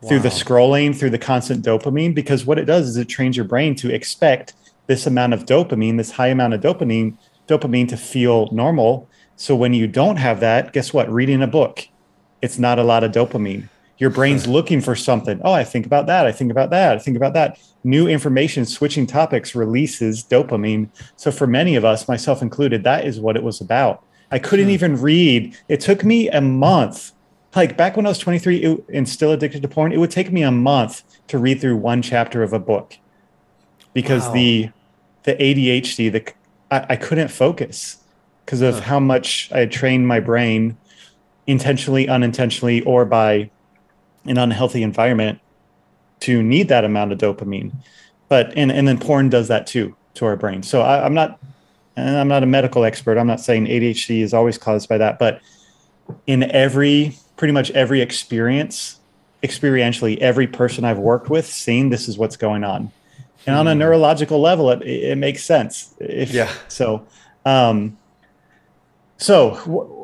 wow. 0.00 0.08
through 0.08 0.18
the 0.20 0.28
scrolling, 0.28 0.94
through 0.94 1.10
the 1.10 1.18
constant 1.18 1.64
dopamine, 1.64 2.14
because 2.14 2.44
what 2.44 2.58
it 2.58 2.66
does 2.66 2.88
is 2.88 2.96
it 2.96 3.08
trains 3.08 3.36
your 3.36 3.46
brain 3.46 3.74
to 3.76 3.94
expect 3.94 4.52
this 4.86 5.06
amount 5.06 5.32
of 5.32 5.46
dopamine, 5.46 5.96
this 5.96 6.12
high 6.12 6.28
amount 6.28 6.54
of 6.54 6.60
dopamine, 6.60 7.16
dopamine 7.48 7.88
to 7.88 7.96
feel 7.96 8.48
normal. 8.52 9.08
So 9.36 9.54
when 9.54 9.74
you 9.74 9.86
don't 9.86 10.16
have 10.16 10.40
that, 10.40 10.72
guess 10.72 10.92
what? 10.92 11.10
Reading 11.12 11.42
a 11.42 11.46
book, 11.46 11.86
it's 12.42 12.58
not 12.58 12.78
a 12.78 12.82
lot 12.82 13.04
of 13.04 13.12
dopamine. 13.12 13.68
Your 13.98 14.10
brain's 14.10 14.46
looking 14.46 14.80
for 14.80 14.94
something. 14.94 15.40
Oh, 15.42 15.52
I 15.52 15.64
think 15.64 15.86
about 15.86 16.06
that. 16.06 16.26
I 16.26 16.32
think 16.32 16.50
about 16.50 16.70
that. 16.70 16.96
I 16.96 16.98
think 16.98 17.16
about 17.16 17.32
that. 17.32 17.58
New 17.84 18.08
information, 18.08 18.66
switching 18.66 19.06
topics 19.06 19.54
releases 19.54 20.22
dopamine. 20.24 20.88
So, 21.16 21.30
for 21.30 21.46
many 21.46 21.76
of 21.76 21.84
us, 21.84 22.08
myself 22.08 22.42
included, 22.42 22.84
that 22.84 23.06
is 23.06 23.20
what 23.20 23.36
it 23.36 23.42
was 23.42 23.60
about. 23.60 24.02
I 24.30 24.38
couldn't 24.38 24.66
hmm. 24.66 24.72
even 24.72 25.00
read. 25.00 25.56
It 25.68 25.80
took 25.80 26.04
me 26.04 26.28
a 26.28 26.40
month. 26.40 27.12
Like 27.54 27.76
back 27.78 27.96
when 27.96 28.04
I 28.04 28.10
was 28.10 28.18
23 28.18 28.56
it, 28.58 28.84
and 28.92 29.08
still 29.08 29.32
addicted 29.32 29.62
to 29.62 29.68
porn, 29.68 29.92
it 29.92 29.98
would 29.98 30.10
take 30.10 30.30
me 30.30 30.42
a 30.42 30.50
month 30.50 31.02
to 31.28 31.38
read 31.38 31.60
through 31.60 31.76
one 31.76 32.02
chapter 32.02 32.42
of 32.42 32.52
a 32.52 32.58
book 32.58 32.98
because 33.94 34.26
wow. 34.26 34.34
the 34.34 34.70
the 35.22 35.34
ADHD, 35.36 36.12
the 36.12 36.32
I, 36.70 36.86
I 36.90 36.96
couldn't 36.96 37.28
focus 37.28 37.96
because 38.46 38.62
of 38.62 38.76
huh. 38.76 38.80
how 38.82 39.00
much 39.00 39.50
I 39.52 39.58
had 39.58 39.72
trained 39.72 40.06
my 40.06 40.20
brain 40.20 40.76
intentionally, 41.46 42.08
unintentionally, 42.08 42.82
or 42.82 43.04
by 43.04 43.50
an 44.24 44.38
unhealthy 44.38 44.82
environment 44.82 45.40
to 46.20 46.42
need 46.42 46.68
that 46.68 46.84
amount 46.84 47.12
of 47.12 47.18
dopamine. 47.18 47.72
But 48.28 48.52
and 48.56 48.72
and 48.72 48.88
then 48.88 48.98
porn 48.98 49.28
does 49.28 49.48
that 49.48 49.66
too 49.66 49.94
to 50.14 50.24
our 50.24 50.36
brain. 50.36 50.62
So 50.62 50.80
I, 50.80 51.04
I'm 51.04 51.14
not 51.14 51.38
and 51.96 52.16
I'm 52.16 52.28
not 52.28 52.42
a 52.42 52.46
medical 52.46 52.84
expert. 52.84 53.18
I'm 53.18 53.26
not 53.26 53.40
saying 53.40 53.66
ADHD 53.66 54.20
is 54.20 54.32
always 54.32 54.58
caused 54.58 54.88
by 54.88 54.98
that, 54.98 55.18
but 55.18 55.40
in 56.26 56.44
every 56.44 57.16
pretty 57.36 57.52
much 57.52 57.70
every 57.72 58.00
experience, 58.00 59.00
experientially, 59.42 60.18
every 60.18 60.46
person 60.46 60.84
I've 60.84 60.98
worked 60.98 61.28
with, 61.28 61.46
seen 61.46 61.90
this 61.90 62.08
is 62.08 62.16
what's 62.16 62.36
going 62.36 62.64
on. 62.64 62.92
And 63.46 63.54
on 63.54 63.68
a 63.68 63.72
hmm. 63.72 63.78
neurological 63.78 64.40
level, 64.40 64.70
it, 64.70 64.82
it 64.82 65.18
makes 65.18 65.44
sense. 65.44 65.94
If, 66.00 66.32
yeah. 66.32 66.52
So, 66.68 67.06
um, 67.44 67.96
so 69.18 69.96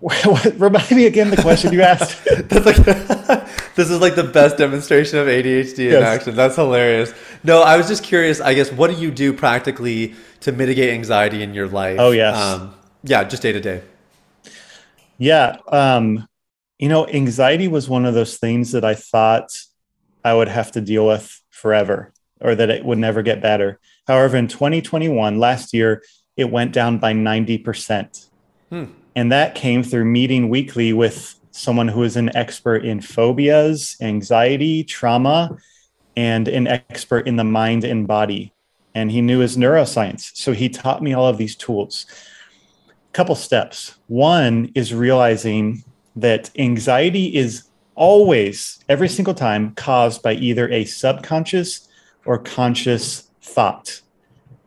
Remind 0.00 0.90
me 0.92 1.06
again 1.06 1.30
the 1.30 1.38
question 1.42 1.72
you 1.72 1.82
asked. 1.82 2.24
That's 2.48 2.64
like 2.64 2.76
this 3.74 3.90
is 3.90 4.00
like 4.00 4.14
the 4.14 4.22
best 4.22 4.56
demonstration 4.56 5.18
of 5.18 5.26
ADHD 5.26 5.78
in 5.78 5.92
yes. 5.92 6.02
action. 6.02 6.36
That's 6.36 6.54
hilarious. 6.54 7.12
No, 7.42 7.62
I 7.62 7.76
was 7.76 7.88
just 7.88 8.04
curious. 8.04 8.40
I 8.40 8.54
guess 8.54 8.70
what 8.70 8.90
do 8.90 8.96
you 8.96 9.10
do 9.10 9.32
practically 9.32 10.14
to 10.40 10.52
mitigate 10.52 10.90
anxiety 10.90 11.42
in 11.42 11.52
your 11.52 11.66
life? 11.66 11.96
Oh 11.98 12.12
yes, 12.12 12.36
um, 12.36 12.74
yeah, 13.02 13.24
just 13.24 13.42
day 13.42 13.50
to 13.50 13.60
day. 13.60 13.82
Yeah, 15.18 15.56
um, 15.66 16.28
you 16.78 16.88
know, 16.88 17.08
anxiety 17.08 17.66
was 17.66 17.88
one 17.88 18.04
of 18.06 18.14
those 18.14 18.36
things 18.36 18.70
that 18.72 18.84
I 18.84 18.94
thought 18.94 19.50
I 20.24 20.32
would 20.32 20.48
have 20.48 20.70
to 20.72 20.80
deal 20.80 21.08
with 21.08 21.42
forever, 21.50 22.12
or 22.40 22.54
that 22.54 22.70
it 22.70 22.84
would 22.84 22.98
never 22.98 23.22
get 23.22 23.42
better. 23.42 23.80
However, 24.06 24.36
in 24.36 24.46
2021, 24.46 25.40
last 25.40 25.74
year, 25.74 26.04
it 26.36 26.52
went 26.52 26.72
down 26.72 26.98
by 26.98 27.12
90 27.12 27.58
percent. 27.58 28.27
Hmm. 28.70 28.84
And 29.14 29.32
that 29.32 29.54
came 29.54 29.82
through 29.82 30.04
meeting 30.04 30.48
weekly 30.48 30.92
with 30.92 31.38
someone 31.50 31.88
who 31.88 32.02
is 32.02 32.16
an 32.16 32.34
expert 32.36 32.84
in 32.84 33.00
phobias, 33.00 33.96
anxiety, 34.00 34.84
trauma, 34.84 35.56
and 36.16 36.48
an 36.48 36.66
expert 36.66 37.26
in 37.26 37.36
the 37.36 37.44
mind 37.44 37.84
and 37.84 38.06
body. 38.06 38.52
And 38.94 39.10
he 39.10 39.20
knew 39.20 39.40
his 39.40 39.56
neuroscience. 39.56 40.36
So 40.36 40.52
he 40.52 40.68
taught 40.68 41.02
me 41.02 41.14
all 41.14 41.26
of 41.26 41.38
these 41.38 41.56
tools. 41.56 42.06
Couple 43.12 43.34
steps. 43.34 43.96
One 44.06 44.70
is 44.74 44.94
realizing 44.94 45.84
that 46.14 46.50
anxiety 46.58 47.34
is 47.34 47.64
always, 47.94 48.78
every 48.88 49.08
single 49.08 49.34
time, 49.34 49.72
caused 49.74 50.22
by 50.22 50.34
either 50.34 50.68
a 50.70 50.84
subconscious 50.84 51.88
or 52.24 52.38
conscious 52.38 53.30
thought, 53.42 54.00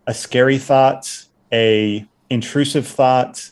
a 0.07 0.13
scary 0.13 0.57
thought, 0.57 1.25
a 1.53 2.05
intrusive 2.29 2.87
thought, 2.87 3.51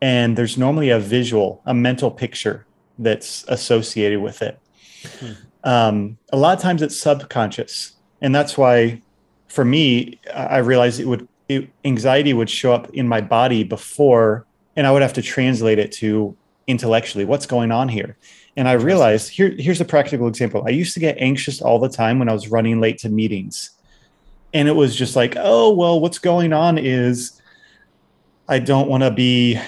and 0.00 0.36
there's 0.36 0.56
normally 0.56 0.90
a 0.90 0.98
visual, 0.98 1.62
a 1.66 1.74
mental 1.74 2.10
picture 2.10 2.66
that's 2.98 3.44
associated 3.48 4.20
with 4.20 4.42
it. 4.42 4.58
Hmm. 5.20 5.32
Um, 5.64 6.18
a 6.32 6.36
lot 6.36 6.56
of 6.56 6.62
times 6.62 6.82
it's 6.82 6.98
subconscious, 6.98 7.96
and 8.20 8.34
that's 8.34 8.56
why, 8.56 9.02
for 9.48 9.64
me, 9.64 10.20
I 10.34 10.58
realized 10.58 11.00
it 11.00 11.06
would 11.06 11.28
it, 11.48 11.70
anxiety 11.84 12.32
would 12.32 12.50
show 12.50 12.72
up 12.72 12.90
in 12.90 13.08
my 13.08 13.20
body 13.20 13.64
before, 13.64 14.46
and 14.76 14.86
I 14.86 14.92
would 14.92 15.02
have 15.02 15.14
to 15.14 15.22
translate 15.22 15.78
it 15.78 15.92
to 15.92 16.36
intellectually 16.66 17.24
what's 17.24 17.46
going 17.46 17.72
on 17.72 17.88
here. 17.88 18.16
And 18.56 18.68
I 18.68 18.72
realized 18.72 19.30
here 19.30 19.50
here's 19.58 19.80
a 19.80 19.84
practical 19.84 20.28
example. 20.28 20.64
I 20.66 20.70
used 20.70 20.94
to 20.94 21.00
get 21.00 21.16
anxious 21.18 21.60
all 21.60 21.78
the 21.78 21.88
time 21.88 22.18
when 22.18 22.28
I 22.28 22.32
was 22.32 22.48
running 22.48 22.80
late 22.80 22.98
to 22.98 23.08
meetings, 23.08 23.70
and 24.54 24.68
it 24.68 24.76
was 24.76 24.94
just 24.94 25.16
like, 25.16 25.34
oh 25.38 25.72
well, 25.72 26.00
what's 26.00 26.18
going 26.18 26.52
on 26.52 26.78
is 26.78 27.40
I 28.48 28.58
don't 28.58 28.88
want 28.88 29.02
to 29.02 29.10
be 29.10 29.60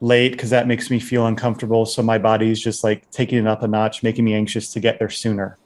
late 0.00 0.32
because 0.32 0.50
that 0.50 0.66
makes 0.66 0.90
me 0.90 1.00
feel 1.00 1.26
uncomfortable. 1.26 1.86
So 1.86 2.02
my 2.02 2.18
body 2.18 2.50
is 2.50 2.60
just 2.60 2.84
like 2.84 3.10
taking 3.10 3.38
it 3.38 3.46
up 3.46 3.62
a 3.62 3.68
notch, 3.68 4.02
making 4.02 4.24
me 4.24 4.34
anxious 4.34 4.72
to 4.72 4.80
get 4.80 4.98
there 4.98 5.10
sooner. 5.10 5.58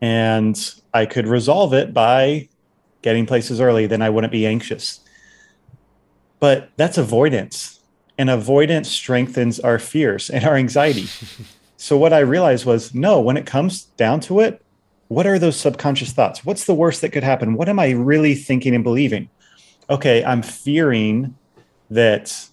And 0.00 0.58
I 0.92 1.06
could 1.06 1.26
resolve 1.26 1.74
it 1.74 1.92
by 1.92 2.48
getting 3.02 3.26
places 3.26 3.60
early, 3.60 3.86
then 3.86 4.02
I 4.02 4.10
wouldn't 4.10 4.32
be 4.32 4.46
anxious. 4.46 5.00
But 6.38 6.70
that's 6.76 6.98
avoidance. 6.98 7.80
And 8.18 8.28
avoidance 8.28 8.90
strengthens 8.90 9.60
our 9.60 9.78
fears 9.78 10.28
and 10.28 10.44
our 10.44 10.56
anxiety. 10.56 11.06
so 11.76 11.96
what 11.96 12.12
I 12.12 12.18
realized 12.18 12.66
was 12.66 12.94
no, 12.94 13.20
when 13.20 13.36
it 13.36 13.46
comes 13.46 13.84
down 13.84 14.20
to 14.20 14.40
it, 14.40 14.62
what 15.08 15.26
are 15.26 15.38
those 15.38 15.56
subconscious 15.56 16.12
thoughts? 16.12 16.44
What's 16.44 16.64
the 16.64 16.74
worst 16.74 17.00
that 17.00 17.10
could 17.10 17.24
happen? 17.24 17.54
What 17.54 17.68
am 17.68 17.78
I 17.78 17.90
really 17.90 18.34
thinking 18.34 18.74
and 18.74 18.84
believing? 18.84 19.28
Okay, 19.88 20.22
I'm 20.24 20.42
fearing 20.42 21.34
that 21.90 22.48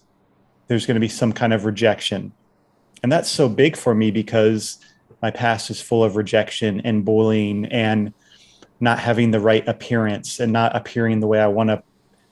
there's 0.66 0.86
going 0.86 0.96
to 0.96 1.00
be 1.00 1.08
some 1.08 1.32
kind 1.32 1.52
of 1.52 1.64
rejection. 1.64 2.32
And 3.02 3.10
that's 3.10 3.30
so 3.30 3.48
big 3.48 3.76
for 3.76 3.94
me 3.94 4.10
because 4.10 4.78
my 5.22 5.30
past 5.30 5.70
is 5.70 5.80
full 5.80 6.04
of 6.04 6.16
rejection 6.16 6.80
and 6.82 7.04
bullying 7.04 7.66
and 7.66 8.12
not 8.80 8.98
having 8.98 9.30
the 9.30 9.40
right 9.40 9.66
appearance 9.66 10.40
and 10.40 10.52
not 10.52 10.74
appearing 10.76 11.20
the 11.20 11.26
way 11.26 11.40
I 11.40 11.46
want 11.48 11.70
to 11.70 11.82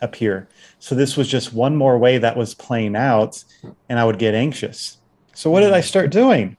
appear. 0.01 0.49
So 0.79 0.95
this 0.95 1.17
was 1.17 1.29
just 1.29 1.53
one 1.53 1.77
more 1.77 1.99
way 1.99 2.19
that 2.19 2.37
was 2.37 2.55
playing 2.55 2.97
out 2.97 3.43
and 3.89 3.99
I 3.99 4.05
would 4.05 4.19
get 4.19 4.35
anxious. 4.35 4.99
So 5.35 5.51
what 5.51 5.61
did 5.61 5.73
I 5.73 5.81
start 5.81 6.11
doing? 6.11 6.57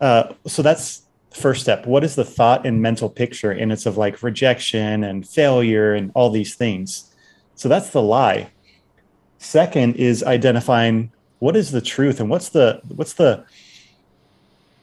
Uh, 0.00 0.32
so 0.46 0.62
that's 0.62 1.02
the 1.30 1.40
first 1.40 1.60
step. 1.60 1.86
What 1.86 2.04
is 2.04 2.14
the 2.14 2.24
thought 2.24 2.66
and 2.66 2.82
mental 2.82 3.08
picture? 3.08 3.52
And 3.52 3.72
it's 3.72 3.86
of 3.86 3.96
like 3.96 4.22
rejection 4.22 5.04
and 5.04 5.26
failure 5.26 5.94
and 5.94 6.10
all 6.14 6.30
these 6.30 6.54
things. 6.54 7.12
So 7.54 7.68
that's 7.68 7.90
the 7.90 8.02
lie. 8.02 8.50
Second 9.42 9.96
is 9.96 10.22
identifying 10.22 11.10
what 11.40 11.56
is 11.56 11.72
the 11.72 11.80
truth 11.80 12.20
and 12.20 12.30
what's 12.30 12.50
the 12.50 12.80
what's 12.86 13.14
the 13.14 13.44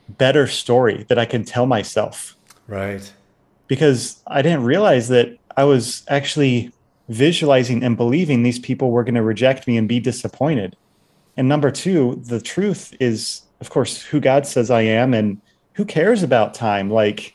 better 0.10 0.48
story 0.48 1.06
that 1.08 1.18
I 1.18 1.24
can 1.24 1.46
tell 1.46 1.66
myself. 1.66 2.36
Right. 2.68 3.12
Because 3.68 4.22
I 4.28 4.42
didn't 4.42 4.64
realize 4.64 5.08
that 5.08 5.38
I 5.56 5.64
was 5.64 6.04
actually 6.10 6.74
visualizing 7.08 7.84
and 7.84 7.96
believing 7.96 8.44
these 8.44 8.60
people 8.60 8.92
were 8.92 9.06
going 9.06 9.16
to 9.16 9.24
reject 9.24 9.66
me 9.66 9.78
and 9.78 9.88
be 9.88 10.02
disappointed. 10.02 10.76
And 11.38 11.48
number 11.48 11.72
two, 11.72 12.22
the 12.26 12.42
truth 12.42 12.94
is, 13.00 13.44
of 13.62 13.70
course, 13.70 14.02
who 14.02 14.20
God 14.20 14.46
says 14.46 14.70
I 14.70 14.82
am 14.82 15.14
and 15.14 15.40
who 15.74 15.86
cares 15.86 16.22
about 16.22 16.54
time? 16.54 16.90
Like, 16.90 17.34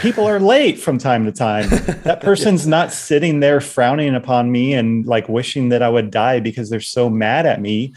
people 0.00 0.26
are 0.26 0.38
late 0.38 0.78
from 0.78 0.98
time 0.98 1.24
to 1.24 1.32
time. 1.32 1.68
That 2.04 2.20
person's 2.20 2.66
not 2.66 2.92
sitting 2.92 3.40
there 3.40 3.60
frowning 3.60 4.14
upon 4.14 4.52
me 4.52 4.74
and 4.74 5.06
like 5.06 5.28
wishing 5.28 5.70
that 5.70 5.82
I 5.82 5.88
would 5.88 6.10
die 6.10 6.40
because 6.40 6.70
they're 6.70 6.80
so 6.80 7.08
mad 7.08 7.46
at 7.46 7.60
me. 7.60 7.94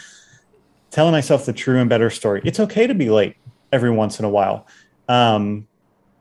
Telling 0.89 1.11
myself 1.11 1.45
the 1.45 1.53
true 1.53 1.79
and 1.79 1.89
better 1.89 2.09
story. 2.09 2.41
It's 2.45 2.59
okay 2.59 2.87
to 2.87 2.95
be 2.95 3.09
late 3.09 3.35
every 3.71 3.91
once 3.91 4.19
in 4.19 4.25
a 4.25 4.29
while. 4.29 4.65
Um, 5.09 5.67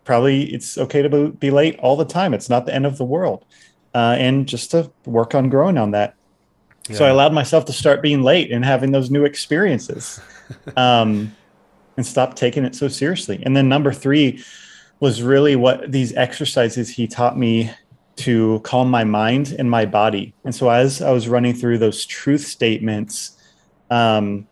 probably 0.05 0.53
it's 0.53 0.77
okay 0.77 1.03
to 1.03 1.29
be 1.31 1.51
late 1.51 1.79
all 1.79 1.97
the 1.97 2.05
time. 2.05 2.35
It's 2.35 2.51
not 2.51 2.67
the 2.67 2.75
end 2.75 2.85
of 2.85 2.99
the 2.99 3.05
world. 3.05 3.45
Uh, 3.95 4.17
and 4.19 4.47
just 4.47 4.73
to 4.73 4.91
work 5.07 5.35
on 5.35 5.49
growing 5.49 5.79
on 5.79 5.93
that. 5.93 6.17
Yeah. 6.89 6.97
So 6.97 7.05
I 7.07 7.09
allowed 7.09 7.33
myself 7.33 7.65
to 7.67 7.73
start 7.73 8.03
being 8.03 8.23
late 8.23 8.53
and 8.53 8.65
having 8.65 8.91
those 8.91 9.11
new 9.11 9.25
experiences 9.25 10.21
um, 10.77 11.35
and 11.97 12.05
stop 12.05 12.35
taking 12.35 12.65
it 12.65 12.75
so 12.75 12.89
seriously. 12.89 13.43
And 13.45 13.57
then 13.57 13.69
number 13.69 13.93
three 13.93 14.45
was 15.01 15.23
really 15.23 15.57
what 15.57 15.93
these 15.93 16.15
exercises 16.15 16.89
he 16.89 17.07
taught 17.07 17.39
me 17.39 17.71
to 18.17 18.61
calm 18.61 18.91
my 18.91 19.05
mind 19.05 19.55
and 19.59 19.71
my 19.71 19.85
body. 19.85 20.33
And 20.45 20.55
so 20.55 20.71
as 20.71 21.03
I 21.03 21.11
was 21.11 21.29
running 21.29 21.55
through 21.55 21.79
those 21.79 22.07
truth 22.07 22.47
statements, 22.47 23.37
um, 23.91 24.47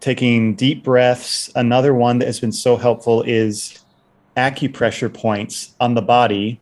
taking 0.00 0.54
deep 0.54 0.84
breaths. 0.84 1.50
Another 1.56 1.92
one 1.92 2.20
that 2.20 2.26
has 2.26 2.38
been 2.38 2.52
so 2.52 2.76
helpful 2.76 3.22
is 3.22 3.80
acupressure 4.36 5.12
points 5.12 5.74
on 5.80 5.94
the 5.94 6.02
body 6.02 6.60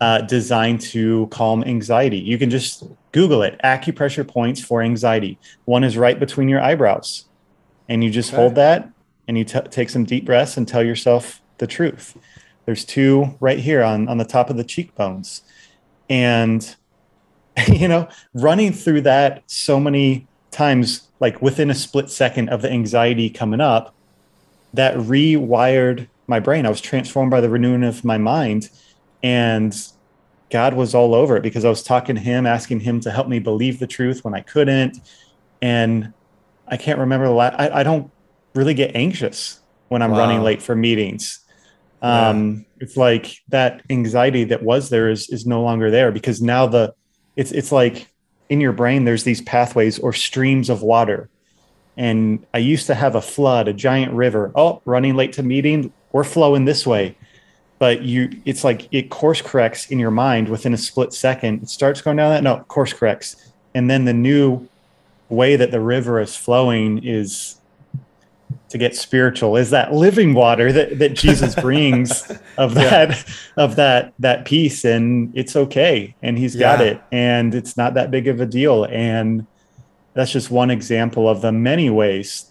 uh, 0.00 0.20
designed 0.20 0.80
to 0.80 1.26
calm 1.32 1.64
anxiety. 1.64 2.18
You 2.18 2.38
can 2.38 2.50
just 2.50 2.84
Google 3.10 3.42
it 3.42 3.60
acupressure 3.64 4.26
points 4.26 4.60
for 4.60 4.80
anxiety. 4.80 5.40
One 5.64 5.82
is 5.82 5.96
right 5.96 6.18
between 6.18 6.48
your 6.48 6.60
eyebrows. 6.60 7.24
And 7.88 8.04
you 8.04 8.10
just 8.10 8.32
okay. 8.32 8.40
hold 8.40 8.54
that 8.54 8.88
and 9.26 9.36
you 9.36 9.44
t- 9.44 9.60
take 9.70 9.90
some 9.90 10.04
deep 10.04 10.24
breaths 10.24 10.56
and 10.56 10.66
tell 10.66 10.84
yourself 10.84 11.41
the 11.62 11.66
truth. 11.68 12.18
There's 12.66 12.84
two 12.84 13.36
right 13.38 13.60
here 13.60 13.84
on, 13.84 14.08
on 14.08 14.18
the 14.18 14.24
top 14.24 14.50
of 14.50 14.56
the 14.56 14.64
cheekbones. 14.64 15.42
And, 16.10 16.74
you 17.68 17.86
know, 17.86 18.08
running 18.34 18.72
through 18.72 19.02
that 19.02 19.44
so 19.46 19.78
many 19.78 20.26
times 20.50 21.08
like 21.20 21.40
within 21.40 21.70
a 21.70 21.74
split 21.74 22.10
second 22.10 22.48
of 22.48 22.62
the 22.62 22.70
anxiety 22.70 23.30
coming 23.30 23.60
up, 23.60 23.94
that 24.74 24.96
rewired 24.96 26.08
my 26.26 26.40
brain. 26.40 26.66
I 26.66 26.68
was 26.68 26.80
transformed 26.80 27.30
by 27.30 27.40
the 27.40 27.48
renewing 27.48 27.84
of 27.84 28.04
my 28.04 28.18
mind. 28.18 28.68
And 29.22 29.72
God 30.50 30.74
was 30.74 30.96
all 30.96 31.14
over 31.14 31.36
it 31.36 31.44
because 31.44 31.64
I 31.64 31.68
was 31.68 31.84
talking 31.84 32.16
to 32.16 32.20
him, 32.20 32.44
asking 32.44 32.80
him 32.80 32.98
to 33.02 33.12
help 33.12 33.28
me 33.28 33.38
believe 33.38 33.78
the 33.78 33.86
truth 33.86 34.24
when 34.24 34.34
I 34.34 34.40
couldn't. 34.40 34.98
And 35.60 36.12
I 36.66 36.76
can't 36.76 36.98
remember 36.98 37.26
the 37.26 37.32
last, 37.32 37.54
I, 37.56 37.80
I 37.80 37.82
don't 37.84 38.10
really 38.52 38.74
get 38.74 38.96
anxious 38.96 39.60
when 39.90 40.02
I'm 40.02 40.10
wow. 40.10 40.18
running 40.18 40.42
late 40.42 40.60
for 40.60 40.74
meetings. 40.74 41.41
Um, 42.02 42.54
yeah. 42.54 42.62
It's 42.80 42.96
like 42.96 43.36
that 43.48 43.82
anxiety 43.88 44.44
that 44.44 44.62
was 44.62 44.90
there 44.90 45.08
is, 45.08 45.30
is 45.30 45.46
no 45.46 45.62
longer 45.62 45.90
there 45.90 46.10
because 46.10 46.42
now 46.42 46.66
the, 46.66 46.94
it's, 47.36 47.52
it's 47.52 47.72
like 47.72 48.08
in 48.48 48.60
your 48.60 48.72
brain 48.72 49.04
there's 49.04 49.24
these 49.24 49.40
pathways 49.40 49.98
or 49.98 50.12
streams 50.12 50.68
of 50.68 50.82
water. 50.82 51.30
And 51.96 52.44
i 52.54 52.58
used 52.58 52.86
to 52.86 52.94
have 52.94 53.14
a 53.14 53.22
flood 53.22 53.68
a 53.68 53.72
giant 53.72 54.12
river. 54.12 54.50
Oh 54.54 54.82
running 54.84 55.14
late 55.14 55.32
to 55.34 55.42
meeting 55.42 55.92
we're 56.12 56.24
flowing 56.24 56.64
this 56.64 56.86
way. 56.86 57.16
But 57.78 58.02
you 58.02 58.30
it's 58.44 58.62
like 58.62 58.88
it 58.92 59.10
course 59.10 59.42
corrects 59.42 59.90
in 59.90 59.98
your 59.98 60.10
mind 60.10 60.48
within 60.48 60.74
a 60.74 60.78
split 60.78 61.12
second. 61.12 61.62
It 61.62 61.68
starts 61.68 62.00
going 62.00 62.16
down 62.16 62.30
that 62.30 62.42
no 62.42 62.58
course 62.64 62.92
corrects. 62.92 63.52
And 63.74 63.90
then 63.90 64.04
the 64.04 64.12
new 64.12 64.68
way 65.28 65.56
that 65.56 65.70
the 65.70 65.80
river 65.80 66.20
is 66.20 66.36
flowing 66.36 67.04
is 67.04 67.56
to 68.72 68.78
get 68.78 68.96
spiritual 68.96 69.54
is 69.54 69.68
that 69.68 69.92
living 69.92 70.32
water 70.32 70.72
that, 70.72 70.98
that 70.98 71.12
Jesus 71.12 71.54
brings 71.60 72.30
of 72.56 72.72
that 72.74 73.10
yeah. 73.10 73.62
of 73.62 73.76
that 73.76 74.14
that 74.18 74.46
peace 74.46 74.82
and 74.82 75.30
it's 75.36 75.54
okay 75.54 76.14
and 76.22 76.38
he's 76.38 76.56
got 76.56 76.80
it 76.80 77.00
and 77.12 77.54
it's 77.54 77.76
not 77.76 77.92
that 77.94 78.10
big 78.10 78.26
of 78.28 78.40
a 78.40 78.46
deal 78.46 78.84
and 78.84 79.46
that's 80.14 80.32
just 80.32 80.50
one 80.50 80.70
example 80.70 81.28
of 81.28 81.42
the 81.42 81.52
many 81.52 81.90
ways 81.90 82.50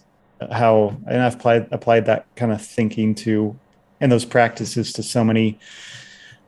how 0.52 0.96
and 1.08 1.20
I've 1.20 1.34
applied 1.34 1.66
applied 1.72 2.06
that 2.06 2.24
kind 2.36 2.52
of 2.52 2.64
thinking 2.64 3.16
to 3.16 3.58
and 4.00 4.10
those 4.10 4.24
practices 4.24 4.92
to 4.92 5.02
so 5.02 5.24
many 5.24 5.58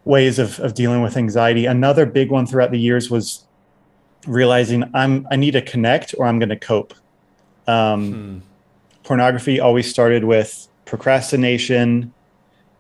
ways 0.05 0.39
of, 0.39 0.61
of 0.61 0.75
dealing 0.75 1.03
with 1.03 1.17
anxiety. 1.17 1.67
Another 1.67 2.05
big 2.05 2.31
one 2.31 2.47
throughout 2.47 2.71
the 2.71 2.79
years 2.79 3.11
was 3.11 3.45
realizing 4.27 4.85
I'm 4.95 5.27
I 5.33 5.37
need 5.37 5.53
to 5.53 5.63
connect 5.63 6.15
or 6.17 6.27
I'm 6.27 6.39
going 6.39 6.49
to 6.49 6.59
cope. 6.59 6.95
Um, 7.67 8.13
hmm 8.13 8.54
pornography 9.05 9.61
always 9.61 9.89
started 9.89 10.25
with 10.25 10.69
procrastination 10.85 12.13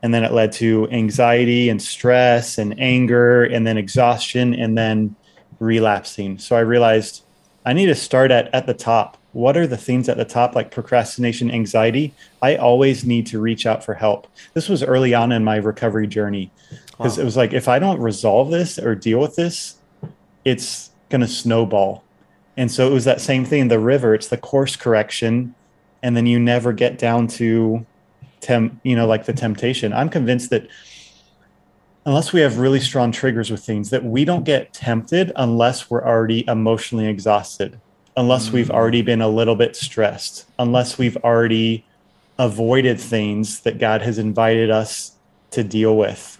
and 0.02 0.12
then 0.12 0.24
it 0.24 0.32
led 0.32 0.52
to 0.52 0.88
anxiety 0.90 1.70
and 1.70 1.80
stress 1.80 2.58
and 2.58 2.78
anger 2.78 3.44
and 3.44 3.66
then 3.66 3.78
exhaustion 3.78 4.54
and 4.54 4.76
then 4.76 5.14
relapsing. 5.60 6.38
So 6.38 6.56
i 6.56 6.60
realized 6.60 7.22
i 7.64 7.72
need 7.72 7.86
to 7.86 7.94
start 7.94 8.30
at 8.30 8.52
at 8.54 8.66
the 8.66 8.74
top. 8.74 9.16
What 9.32 9.56
are 9.56 9.66
the 9.66 9.76
things 9.76 10.08
at 10.08 10.16
the 10.16 10.24
top 10.24 10.54
like 10.54 10.70
procrastination 10.70 11.50
anxiety? 11.50 12.14
I 12.42 12.56
always 12.56 13.04
need 13.04 13.26
to 13.28 13.40
reach 13.40 13.66
out 13.66 13.84
for 13.84 13.94
help. 13.94 14.28
This 14.52 14.68
was 14.68 14.82
early 14.82 15.14
on 15.14 15.32
in 15.32 15.42
my 15.42 15.56
recovery 15.56 16.06
journey 16.06 16.50
because 16.88 17.16
wow. 17.16 17.22
it 17.22 17.24
was 17.24 17.36
like 17.36 17.52
if 17.52 17.68
i 17.68 17.78
don't 17.78 18.00
resolve 18.00 18.50
this 18.50 18.78
or 18.78 18.94
deal 18.94 19.20
with 19.20 19.36
this 19.36 19.76
it's 20.44 20.90
going 21.08 21.20
to 21.20 21.28
snowball. 21.28 22.04
And 22.56 22.70
so 22.70 22.86
it 22.88 22.92
was 22.92 23.04
that 23.04 23.20
same 23.20 23.44
thing 23.44 23.68
the 23.68 23.78
river. 23.78 24.14
It's 24.14 24.28
the 24.28 24.36
course 24.36 24.76
correction 24.76 25.54
and 26.04 26.14
then 26.14 26.26
you 26.26 26.38
never 26.38 26.72
get 26.74 26.98
down 26.98 27.26
to 27.26 27.84
temp 28.40 28.78
you 28.84 28.94
know 28.94 29.06
like 29.06 29.24
the 29.24 29.32
temptation 29.32 29.92
i'm 29.92 30.10
convinced 30.10 30.50
that 30.50 30.68
unless 32.04 32.32
we 32.32 32.40
have 32.40 32.58
really 32.58 32.78
strong 32.78 33.10
triggers 33.10 33.50
with 33.50 33.64
things 33.64 33.88
that 33.88 34.04
we 34.04 34.24
don't 34.24 34.44
get 34.44 34.72
tempted 34.74 35.32
unless 35.34 35.90
we're 35.90 36.04
already 36.04 36.46
emotionally 36.46 37.06
exhausted 37.06 37.80
unless 38.16 38.46
mm-hmm. 38.46 38.56
we've 38.56 38.68
mm. 38.68 38.74
already 38.74 39.00
been 39.00 39.22
a 39.22 39.28
little 39.28 39.56
bit 39.56 39.74
stressed 39.74 40.46
unless 40.58 40.98
we've 40.98 41.16
already 41.18 41.84
avoided 42.38 43.00
things 43.00 43.60
that 43.60 43.78
god 43.78 44.02
has 44.02 44.18
invited 44.18 44.70
us 44.70 45.12
to 45.50 45.64
deal 45.64 45.96
with 45.96 46.38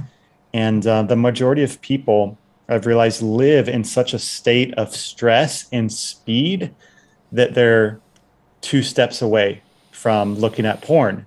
and 0.53 0.87
uh, 0.87 1.03
the 1.03 1.17
majority 1.17 1.63
of 1.63 1.81
people 1.81 2.37
i've 2.69 2.85
realized 2.85 3.23
live 3.23 3.67
in 3.67 3.83
such 3.83 4.13
a 4.13 4.19
state 4.19 4.75
of 4.75 4.95
stress 4.95 5.67
and 5.73 5.91
speed 5.91 6.75
that 7.33 7.55
they're 7.55 7.99
two 8.65 8.83
steps 8.83 9.23
away 9.23 9.63
from 9.93 10.35
looking 10.37 10.67
at 10.67 10.83
porn. 10.83 11.27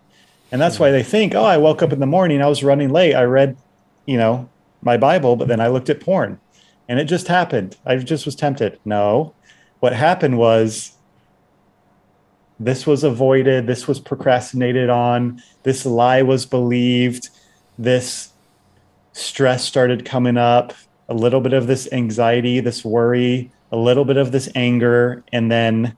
And 0.52 0.60
that's 0.60 0.78
hmm. 0.78 0.84
why 0.84 0.91
they 0.91 1.04
think, 1.04 1.36
oh, 1.36 1.43
I 1.43 1.58
woke 1.58 1.82
up 1.82 1.93
in 1.93 2.00
the 2.00 2.06
morning, 2.06 2.41
I 2.41 2.47
was 2.47 2.63
running 2.63 2.89
late, 2.89 3.13
I 3.13 3.23
read, 3.23 3.58
you 4.06 4.17
know, 4.17 4.50
my 4.82 4.97
Bible, 4.97 5.36
but 5.36 5.47
then 5.47 5.60
I 5.60 5.67
looked 5.67 5.89
at 5.89 6.02
porn. 6.02 6.39
And 6.89 7.00
it 7.00 7.06
just 7.06 7.28
happened. 7.28 7.76
I 7.86 7.97
just 7.97 8.26
was 8.26 8.36
tempted. 8.36 8.80
No. 8.86 9.34
What 9.80 9.93
happened 9.93 10.38
was 10.38 10.93
this 12.60 12.88
was 12.88 13.04
avoided, 13.04 13.67
this 13.67 13.88
was 13.88 14.00
procrastinated 14.00 14.89
on, 14.89 15.41
this 15.63 15.86
lie 15.86 16.21
was 16.21 16.45
believed, 16.45 17.30
this 17.78 18.32
stress 19.12 19.63
started 19.65 20.06
coming 20.06 20.38
up, 20.38 20.73
a 21.10 21.13
little 21.13 21.41
bit 21.41 21.54
of 21.54 21.67
this 21.67 21.88
anxiety, 21.91 22.60
this 22.60 22.84
worry, 22.84 23.52
a 23.71 23.78
little 23.78 24.06
bit 24.06 24.17
of 24.17 24.32
this 24.32 24.50
anger, 24.56 25.23
and 25.32 25.52
then 25.52 25.95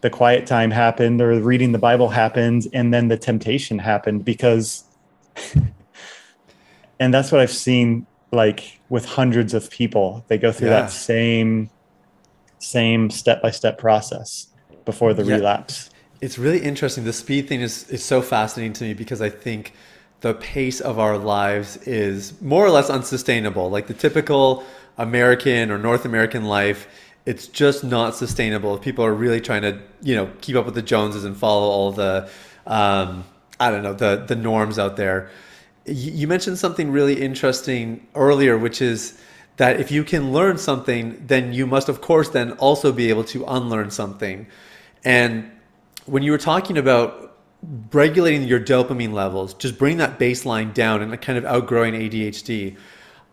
the 0.00 0.10
quiet 0.10 0.46
time 0.46 0.70
happened 0.70 1.20
or 1.20 1.40
reading 1.40 1.72
the 1.72 1.78
Bible 1.78 2.08
happened 2.08 2.66
and 2.72 2.92
then 2.92 3.08
the 3.08 3.16
temptation 3.16 3.78
happened 3.78 4.24
because 4.24 4.84
and 7.00 7.12
that's 7.12 7.30
what 7.30 7.40
I've 7.40 7.50
seen 7.50 8.06
like 8.32 8.80
with 8.88 9.04
hundreds 9.04 9.54
of 9.54 9.70
people. 9.70 10.24
They 10.28 10.38
go 10.38 10.52
through 10.52 10.68
yeah. 10.68 10.82
that 10.82 10.90
same 10.90 11.70
same 12.58 13.08
step-by-step 13.08 13.78
process 13.78 14.48
before 14.84 15.14
the 15.14 15.24
yeah. 15.24 15.36
relapse. 15.36 15.88
It's 16.20 16.38
really 16.38 16.60
interesting. 16.60 17.04
The 17.04 17.12
speed 17.12 17.48
thing 17.48 17.60
is 17.60 17.88
is 17.90 18.04
so 18.04 18.22
fascinating 18.22 18.72
to 18.74 18.84
me 18.84 18.94
because 18.94 19.20
I 19.20 19.30
think 19.30 19.72
the 20.20 20.34
pace 20.34 20.80
of 20.80 20.98
our 20.98 21.16
lives 21.16 21.78
is 21.78 22.40
more 22.42 22.64
or 22.64 22.70
less 22.70 22.90
unsustainable. 22.90 23.70
Like 23.70 23.86
the 23.86 23.94
typical 23.94 24.64
American 24.98 25.70
or 25.70 25.78
North 25.78 26.04
American 26.04 26.44
life 26.44 26.86
it's 27.26 27.46
just 27.46 27.84
not 27.84 28.14
sustainable. 28.14 28.74
If 28.76 28.82
people 28.82 29.04
are 29.04 29.14
really 29.14 29.40
trying 29.40 29.62
to 29.62 29.80
you 30.02 30.14
know 30.14 30.30
keep 30.40 30.56
up 30.56 30.64
with 30.64 30.74
the 30.74 30.82
joneses 30.82 31.24
and 31.24 31.36
follow 31.36 31.68
all 31.68 31.92
the 31.92 32.28
um, 32.66 33.24
i 33.58 33.70
don't 33.70 33.82
know 33.82 33.94
the 33.94 34.24
the 34.26 34.36
norms 34.36 34.78
out 34.78 34.96
there. 34.96 35.30
You 35.86 36.28
mentioned 36.28 36.58
something 36.58 36.90
really 36.90 37.20
interesting 37.20 38.06
earlier 38.14 38.56
which 38.56 38.80
is 38.82 39.18
that 39.56 39.80
if 39.80 39.90
you 39.90 40.04
can 40.04 40.32
learn 40.32 40.58
something 40.58 41.22
then 41.26 41.52
you 41.52 41.66
must 41.66 41.88
of 41.88 42.00
course 42.00 42.28
then 42.28 42.52
also 42.52 42.92
be 42.92 43.08
able 43.08 43.24
to 43.24 43.44
unlearn 43.46 43.90
something. 43.90 44.46
And 45.04 45.50
when 46.06 46.22
you 46.22 46.32
were 46.32 46.38
talking 46.38 46.78
about 46.78 47.38
regulating 47.92 48.44
your 48.44 48.60
dopamine 48.60 49.12
levels, 49.12 49.54
just 49.54 49.78
bringing 49.78 49.98
that 49.98 50.18
baseline 50.18 50.72
down 50.72 51.02
and 51.02 51.20
kind 51.20 51.38
of 51.38 51.44
outgrowing 51.44 51.94
ADHD, 51.94 52.76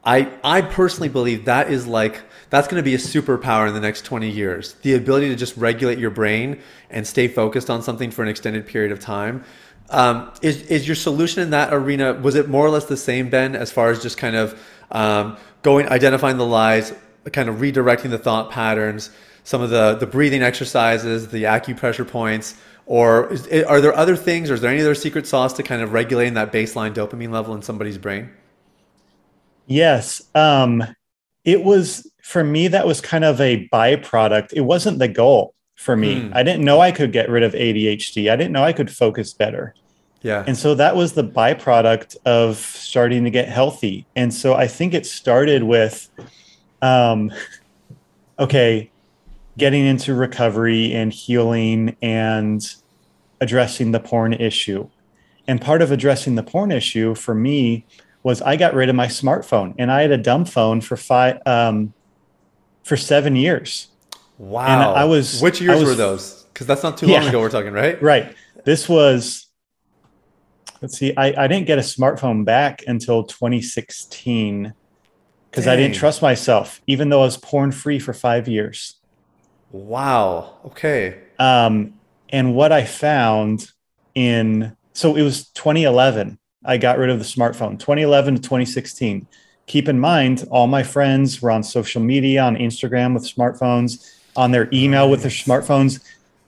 I 0.08 0.32
I 0.42 0.62
personally 0.62 1.10
believe 1.10 1.46
that 1.46 1.70
is 1.70 1.86
like 1.86 2.22
that's 2.50 2.68
going 2.70 2.82
to 2.82 2.84
be 2.84 2.96
a 2.96 2.98
superpower 2.98 3.68
in 3.68 3.74
the 3.74 3.82
next 3.82 4.06
20 4.06 4.30
years. 4.30 4.74
The 4.82 4.96
ability 4.96 5.28
to 5.28 5.36
just 5.36 5.58
regulate 5.58 6.00
your 6.00 6.12
brain 6.12 6.62
and 6.90 7.06
stay 7.06 7.28
focused 7.28 7.70
on 7.70 7.84
something 7.84 8.10
for 8.10 8.24
an 8.24 8.30
extended 8.30 8.66
period 8.66 8.94
of 8.94 9.02
time. 9.02 9.44
Um, 9.90 10.32
is 10.42 10.62
is 10.64 10.88
your 10.88 10.96
solution 10.96 11.44
in 11.44 11.50
that 11.50 11.74
arena? 11.74 12.14
Was 12.14 12.36
it 12.36 12.48
more 12.48 12.66
or 12.66 12.70
less 12.70 12.86
the 12.86 12.96
same, 12.96 13.30
Ben, 13.30 13.54
as 13.54 13.70
far 13.70 13.90
as 13.90 14.02
just 14.02 14.18
kind 14.18 14.38
of 14.38 14.58
um, 14.92 15.36
going 15.62 15.90
identifying 15.90 16.38
the 16.38 16.46
lies, 16.46 16.94
kind 17.34 17.50
of 17.50 17.58
redirecting 17.58 18.10
the 18.10 18.18
thought 18.18 18.50
patterns, 18.50 19.10
some 19.44 19.62
of 19.62 19.70
the 19.70 19.96
the 19.96 20.08
breathing 20.08 20.42
exercises, 20.42 21.28
the 21.28 21.44
acupressure 21.44 22.08
points, 22.08 22.56
or 22.86 23.34
is, 23.34 23.46
are 23.64 23.82
there 23.82 23.94
other 23.94 24.16
things, 24.16 24.50
or 24.50 24.54
is 24.54 24.62
there 24.62 24.72
any 24.72 24.82
other 24.82 24.96
secret 24.96 25.28
sauce 25.28 25.52
to 25.54 25.64
kind 25.64 25.82
of 25.82 25.92
regulating 25.92 26.36
that 26.36 26.54
baseline 26.54 26.94
dopamine 26.94 27.32
level 27.32 27.54
in 27.56 27.62
somebody's 27.62 27.98
brain? 27.98 28.30
Yes, 29.68 30.24
um, 30.34 30.84
it 31.44 31.64
was 31.64 32.10
for 32.24 32.44
me. 32.44 32.70
That 32.70 32.88
was 32.88 33.02
kind 33.02 33.24
of 33.24 33.40
a 33.40 33.68
byproduct. 33.68 34.54
It 34.54 34.62
wasn't 34.62 35.00
the 35.00 35.08
goal 35.08 35.54
for 35.76 35.96
me. 35.96 36.22
Hmm. 36.22 36.34
I 36.34 36.44
didn't 36.44 36.66
know 36.66 36.80
I 36.80 36.92
could 36.92 37.12
get 37.12 37.30
rid 37.30 37.44
of 37.44 37.54
ADHD. 37.54 38.32
I 38.32 38.36
didn't 38.36 38.54
know 38.54 38.64
I 38.64 38.74
could 38.74 38.90
focus 38.90 39.34
better. 39.34 39.76
Yeah. 40.22 40.44
And 40.48 40.58
so 40.58 40.74
that 40.76 40.96
was 40.96 41.14
the 41.14 41.24
byproduct 41.24 42.18
of 42.26 42.58
starting 42.58 43.24
to 43.26 43.30
get 43.30 43.48
healthy. 43.48 44.08
And 44.16 44.34
so 44.34 44.56
I 44.56 44.68
think 44.68 44.94
it 44.94 45.06
started 45.06 45.64
with 45.64 46.10
um 46.82 47.32
okay, 48.40 48.92
getting 49.58 49.86
into 49.86 50.14
recovery 50.14 50.94
and 50.94 51.12
healing 51.12 51.96
and 52.02 52.64
addressing 53.42 53.92
the 53.92 54.00
porn 54.00 54.34
issue. 54.34 54.90
And 55.48 55.62
part 55.62 55.82
of 55.82 55.92
addressing 55.92 56.36
the 56.36 56.44
porn 56.44 56.72
issue 56.72 57.16
for 57.16 57.34
me 57.34 57.86
was 58.28 58.42
I 58.42 58.58
got 58.58 58.74
rid 58.74 58.90
of 58.90 58.96
my 58.96 59.08
smartphone 59.08 59.74
and 59.80 59.90
I 59.90 60.02
had 60.02 60.12
a 60.12 60.18
dumb 60.18 60.44
phone 60.44 60.82
for 60.82 60.98
five 60.98 61.40
um 61.46 61.94
for 62.84 62.98
7 62.98 63.36
years. 63.36 63.88
Wow. 64.38 64.66
And 64.66 64.82
I 64.82 65.06
was 65.06 65.42
Which 65.42 65.62
years 65.62 65.80
was, 65.80 65.90
were 65.90 65.96
those? 65.96 66.46
Cuz 66.54 66.68
that's 66.68 66.84
not 66.84 66.98
too 66.98 67.08
long 67.08 67.26
ago 67.26 67.40
we're 67.40 67.50
talking, 67.50 67.72
right? 67.72 68.02
Right. 68.02 68.36
This 68.66 68.90
was 68.90 69.48
let's 70.82 70.98
see, 70.98 71.14
I, 71.16 71.46
I 71.46 71.48
didn't 71.48 71.68
get 71.68 71.80
a 71.80 71.82
smartphone 71.82 72.44
back 72.44 72.84
until 72.86 73.24
2016 73.24 74.74
because 75.50 75.66
I 75.66 75.76
didn't 75.76 75.96
trust 75.96 76.22
myself, 76.22 76.82
even 76.86 77.10
though 77.10 77.22
I 77.22 77.26
was 77.26 77.38
porn 77.38 77.72
free 77.72 77.98
for 77.98 78.14
five 78.14 78.48
years. 78.48 78.98
Wow. 79.72 80.58
Okay. 80.66 81.18
Um, 81.40 81.94
and 82.30 82.54
what 82.54 82.72
I 82.72 82.84
found 82.84 83.72
in 84.14 84.76
so 84.94 85.16
it 85.16 85.22
was 85.22 85.48
2011. 85.50 86.38
I 86.66 86.78
got 86.78 86.98
rid 86.98 87.10
of 87.10 87.20
the 87.20 87.26
smartphone. 87.26 87.80
2011 87.80 88.36
to 88.36 88.42
2016. 88.42 89.28
Keep 89.68 89.90
in 89.90 90.00
mind, 90.00 90.48
all 90.50 90.68
my 90.68 90.84
friends 90.84 91.42
were 91.42 91.52
on 91.52 91.62
social 91.62 92.02
media, 92.02 92.42
on 92.42 92.56
Instagram 92.56 93.14
with 93.14 93.24
smartphones, 93.24 94.16
on 94.36 94.52
their 94.52 94.70
email 94.72 95.10
with 95.10 95.22
their 95.22 95.32
smartphones. 95.32 96.04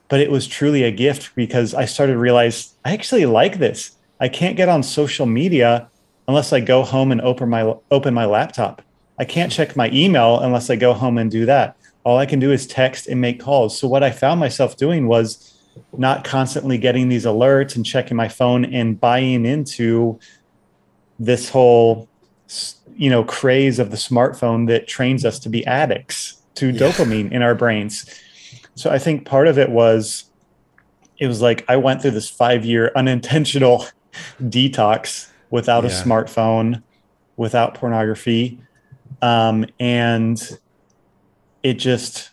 But 0.08 0.20
it 0.20 0.30
was 0.30 0.46
truly 0.46 0.82
a 0.82 0.90
gift 0.90 1.34
because 1.34 1.74
I 1.74 1.84
started 1.84 2.14
to 2.14 2.18
realize 2.18 2.74
I 2.84 2.92
actually 2.92 3.26
like 3.26 3.58
this. 3.58 3.96
I 4.18 4.28
can't 4.28 4.56
get 4.56 4.68
on 4.68 4.82
social 4.82 5.26
media 5.26 5.88
unless 6.26 6.52
I 6.52 6.60
go 6.60 6.82
home 6.82 7.12
and 7.12 7.20
open 7.20 7.48
my 7.48 7.74
open 7.90 8.14
my 8.14 8.24
laptop. 8.24 8.82
I 9.18 9.24
can't 9.24 9.52
check 9.52 9.76
my 9.76 9.90
email 9.90 10.40
unless 10.40 10.70
I 10.70 10.76
go 10.76 10.92
home 10.92 11.18
and 11.18 11.30
do 11.30 11.46
that. 11.46 11.76
All 12.04 12.18
I 12.18 12.26
can 12.26 12.40
do 12.40 12.50
is 12.50 12.66
text 12.66 13.06
and 13.06 13.20
make 13.20 13.38
calls. 13.38 13.78
So 13.78 13.86
what 13.86 14.02
I 14.02 14.10
found 14.10 14.40
myself 14.40 14.76
doing 14.76 15.06
was 15.06 15.59
not 15.96 16.24
constantly 16.24 16.78
getting 16.78 17.08
these 17.08 17.24
alerts 17.24 17.76
and 17.76 17.84
checking 17.84 18.16
my 18.16 18.28
phone 18.28 18.64
and 18.64 19.00
buying 19.00 19.44
into 19.44 20.18
this 21.18 21.48
whole 21.48 22.08
you 22.96 23.10
know 23.10 23.22
craze 23.24 23.78
of 23.78 23.90
the 23.90 23.96
smartphone 23.96 24.66
that 24.66 24.88
trains 24.88 25.24
us 25.24 25.38
to 25.38 25.48
be 25.48 25.64
addicts 25.66 26.42
to 26.54 26.70
yeah. 26.70 26.80
dopamine 26.80 27.30
in 27.32 27.42
our 27.42 27.54
brains. 27.54 28.06
So 28.74 28.90
I 28.90 28.98
think 28.98 29.26
part 29.26 29.46
of 29.48 29.58
it 29.58 29.70
was 29.70 30.24
it 31.18 31.26
was 31.26 31.42
like 31.42 31.64
I 31.68 31.76
went 31.76 32.02
through 32.02 32.12
this 32.12 32.30
5 32.30 32.64
year 32.64 32.90
unintentional 32.96 33.86
detox 34.42 35.30
without 35.50 35.84
yeah. 35.84 35.90
a 35.90 35.92
smartphone, 35.92 36.82
without 37.36 37.74
pornography. 37.74 38.60
Um, 39.22 39.66
and 39.78 40.58
it 41.62 41.74
just, 41.74 42.29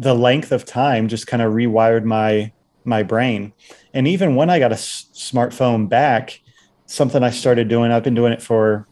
the 0.00 0.14
length 0.14 0.50
of 0.50 0.64
time 0.64 1.08
just 1.08 1.26
kind 1.26 1.42
of 1.42 1.52
rewired 1.52 2.04
my 2.04 2.50
my 2.84 3.02
brain. 3.02 3.52
And 3.92 4.08
even 4.08 4.34
when 4.34 4.48
I 4.48 4.58
got 4.58 4.70
a 4.72 4.74
s- 4.74 5.10
smartphone 5.12 5.88
back, 5.90 6.40
something 6.86 7.22
I 7.22 7.30
started 7.30 7.68
doing, 7.68 7.92
I've 7.92 8.02
been 8.02 8.14
doing 8.14 8.32
it 8.32 8.40
for 8.40 8.86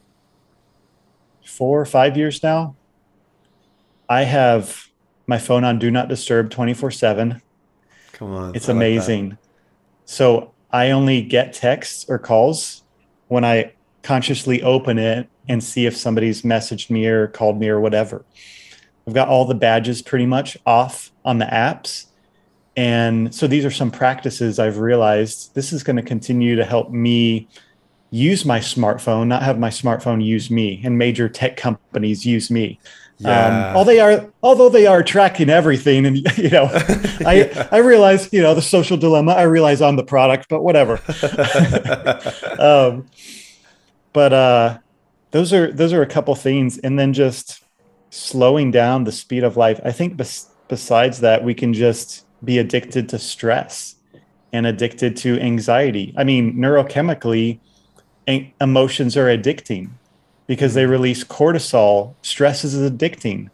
four 1.46 1.80
or 1.80 1.86
five 1.86 2.16
years 2.18 2.42
now. 2.42 2.76
I 4.06 4.24
have 4.24 4.88
my 5.26 5.38
phone 5.38 5.64
on 5.64 5.78
do 5.78 5.90
not 5.90 6.08
disturb 6.08 6.50
24 6.50 6.90
7. 6.90 7.40
Come 8.12 8.34
on. 8.34 8.54
It's 8.54 8.68
amazing. 8.68 9.30
Like 9.30 9.38
so 10.04 10.52
I 10.70 10.90
only 10.90 11.22
get 11.22 11.54
texts 11.54 12.04
or 12.06 12.18
calls 12.18 12.84
when 13.28 13.46
I 13.46 13.72
consciously 14.02 14.62
open 14.62 14.98
it 14.98 15.26
and 15.48 15.64
see 15.64 15.86
if 15.86 15.96
somebody's 15.96 16.42
messaged 16.42 16.90
me 16.90 17.06
or 17.06 17.28
called 17.28 17.58
me 17.58 17.68
or 17.68 17.80
whatever. 17.80 18.26
I've 19.08 19.14
got 19.14 19.28
all 19.28 19.46
the 19.46 19.54
badges 19.54 20.02
pretty 20.02 20.26
much 20.26 20.58
off 20.66 21.10
on 21.24 21.38
the 21.38 21.46
apps. 21.46 22.08
And 22.76 23.34
so 23.34 23.46
these 23.46 23.64
are 23.64 23.70
some 23.70 23.90
practices 23.90 24.58
I've 24.58 24.76
realized 24.76 25.54
this 25.54 25.72
is 25.72 25.82
going 25.82 25.96
to 25.96 26.02
continue 26.02 26.56
to 26.56 26.64
help 26.64 26.90
me 26.90 27.48
use 28.10 28.44
my 28.44 28.58
smartphone, 28.58 29.26
not 29.28 29.42
have 29.42 29.58
my 29.58 29.70
smartphone 29.70 30.22
use 30.22 30.50
me, 30.50 30.82
and 30.84 30.98
major 30.98 31.26
tech 31.26 31.56
companies 31.56 32.26
use 32.26 32.50
me. 32.50 32.78
Yeah. 33.16 33.70
Um, 33.70 33.76
all 33.78 33.84
they 33.86 33.98
are, 33.98 34.30
although 34.42 34.68
they 34.68 34.86
are 34.86 35.02
tracking 35.02 35.48
everything, 35.48 36.04
and 36.04 36.18
you 36.36 36.50
know, 36.50 36.68
I 37.26 37.50
yeah. 37.50 37.68
I 37.72 37.78
realize 37.78 38.30
you 38.30 38.42
know 38.42 38.54
the 38.54 38.62
social 38.62 38.98
dilemma. 38.98 39.32
I 39.32 39.42
realize 39.44 39.80
I'm 39.80 39.96
the 39.96 40.04
product, 40.04 40.50
but 40.50 40.62
whatever. 40.62 41.00
um, 42.58 43.06
but 44.12 44.32
uh, 44.34 44.78
those 45.30 45.54
are 45.54 45.72
those 45.72 45.94
are 45.94 46.02
a 46.02 46.06
couple 46.06 46.34
things, 46.34 46.76
and 46.76 46.98
then 46.98 47.14
just 47.14 47.62
slowing 48.10 48.70
down 48.70 49.04
the 49.04 49.12
speed 49.12 49.44
of 49.44 49.56
life. 49.56 49.80
I 49.84 49.92
think 49.92 50.16
bes- 50.16 50.48
besides 50.68 51.20
that, 51.20 51.44
we 51.44 51.54
can 51.54 51.74
just 51.74 52.24
be 52.44 52.58
addicted 52.58 53.08
to 53.10 53.18
stress 53.18 53.96
and 54.52 54.66
addicted 54.66 55.16
to 55.18 55.38
anxiety. 55.40 56.14
I 56.16 56.24
mean, 56.24 56.54
neurochemically, 56.54 57.58
emotions 58.60 59.16
are 59.16 59.26
addicting 59.26 59.90
because 60.46 60.74
they 60.74 60.86
release 60.86 61.24
cortisol. 61.24 62.14
Stress 62.22 62.64
is 62.64 62.74
addicting. 62.74 63.50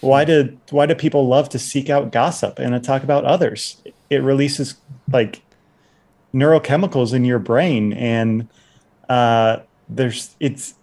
Why 0.00 0.24
do 0.24 0.56
why 0.70 0.86
do 0.86 0.94
people 0.94 1.26
love 1.26 1.48
to 1.50 1.58
seek 1.58 1.90
out 1.90 2.12
gossip 2.12 2.58
and 2.58 2.72
to 2.72 2.80
talk 2.80 3.02
about 3.02 3.24
others? 3.24 3.82
It 4.10 4.22
releases 4.22 4.76
like 5.10 5.42
neurochemicals 6.34 7.14
in 7.14 7.24
your 7.24 7.38
brain, 7.38 7.92
and 7.94 8.48
uh, 9.08 9.58
there's 9.88 10.36
it's 10.38 10.74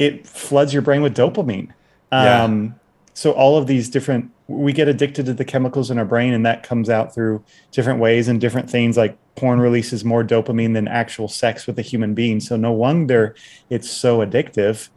it 0.00 0.26
floods 0.26 0.72
your 0.72 0.82
brain 0.82 1.02
with 1.02 1.14
dopamine. 1.14 1.72
Yeah. 2.10 2.42
Um, 2.42 2.74
so 3.14 3.32
all 3.32 3.58
of 3.58 3.68
these 3.68 3.88
different 3.88 4.32
we 4.48 4.72
get 4.72 4.88
addicted 4.88 5.26
to 5.26 5.34
the 5.34 5.44
chemicals 5.44 5.92
in 5.92 5.98
our 5.98 6.04
brain 6.04 6.32
and 6.32 6.44
that 6.44 6.64
comes 6.64 6.90
out 6.90 7.14
through 7.14 7.44
different 7.70 8.00
ways 8.00 8.26
and 8.26 8.40
different 8.40 8.68
things 8.68 8.96
like 8.96 9.16
porn 9.36 9.60
releases 9.60 10.04
more 10.04 10.24
dopamine 10.24 10.74
than 10.74 10.88
actual 10.88 11.28
sex 11.28 11.68
with 11.68 11.78
a 11.78 11.82
human 11.82 12.14
being 12.14 12.40
so 12.40 12.56
no 12.56 12.72
wonder 12.72 13.36
it's 13.68 13.88
so 13.88 14.18
addictive 14.18 14.88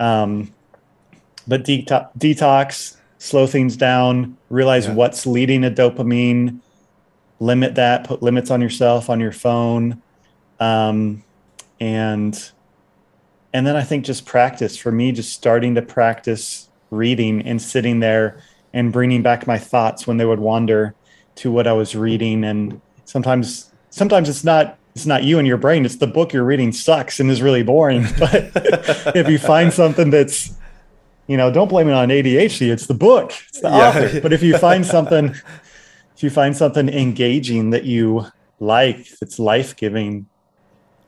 um, 0.00 0.50
but 1.46 1.62
detox, 1.62 2.08
detox 2.16 2.96
slow 3.18 3.46
things 3.46 3.76
down 3.76 4.36
realize 4.48 4.86
yeah. 4.86 4.94
what's 4.94 5.26
leading 5.26 5.60
to 5.60 5.70
dopamine 5.70 6.60
limit 7.38 7.74
that 7.74 8.04
put 8.04 8.22
limits 8.22 8.50
on 8.50 8.62
yourself 8.62 9.10
on 9.10 9.20
your 9.20 9.32
phone 9.32 10.00
um, 10.58 11.22
and 11.80 12.52
and 13.56 13.66
then 13.66 13.76
i 13.76 13.82
think 13.82 14.04
just 14.04 14.26
practice 14.26 14.76
for 14.76 14.92
me 14.92 15.12
just 15.12 15.32
starting 15.32 15.74
to 15.74 15.82
practice 15.82 16.68
reading 16.90 17.42
and 17.42 17.60
sitting 17.60 18.00
there 18.00 18.42
and 18.72 18.92
bringing 18.92 19.22
back 19.22 19.46
my 19.46 19.58
thoughts 19.58 20.06
when 20.06 20.18
they 20.18 20.24
would 20.24 20.38
wander 20.38 20.94
to 21.36 21.50
what 21.50 21.66
I 21.66 21.72
was 21.72 21.94
reading. 21.94 22.44
And 22.44 22.80
sometimes, 23.04 23.72
sometimes 23.90 24.28
it's 24.28 24.44
not 24.44 24.78
it's 24.94 25.06
not 25.06 25.24
you 25.24 25.38
and 25.38 25.46
your 25.46 25.58
brain; 25.58 25.84
it's 25.84 25.96
the 25.96 26.06
book 26.06 26.32
you're 26.32 26.44
reading 26.44 26.72
sucks 26.72 27.20
and 27.20 27.30
is 27.30 27.42
really 27.42 27.62
boring. 27.62 28.06
But 28.18 28.52
if 29.16 29.28
you 29.28 29.38
find 29.38 29.72
something 29.72 30.10
that's 30.10 30.54
you 31.26 31.36
know, 31.36 31.50
don't 31.50 31.68
blame 31.68 31.88
it 31.88 31.92
on 31.92 32.08
ADHD. 32.08 32.70
It's 32.70 32.86
the 32.86 32.94
book, 32.94 33.32
it's 33.48 33.60
the 33.60 33.68
yeah. 33.68 33.88
author. 33.88 34.20
But 34.22 34.32
if 34.32 34.42
you 34.42 34.56
find 34.58 34.86
something, 34.86 35.34
if 36.14 36.22
you 36.22 36.30
find 36.30 36.56
something 36.56 36.88
engaging 36.88 37.70
that 37.70 37.84
you 37.84 38.26
like, 38.60 39.08
that's 39.18 39.38
life 39.38 39.74
giving, 39.74 40.26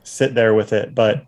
sit 0.03 0.35
there 0.35 0.53
with 0.53 0.73
it. 0.73 0.93
But 0.93 1.25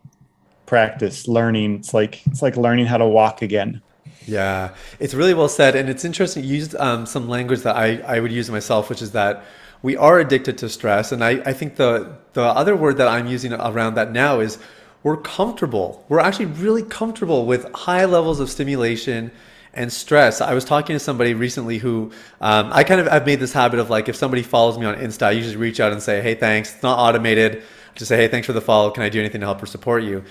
practice, 0.71 1.27
learning. 1.27 1.75
It's 1.75 1.93
like 1.93 2.25
it's 2.27 2.41
like 2.41 2.55
learning 2.55 2.85
how 2.85 2.97
to 2.97 3.05
walk 3.05 3.41
again. 3.41 3.81
Yeah, 4.25 4.73
it's 5.01 5.13
really 5.13 5.33
well 5.33 5.49
said, 5.49 5.75
and 5.75 5.89
it's 5.89 6.05
interesting. 6.05 6.45
You 6.45 6.55
used 6.55 6.75
um, 6.75 7.05
some 7.05 7.27
language 7.27 7.59
that 7.63 7.75
I, 7.75 7.97
I 8.07 8.21
would 8.21 8.31
use 8.31 8.49
myself, 8.49 8.89
which 8.89 9.01
is 9.01 9.11
that 9.11 9.43
we 9.81 9.97
are 9.97 10.19
addicted 10.19 10.57
to 10.59 10.69
stress, 10.69 11.11
and 11.11 11.25
I, 11.25 11.31
I 11.45 11.51
think 11.51 11.75
the 11.75 12.15
the 12.31 12.43
other 12.43 12.73
word 12.77 12.95
that 12.99 13.09
I'm 13.09 13.27
using 13.27 13.51
around 13.51 13.95
that 13.95 14.13
now 14.13 14.39
is 14.39 14.59
we're 15.03 15.17
comfortable. 15.17 16.05
We're 16.07 16.21
actually 16.21 16.45
really 16.45 16.83
comfortable 16.83 17.45
with 17.45 17.69
high 17.73 18.05
levels 18.05 18.39
of 18.39 18.49
stimulation 18.49 19.29
and 19.73 19.91
stress. 19.91 20.39
I 20.39 20.53
was 20.53 20.63
talking 20.63 20.95
to 20.95 21.01
somebody 21.01 21.33
recently 21.33 21.79
who 21.79 22.13
um, 22.39 22.69
I 22.71 22.85
kind 22.85 23.01
of 23.01 23.09
I've 23.09 23.25
made 23.25 23.41
this 23.41 23.51
habit 23.51 23.79
of 23.81 23.89
like 23.89 24.07
if 24.07 24.15
somebody 24.15 24.41
follows 24.41 24.77
me 24.77 24.85
on 24.85 24.95
Insta, 24.95 25.23
I 25.23 25.31
usually 25.31 25.57
reach 25.57 25.81
out 25.81 25.91
and 25.91 26.01
say, 26.01 26.21
"Hey, 26.21 26.35
thanks." 26.35 26.73
It's 26.75 26.83
not 26.83 26.97
automated. 26.97 27.61
Just 27.95 28.07
say, 28.07 28.15
"Hey, 28.15 28.29
thanks 28.29 28.47
for 28.47 28.53
the 28.53 28.61
follow. 28.61 28.89
Can 28.89 29.03
I 29.03 29.09
do 29.09 29.19
anything 29.19 29.41
to 29.41 29.47
help 29.47 29.61
or 29.61 29.65
support 29.65 30.03
you?" 30.03 30.23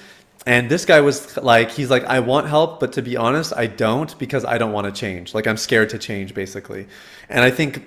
And 0.46 0.70
this 0.70 0.86
guy 0.86 1.00
was 1.00 1.36
like, 1.36 1.70
he's 1.70 1.90
like, 1.90 2.04
I 2.04 2.20
want 2.20 2.48
help, 2.48 2.80
but 2.80 2.94
to 2.94 3.02
be 3.02 3.16
honest, 3.16 3.52
I 3.54 3.66
don't 3.66 4.18
because 4.18 4.44
I 4.44 4.56
don't 4.56 4.72
want 4.72 4.86
to 4.86 4.92
change. 4.92 5.34
Like, 5.34 5.46
I'm 5.46 5.58
scared 5.58 5.90
to 5.90 5.98
change, 5.98 6.34
basically. 6.34 6.86
And 7.28 7.44
I 7.44 7.50
think 7.50 7.86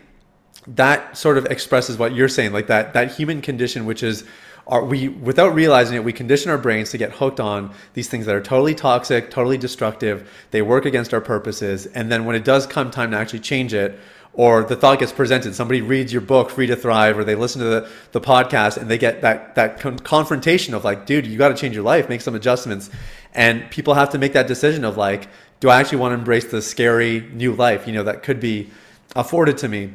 that 0.67 1.17
sort 1.17 1.37
of 1.37 1.45
expresses 1.47 1.97
what 1.97 2.13
you're 2.13 2.29
saying, 2.29 2.53
like 2.53 2.67
that 2.67 2.93
that 2.93 3.11
human 3.11 3.41
condition, 3.41 3.85
which 3.85 4.03
is 4.03 4.23
are 4.67 4.83
we 4.83 5.09
without 5.09 5.53
realizing 5.53 5.97
it 5.97 6.03
we 6.03 6.13
condition 6.13 6.49
our 6.49 6.57
brains 6.57 6.89
to 6.91 6.97
get 6.97 7.11
hooked 7.11 7.39
on 7.39 7.73
these 7.93 8.07
things 8.07 8.25
that 8.25 8.35
are 8.35 8.41
totally 8.41 8.73
toxic 8.73 9.29
totally 9.29 9.57
destructive 9.57 10.29
they 10.51 10.61
work 10.61 10.85
against 10.85 11.13
our 11.13 11.21
purposes 11.21 11.85
and 11.87 12.11
then 12.11 12.23
when 12.25 12.35
it 12.35 12.45
does 12.45 12.65
come 12.65 12.89
time 12.89 13.11
to 13.11 13.17
actually 13.17 13.39
change 13.39 13.73
it 13.73 13.99
or 14.33 14.63
the 14.63 14.75
thought 14.75 14.99
gets 14.99 15.11
presented. 15.11 15.53
Somebody 15.53 15.81
reads 15.81 16.11
your 16.11 16.21
book 16.21 16.49
free 16.49 16.67
to 16.67 16.75
thrive 16.75 17.17
or 17.17 17.23
they 17.23 17.35
listen 17.35 17.61
to 17.61 17.67
the, 17.67 17.89
the 18.11 18.21
podcast 18.21 18.77
and 18.77 18.89
they 18.89 18.97
get 18.97 19.21
that 19.21 19.55
that 19.55 19.79
con- 19.79 19.99
confrontation 19.99 20.73
of 20.73 20.83
like 20.83 21.05
dude 21.05 21.27
you 21.27 21.37
got 21.37 21.49
to 21.49 21.55
change 21.55 21.75
your 21.75 21.83
life 21.83 22.09
make 22.09 22.21
some 22.21 22.35
adjustments. 22.35 22.89
And 23.33 23.69
people 23.69 23.93
have 23.93 24.09
to 24.11 24.17
make 24.17 24.33
that 24.33 24.47
decision 24.47 24.83
of 24.83 24.97
like 24.97 25.27
do 25.59 25.69
i 25.69 25.79
actually 25.79 25.99
want 25.99 26.11
to 26.11 26.17
embrace 26.17 26.45
the 26.45 26.61
scary 26.61 27.21
new 27.33 27.53
life 27.53 27.87
you 27.87 27.93
know 27.93 28.03
that 28.03 28.23
could 28.23 28.39
be 28.39 28.69
afforded 29.15 29.57
to 29.59 29.67
me? 29.67 29.93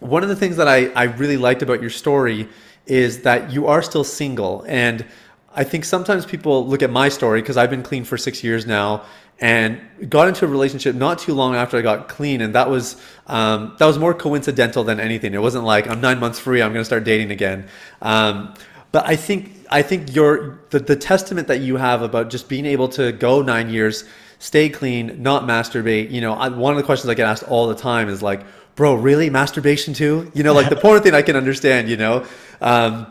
One 0.00 0.22
of 0.22 0.28
the 0.28 0.36
things 0.36 0.56
that 0.56 0.68
i, 0.68 0.86
I 0.88 1.04
really 1.04 1.36
liked 1.36 1.62
about 1.62 1.80
your 1.80 1.90
story 1.90 2.48
is 2.86 3.22
that 3.22 3.52
you 3.52 3.66
are 3.66 3.82
still 3.82 4.04
single. 4.04 4.64
And 4.68 5.04
I 5.54 5.64
think 5.64 5.84
sometimes 5.84 6.24
people 6.26 6.66
look 6.66 6.82
at 6.82 6.90
my 6.90 7.08
story 7.08 7.40
because 7.40 7.56
I've 7.56 7.70
been 7.70 7.82
clean 7.82 8.04
for 8.04 8.16
six 8.16 8.44
years 8.44 8.66
now 8.66 9.04
and 9.38 9.80
got 10.08 10.28
into 10.28 10.46
a 10.46 10.48
relationship 10.48 10.94
not 10.94 11.18
too 11.18 11.34
long 11.34 11.54
after 11.54 11.76
I 11.76 11.82
got 11.82 12.08
clean, 12.08 12.40
and 12.40 12.54
that 12.54 12.70
was 12.70 12.96
um, 13.26 13.74
that 13.78 13.86
was 13.86 13.98
more 13.98 14.14
coincidental 14.14 14.84
than 14.84 14.98
anything. 14.98 15.34
It 15.34 15.42
wasn't 15.42 15.64
like 15.64 15.88
I'm 15.88 16.00
nine 16.00 16.18
months 16.18 16.38
free, 16.38 16.62
I'm 16.62 16.72
going 16.72 16.80
to 16.80 16.86
start 16.86 17.04
dating 17.04 17.30
again. 17.30 17.68
Um, 18.00 18.54
but 18.92 19.06
I 19.06 19.16
think 19.16 19.52
I 19.70 19.82
think 19.82 20.14
your 20.14 20.60
the, 20.70 20.78
the 20.78 20.96
testament 20.96 21.48
that 21.48 21.60
you 21.60 21.76
have 21.76 22.02
about 22.02 22.30
just 22.30 22.48
being 22.48 22.66
able 22.66 22.88
to 22.90 23.12
go 23.12 23.42
nine 23.42 23.68
years, 23.68 24.04
stay 24.38 24.68
clean, 24.68 25.22
not 25.22 25.42
masturbate. 25.42 26.10
You 26.10 26.22
know, 26.22 26.32
I, 26.32 26.48
one 26.48 26.72
of 26.72 26.78
the 26.78 26.84
questions 26.84 27.10
I 27.10 27.14
get 27.14 27.28
asked 27.28 27.42
all 27.44 27.66
the 27.66 27.74
time 27.74 28.08
is 28.08 28.22
like, 28.22 28.42
"Bro, 28.74 28.96
really 28.96 29.28
masturbation 29.28 29.92
too?" 29.92 30.30
You 30.34 30.44
know, 30.44 30.54
like 30.54 30.70
the 30.70 30.76
porn 30.82 31.02
thing 31.02 31.14
I 31.14 31.22
can 31.22 31.36
understand. 31.36 31.90
You 31.90 31.98
know. 31.98 32.24
Um, 32.60 33.06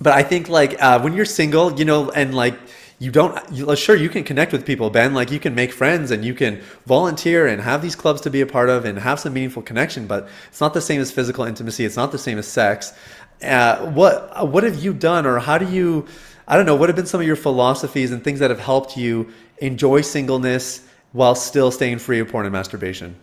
but 0.00 0.12
I 0.12 0.22
think 0.22 0.48
like 0.48 0.80
uh, 0.82 1.00
when 1.00 1.12
you're 1.14 1.24
single, 1.24 1.78
you 1.78 1.84
know, 1.84 2.10
and 2.10 2.34
like 2.34 2.58
you 2.98 3.10
don't 3.10 3.38
you, 3.52 3.74
sure 3.76 3.94
you 3.94 4.08
can 4.08 4.24
connect 4.24 4.52
with 4.52 4.66
people 4.66 4.90
ben 4.90 5.14
like 5.14 5.30
you 5.30 5.38
can 5.38 5.54
make 5.54 5.72
friends 5.72 6.10
and 6.10 6.24
you 6.24 6.34
can 6.34 6.60
volunteer 6.86 7.46
and 7.46 7.62
have 7.62 7.80
these 7.80 7.94
clubs 7.94 8.20
to 8.20 8.30
be 8.30 8.40
a 8.40 8.46
part 8.46 8.68
of 8.68 8.84
and 8.84 8.98
have 8.98 9.20
some 9.20 9.32
meaningful 9.32 9.62
connection 9.62 10.06
but 10.06 10.28
it's 10.48 10.60
not 10.60 10.74
the 10.74 10.80
same 10.80 11.00
as 11.00 11.10
physical 11.12 11.44
intimacy 11.44 11.84
it's 11.84 11.96
not 11.96 12.12
the 12.12 12.18
same 12.18 12.38
as 12.38 12.46
sex. 12.46 12.92
Uh, 13.40 13.76
what 13.92 14.48
what 14.48 14.64
have 14.64 14.82
you 14.82 14.92
done 14.92 15.24
or 15.24 15.38
how 15.38 15.56
do 15.56 15.70
you 15.70 16.04
i 16.48 16.56
don't 16.56 16.66
know 16.66 16.74
what 16.74 16.88
have 16.88 16.96
been 16.96 17.06
some 17.06 17.20
of 17.20 17.26
your 17.26 17.36
philosophies 17.36 18.10
and 18.10 18.24
things 18.24 18.40
that 18.40 18.50
have 18.50 18.58
helped 18.58 18.96
you 18.96 19.28
enjoy 19.58 20.00
singleness 20.00 20.88
while 21.12 21.34
still 21.34 21.70
staying 21.70 21.98
free 21.98 22.20
of 22.20 22.28
porn 22.28 22.46
and 22.46 22.52
masturbation? 22.52 23.16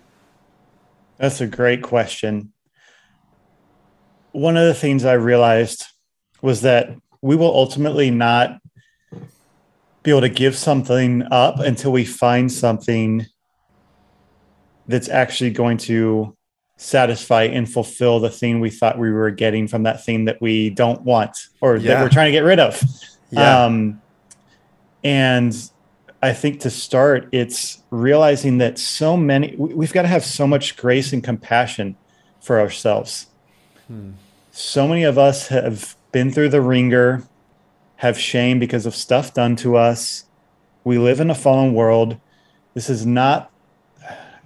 That's 1.17 1.41
a 1.41 1.47
great 1.47 1.81
question. 1.81 2.51
One 4.31 4.57
of 4.57 4.65
the 4.65 4.73
things 4.73 5.05
i 5.05 5.13
realized 5.13 5.85
was 6.41 6.61
that 6.61 6.89
we 7.21 7.35
will 7.35 7.55
ultimately 7.55 8.11
not 8.11 8.59
be 10.05 10.11
able 10.11 10.21
to 10.21 10.29
give 10.29 10.55
something 10.55 11.23
up 11.31 11.59
until 11.59 11.91
we 11.91 12.05
find 12.05 12.51
something 12.51 13.25
that's 14.87 15.09
actually 15.09 15.49
going 15.49 15.77
to 15.77 16.37
satisfy 16.77 17.43
and 17.43 17.71
fulfill 17.71 18.19
the 18.19 18.29
thing 18.29 18.59
we 18.59 18.69
thought 18.69 18.99
we 18.99 19.11
were 19.11 19.31
getting 19.31 19.67
from 19.67 19.83
that 19.83 20.05
thing 20.05 20.25
that 20.25 20.39
we 20.41 20.69
don't 20.69 21.01
want 21.01 21.47
or 21.59 21.77
yeah. 21.77 21.95
that 21.95 22.03
we're 22.03 22.09
trying 22.09 22.27
to 22.27 22.31
get 22.31 22.43
rid 22.43 22.59
of. 22.59 22.81
Yeah. 23.31 23.65
Um, 23.65 24.01
and 25.03 25.55
I 26.21 26.33
think 26.33 26.59
to 26.61 26.69
start, 26.69 27.27
it's 27.31 27.81
realizing 27.89 28.59
that 28.59 28.77
so 28.77 29.17
many, 29.17 29.55
we've 29.57 29.93
got 29.93 30.03
to 30.03 30.07
have 30.07 30.23
so 30.23 30.45
much 30.45 30.77
grace 30.77 31.13
and 31.13 31.23
compassion 31.23 31.97
for 32.41 32.59
ourselves. 32.59 33.27
Hmm. 33.87 34.11
So 34.51 34.87
many 34.87 35.03
of 35.03 35.17
us 35.17 35.47
have 35.47 35.95
been 36.11 36.31
through 36.31 36.49
the 36.49 36.61
ringer, 36.61 37.23
have 37.97 38.19
shame 38.19 38.59
because 38.59 38.85
of 38.85 38.95
stuff 38.95 39.33
done 39.33 39.55
to 39.57 39.75
us. 39.77 40.25
We 40.83 40.97
live 40.97 41.19
in 41.19 41.29
a 41.29 41.35
fallen 41.35 41.73
world. 41.73 42.17
This 42.73 42.89
is 42.89 43.05
not 43.05 43.51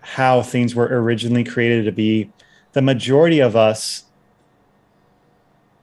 how 0.01 0.41
things 0.41 0.75
were 0.75 0.85
originally 0.85 1.43
created 1.43 1.85
to 1.85 1.91
be. 1.91 2.31
The 2.73 2.81
majority 2.81 3.39
of 3.39 3.55
us, 3.55 4.05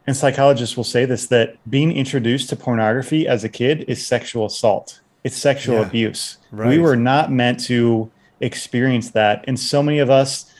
and 0.06 0.16
psychologists 0.16 0.76
will 0.76 0.84
say 0.84 1.04
this, 1.04 1.26
that 1.26 1.56
being 1.68 1.92
introduced 1.92 2.48
to 2.50 2.56
pornography 2.56 3.26
as 3.26 3.44
a 3.44 3.48
kid 3.48 3.84
is 3.88 4.06
sexual 4.06 4.46
assault. 4.46 5.00
It's 5.24 5.36
sexual 5.36 5.80
yeah, 5.80 5.86
abuse. 5.86 6.38
Right. 6.52 6.68
We 6.68 6.78
were 6.78 6.96
not 6.96 7.32
meant 7.32 7.60
to 7.64 8.10
experience 8.40 9.10
that. 9.10 9.44
And 9.48 9.58
so 9.58 9.82
many 9.82 9.98
of 9.98 10.08
us 10.08 10.52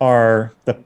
are 0.00 0.52
the 0.66 0.78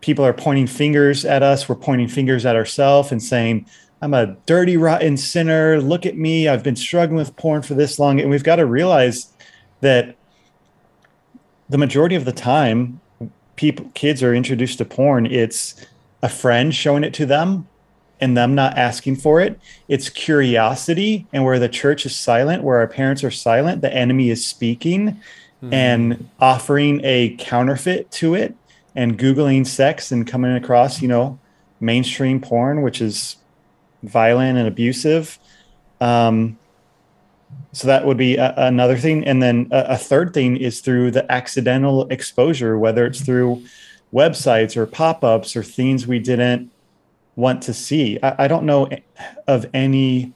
people 0.00 0.24
are 0.24 0.32
pointing 0.32 0.68
fingers 0.68 1.24
at 1.24 1.42
us. 1.42 1.68
We're 1.68 1.74
pointing 1.74 2.08
fingers 2.08 2.46
at 2.46 2.54
ourselves 2.54 3.10
and 3.10 3.20
saying, 3.20 3.66
I'm 4.06 4.14
a 4.14 4.36
dirty, 4.46 4.76
rotten 4.76 5.16
sinner. 5.16 5.80
Look 5.80 6.06
at 6.06 6.16
me. 6.16 6.46
I've 6.46 6.62
been 6.62 6.76
struggling 6.76 7.16
with 7.16 7.34
porn 7.34 7.62
for 7.62 7.74
this 7.74 7.98
long. 7.98 8.20
And 8.20 8.30
we've 8.30 8.44
got 8.44 8.56
to 8.56 8.64
realize 8.64 9.32
that 9.80 10.14
the 11.68 11.76
majority 11.76 12.14
of 12.14 12.24
the 12.24 12.30
time, 12.30 13.00
people, 13.56 13.90
kids 13.94 14.22
are 14.22 14.32
introduced 14.32 14.78
to 14.78 14.84
porn. 14.84 15.26
It's 15.26 15.84
a 16.22 16.28
friend 16.28 16.72
showing 16.72 17.02
it 17.02 17.14
to 17.14 17.26
them 17.26 17.66
and 18.20 18.36
them 18.36 18.54
not 18.54 18.78
asking 18.78 19.16
for 19.16 19.40
it. 19.40 19.58
It's 19.88 20.08
curiosity. 20.08 21.26
And 21.32 21.44
where 21.44 21.58
the 21.58 21.68
church 21.68 22.06
is 22.06 22.14
silent, 22.14 22.62
where 22.62 22.78
our 22.78 22.86
parents 22.86 23.24
are 23.24 23.32
silent, 23.32 23.82
the 23.82 23.92
enemy 23.92 24.30
is 24.30 24.46
speaking 24.46 25.20
mm-hmm. 25.60 25.74
and 25.74 26.30
offering 26.38 27.00
a 27.02 27.34
counterfeit 27.40 28.12
to 28.12 28.36
it 28.36 28.54
and 28.94 29.18
googling 29.18 29.66
sex 29.66 30.12
and 30.12 30.28
coming 30.28 30.54
across 30.54 31.02
you 31.02 31.08
know 31.08 31.40
mainstream 31.80 32.40
porn 32.40 32.80
which 32.80 33.02
is 33.02 33.36
violent 34.06 34.58
and 34.58 34.68
abusive. 34.68 35.38
Um, 36.00 36.58
so 37.72 37.86
that 37.86 38.04
would 38.06 38.16
be 38.16 38.36
a, 38.36 38.54
another 38.56 38.96
thing. 38.96 39.26
And 39.26 39.42
then 39.42 39.68
a, 39.70 39.84
a, 39.90 39.96
third 39.96 40.34
thing 40.34 40.56
is 40.56 40.80
through 40.80 41.12
the 41.12 41.30
accidental 41.30 42.06
exposure 42.08 42.78
whether 42.78 43.06
it's 43.06 43.20
through 43.20 43.64
websites 44.12 44.76
or 44.76 44.86
pop-ups 44.86 45.56
or 45.56 45.62
things 45.62 46.06
we 46.06 46.18
didn't 46.18 46.70
want 47.34 47.62
to 47.62 47.74
see. 47.74 48.18
I, 48.22 48.44
I 48.44 48.48
don't 48.48 48.64
know 48.64 48.88
of 49.46 49.66
any 49.72 50.32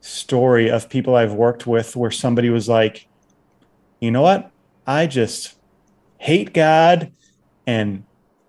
story 0.00 0.68
of 0.68 0.88
people 0.88 1.14
i've 1.14 1.32
worked 1.32 1.64
with 1.64 1.94
where 1.94 2.10
somebody 2.10 2.50
was 2.50 2.68
like 2.68 3.06
you 4.02 4.10
know 4.10 4.22
what? 4.22 4.50
I 4.84 5.06
just 5.06 5.54
hate 6.18 6.52
god 6.52 7.12
and 7.68 8.02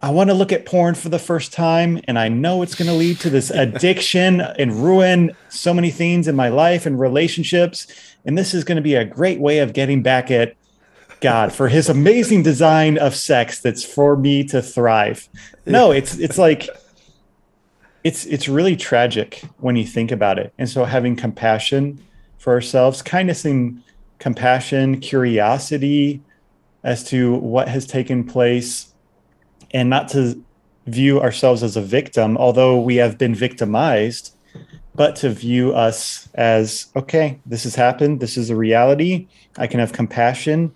I 0.04 0.10
want 0.10 0.30
to 0.30 0.34
look 0.34 0.52
at 0.52 0.66
porn 0.66 0.96
for 0.96 1.08
the 1.08 1.18
first 1.18 1.54
time, 1.54 2.02
and 2.10 2.20
I 2.20 2.28
know 2.28 2.62
it's 2.62 2.76
going 2.76 2.90
to 2.90 2.94
lead 2.94 3.22
to 3.22 3.30
this 3.30 3.50
addiction 3.50 4.42
and 4.42 4.84
ruin 4.84 5.32
so 5.48 5.74
many 5.74 5.92
things 5.92 6.28
in 6.28 6.36
my 6.36 6.50
life 6.50 6.86
and 6.86 7.00
relationships. 7.00 7.88
And 8.26 8.38
this 8.38 8.54
is 8.54 8.66
going 8.66 8.76
to 8.76 8.82
be 8.82 8.96
a 8.96 9.06
great 9.06 9.40
way 9.40 9.60
of 9.60 9.72
getting 9.72 10.04
back 10.04 10.30
at 10.30 10.58
God 11.22 11.54
for 11.54 11.70
His 11.70 11.88
amazing 11.88 12.44
design 12.44 12.98
of 12.98 13.16
sex 13.16 13.62
that's 13.62 13.82
for 13.82 14.18
me 14.18 14.44
to 14.48 14.62
thrive. 14.62 15.30
No, 15.66 15.92
it's 15.92 16.18
it's 16.18 16.38
like 16.38 16.68
it's 18.04 18.26
it's 18.26 18.50
really 18.50 18.76
tragic 18.76 19.42
when 19.60 19.78
you 19.78 19.88
think 19.88 20.12
about 20.12 20.38
it. 20.38 20.54
And 20.58 20.68
so 20.68 20.84
having 20.84 21.16
compassion 21.16 22.06
for 22.40 22.52
ourselves, 22.52 23.02
kindness 23.02 23.46
and 23.46 23.82
compassion, 24.20 25.00
curiosity 25.00 26.22
as 26.84 27.06
to 27.06 27.36
what 27.36 27.70
has 27.70 27.88
taken 27.88 28.26
place 28.26 28.93
and 29.74 29.90
not 29.90 30.08
to 30.10 30.42
view 30.86 31.22
ourselves 31.22 31.64
as 31.64 31.78
a 31.78 31.82
victim, 31.82 32.38
although 32.38 32.80
we 32.80 32.98
have 32.98 33.18
been 33.18 33.34
victimized, 33.34 34.36
but 34.96 35.16
to 35.16 35.30
view 35.30 35.74
us 35.74 36.30
as 36.36 36.88
okay, 36.96 37.40
this 37.46 37.64
has 37.64 37.76
happened, 37.76 38.20
this 38.20 38.38
is 38.38 38.50
a 38.50 38.56
reality. 38.56 39.28
I 39.58 39.66
can 39.68 39.80
have 39.80 39.94
compassion. 39.94 40.74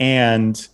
And 0.00 0.66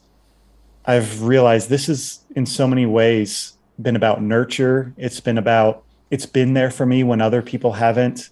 I've 0.84 1.22
realized 1.22 1.70
this 1.70 1.88
is 1.88 2.20
in 2.36 2.46
so 2.46 2.68
many 2.68 2.86
ways 2.86 3.54
been 3.80 3.96
about 3.96 4.22
nurture. 4.22 4.92
It's 4.96 5.18
been 5.18 5.38
about, 5.38 5.82
it's 6.10 6.26
been 6.26 6.54
there 6.54 6.70
for 6.70 6.86
me 6.86 7.02
when 7.02 7.20
other 7.20 7.42
people 7.42 7.72
haven't, 7.72 8.28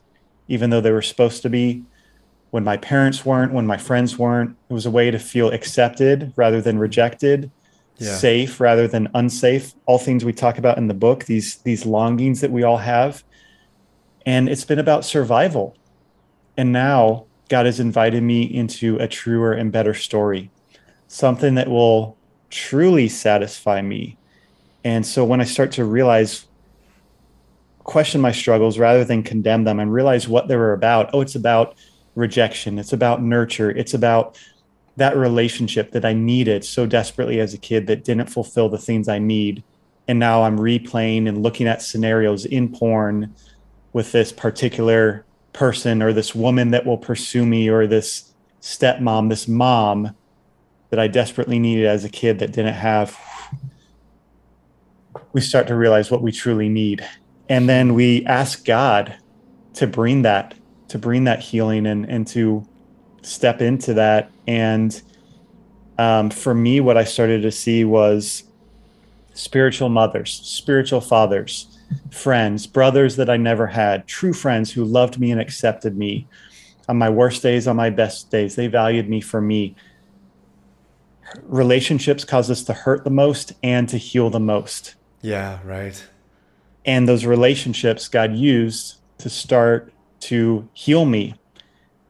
even 0.49 0.71
though 0.71 0.83
they 0.83 0.93
were 0.93 1.03
supposed 1.03 1.43
to 1.43 1.49
be. 1.49 1.83
when 2.53 2.63
my 2.63 2.77
parents 2.77 3.25
weren't, 3.25 3.55
when 3.55 3.67
my 3.67 3.79
friends 3.79 4.19
weren't. 4.19 4.55
It 4.69 4.75
was 4.75 4.85
a 4.85 4.91
way 4.91 5.11
to 5.11 5.19
feel 5.19 5.51
accepted 5.51 6.35
rather 6.37 6.61
than 6.61 6.79
rejected, 6.79 7.51
yeah. 7.99 8.15
safe 8.15 8.61
rather 8.61 8.89
than 8.89 9.09
unsafe. 9.15 9.75
All 9.87 9.99
things 9.99 10.25
we 10.25 10.33
talk 10.33 10.59
about 10.59 10.79
in 10.79 10.89
the 10.89 10.95
book, 10.95 11.25
these 11.25 11.57
these 11.59 11.87
longings 11.87 12.41
that 12.41 12.51
we 12.51 12.63
all 12.63 12.79
have. 12.79 13.25
And 14.25 14.49
it's 14.49 14.65
been 14.65 14.79
about 14.79 15.05
survival. 15.05 15.77
And 16.57 16.73
now 16.73 17.27
God 17.49 17.67
has 17.67 17.81
invited 17.81 18.23
me 18.23 18.43
into 18.43 18.97
a 18.99 19.09
truer 19.09 19.53
and 19.53 19.73
better 19.73 19.95
story, 19.95 20.51
something 21.09 21.55
that 21.57 21.69
will 21.69 22.17
truly 22.51 23.09
satisfy 23.09 23.83
me. 23.83 24.17
And 24.85 25.07
so 25.07 25.25
when 25.25 25.41
I 25.41 25.45
start 25.45 25.73
to 25.73 25.85
realize 25.85 26.47
question 27.85 28.21
my 28.21 28.33
struggles 28.33 28.79
rather 28.79 29.05
than 29.05 29.23
condemn 29.23 29.65
them 29.65 29.81
and 29.81 29.93
realize 29.93 30.29
what 30.29 30.49
they 30.49 30.57
were 30.57 30.73
about. 30.73 31.11
Oh, 31.13 31.21
it's 31.21 31.35
about 31.35 31.77
rejection. 32.15 32.79
It's 32.79 32.93
about 32.93 33.23
nurture. 33.23 33.71
It's 33.71 33.95
about 33.95 34.39
that 34.97 35.17
relationship 35.17 35.93
that 35.93 36.05
I 36.05 36.13
needed 36.13 36.65
so 36.65 36.87
desperately 36.87 37.41
as 37.41 37.55
a 37.55 37.59
kid 37.59 37.87
that 37.87 38.05
didn't 38.05 38.31
fulfill 38.31 38.69
the 38.69 38.79
things 38.79 39.09
I 39.09 39.19
need. 39.19 39.63
And 40.07 40.19
now 40.19 40.43
I'm 40.43 40.59
replaying 40.59 41.29
and 41.29 41.43
looking 41.43 41.67
at 41.67 41.83
scenarios 41.83 42.45
in 42.45 42.71
porn 42.71 43.35
with 43.93 44.13
this 44.13 44.33
particular 44.33 45.25
person 45.53 46.03
or 46.03 46.13
this 46.13 46.35
woman 46.35 46.71
that 46.71 46.85
will 46.85 46.99
pursue 46.99 47.47
me 47.47 47.69
or 47.69 47.87
this 47.87 48.33
stepmom, 48.61 49.29
this 49.29 49.49
mom 49.49 50.15
that 50.91 50.99
I 50.99 51.09
desperately 51.09 51.59
needed 51.59 51.87
as 51.87 52.05
a 52.05 52.09
kid 52.09 52.39
that 52.41 52.53
didn't 52.53 52.75
have. 52.75 53.19
We 55.33 55.41
start 55.41 55.67
to 55.69 55.77
realize 55.77 56.11
what 56.11 56.23
we 56.23 56.33
truly 56.33 56.69
need 56.69 57.07
and 57.53 57.69
then 57.69 57.93
we 57.93 58.25
ask 58.25 58.65
God 58.65 59.17
to 59.75 59.87
bring 59.87 60.23
that 60.23 60.55
to 60.89 60.99
bring 60.99 61.25
that 61.25 61.41
healing 61.41 61.87
and 61.87 62.09
and 62.09 62.27
to 62.29 62.67
step 63.23 63.61
into 63.61 63.95
that. 63.95 64.31
And 64.47 65.01
um, 65.99 66.31
for 66.31 66.55
me 66.55 66.81
what 66.81 66.97
I 66.97 67.05
started 67.05 67.43
to 67.43 67.53
see 67.53 67.85
was 67.85 68.45
spiritual 69.35 69.89
mothers 69.89 70.31
spiritual 70.45 71.01
fathers 71.01 71.79
friends 72.11 72.67
brothers 72.67 73.17
that 73.17 73.31
I 73.31 73.37
never 73.39 73.67
had 73.67 74.07
true 74.07 74.33
friends 74.33 74.71
who 74.71 74.85
loved 74.85 75.19
me 75.19 75.31
and 75.31 75.41
accepted 75.41 75.97
me 75.97 76.27
on 76.89 76.99
my 76.99 77.09
worst 77.09 77.43
days 77.43 77.67
on 77.69 77.77
my 77.77 77.91
best 77.91 78.31
days. 78.31 78.57
They 78.57 78.67
valued 78.67 79.09
me 79.09 79.21
for 79.21 79.41
me. 79.41 79.75
Relationships 81.45 82.25
cause 82.25 82.51
us 82.51 82.65
to 82.65 82.73
hurt 82.73 83.05
the 83.05 83.11
most 83.11 83.53
and 83.63 83.89
to 83.89 83.97
heal 83.97 84.31
the 84.31 84.41
most. 84.41 84.97
Yeah 85.21 85.61
right. 85.65 86.05
And 86.85 87.09
those 87.09 87.25
relationships 87.25 88.09
God 88.09 88.35
used 88.35 88.97
to 89.19 89.31
start 89.31 89.93
to 90.21 90.69
heal 90.75 91.05
me. 91.05 91.35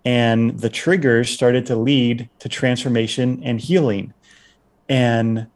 And 0.05 0.59
the 0.59 0.69
triggers 0.69 1.31
started 1.31 1.67
to 1.67 1.77
lead 1.77 2.29
to 2.41 2.49
transformation 2.49 3.41
and 3.45 3.61
healing. 3.61 4.13
And 4.89 5.47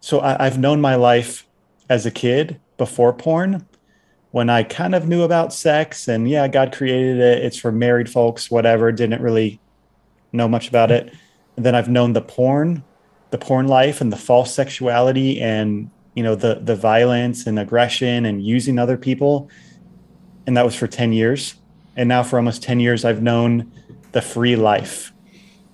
so 0.00 0.20
I, 0.20 0.44
have 0.44 0.58
known 0.58 0.80
my 0.80 0.94
life 0.94 1.46
as 1.88 2.06
a 2.06 2.10
kid 2.10 2.60
before 2.76 3.12
porn 3.12 3.66
when 4.30 4.48
I 4.48 4.62
kind 4.62 4.94
of 4.94 5.08
knew 5.08 5.22
about 5.22 5.52
sex 5.52 6.06
and 6.06 6.28
yeah, 6.28 6.46
God 6.46 6.72
created 6.72 7.18
it. 7.18 7.44
It's 7.44 7.56
for 7.56 7.72
married 7.72 8.08
folks, 8.08 8.50
whatever, 8.50 8.92
didn't 8.92 9.20
really 9.20 9.60
know 10.32 10.46
much 10.46 10.68
about 10.68 10.90
it. 10.92 11.12
And 11.56 11.66
then 11.66 11.74
I've 11.74 11.88
known 11.88 12.12
the 12.12 12.20
porn, 12.20 12.84
the 13.30 13.38
porn 13.38 13.66
life 13.66 14.00
and 14.00 14.12
the 14.12 14.16
false 14.16 14.54
sexuality 14.54 15.40
and 15.40 15.90
you 16.18 16.24
know 16.24 16.34
the 16.34 16.56
the 16.56 16.74
violence 16.74 17.46
and 17.46 17.60
aggression 17.60 18.26
and 18.26 18.44
using 18.44 18.76
other 18.76 18.96
people 18.96 19.48
and 20.48 20.56
that 20.56 20.64
was 20.64 20.74
for 20.74 20.88
10 20.88 21.12
years 21.12 21.54
and 21.94 22.08
now 22.08 22.24
for 22.24 22.38
almost 22.38 22.60
10 22.60 22.80
years 22.80 23.04
i've 23.04 23.22
known 23.22 23.70
the 24.12 24.22
free 24.22 24.56
life 24.56 25.12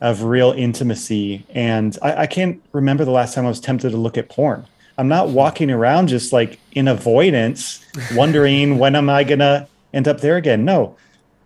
of 0.00 0.24
real 0.24 0.52
intimacy. 0.52 1.44
And 1.50 1.96
I, 2.02 2.22
I 2.22 2.26
can't 2.26 2.62
remember 2.72 3.04
the 3.04 3.10
last 3.10 3.34
time 3.34 3.46
i 3.46 3.48
was 3.48 3.60
tempted 3.60 3.90
to 3.90 3.96
look 3.96 4.18
at 4.18 4.28
porn. 4.28 4.66
I'm 4.98 5.08
not 5.08 5.30
walking 5.30 5.70
around 5.70 6.08
just 6.08 6.32
like 6.32 6.58
in 6.72 6.88
avoidance 6.88 7.84
wondering 8.14 8.78
when 8.78 8.94
am 8.94 9.10
i 9.10 9.24
gonna 9.24 9.68
end 9.92 10.08
up 10.08 10.20
there 10.20 10.36
again. 10.36 10.64
No 10.64 10.96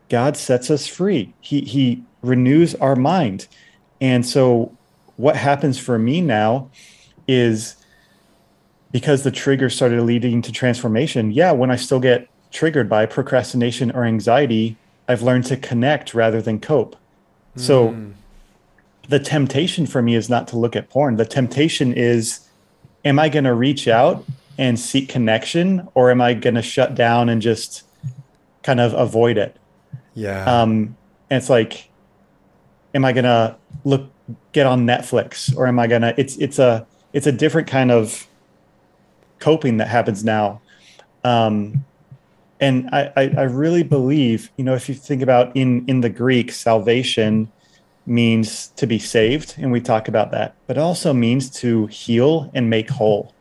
god 0.09 0.37
sets 0.37 0.71
us 0.71 0.87
free. 0.87 1.33
He 1.41 1.61
he 1.63 2.03
renews 2.23 2.75
our 2.77 2.97
mind. 2.97 3.47
And 4.01 4.25
so 4.27 4.77
what 5.17 5.37
happens 5.37 5.79
for 5.79 5.99
me 5.99 6.21
now 6.21 6.71
is 7.27 7.77
because 8.91 9.23
the 9.23 9.31
trigger 9.31 9.69
started 9.69 10.03
leading 10.03 10.41
to 10.43 10.53
transformation, 10.53 11.31
yeah, 11.31 11.53
when 11.53 11.71
I 11.71 11.77
still 11.77 12.01
get 12.01 12.29
triggered 12.51 12.89
by 12.89 13.07
procrastination 13.07 13.91
or 13.91 14.05
anxiety, 14.05 14.77
I've 15.09 15.23
learned 15.23 15.47
to 15.47 15.57
connect 15.57 16.15
rather 16.15 16.41
than 16.43 16.61
cope. 16.61 16.95
Mm. 17.57 17.61
So 17.61 17.89
hmm. 17.89 18.11
the 19.09 19.19
temptation 19.19 19.87
for 19.87 20.03
me 20.03 20.15
is 20.15 20.29
not 20.29 20.47
to 20.49 20.59
look 20.59 20.77
at 20.77 20.91
porn. 20.91 21.17
The 21.17 21.25
temptation 21.25 21.93
is 21.93 22.47
am 23.05 23.19
I 23.19 23.29
going 23.29 23.45
to 23.45 23.55
reach 23.55 23.89
out 23.89 24.25
and 24.59 24.79
seek 24.79 25.09
connection 25.09 25.89
or 25.95 26.11
am 26.11 26.21
I 26.21 26.35
going 26.35 26.57
to 26.57 26.63
shut 26.63 26.95
down 26.95 27.29
and 27.29 27.41
just 27.41 27.85
kind 28.63 28.81
of 28.81 28.93
avoid 28.93 29.39
it? 29.39 29.57
Yeah. 30.15 30.45
Um 30.45 30.97
and 31.31 31.39
it's 31.39 31.51
like 31.51 31.89
am 32.95 33.05
I 33.05 33.13
going 33.13 33.25
to 33.25 33.57
look 33.85 34.11
get 34.53 34.67
on 34.67 34.87
Netflix 34.87 35.57
or 35.57 35.67
am 35.67 35.79
I 35.79 35.87
going 35.87 36.03
to 36.03 36.15
it's 36.21 36.37
it's 36.37 36.59
a 36.59 36.87
it's 37.13 37.27
a 37.27 37.33
different 37.33 37.69
kind 37.69 37.91
of 37.91 38.27
coping 39.39 39.79
that 39.79 39.89
happens 39.89 40.25
now. 40.25 40.61
Um, 41.25 41.85
and 42.61 42.89
I, 42.91 43.13
I, 43.17 43.23
I 43.37 43.43
really 43.43 43.83
believe, 43.83 44.51
you 44.57 44.65
know, 44.65 44.75
if 44.75 44.89
you 44.89 44.95
think 44.95 45.23
about 45.23 45.55
in 45.57 45.85
in 45.87 46.01
the 46.01 46.09
Greek, 46.09 46.53
salvation 46.53 47.51
means 48.07 48.69
to 48.69 48.87
be 48.87 48.99
saved, 48.99 49.55
and 49.59 49.71
we 49.71 49.81
talk 49.81 50.09
about 50.09 50.31
that, 50.31 50.55
but 50.67 50.79
also 50.79 51.13
means 51.13 51.51
to 51.51 51.87
heal 51.87 52.51
and 52.55 52.71
make 52.71 52.91
whole. 52.91 53.35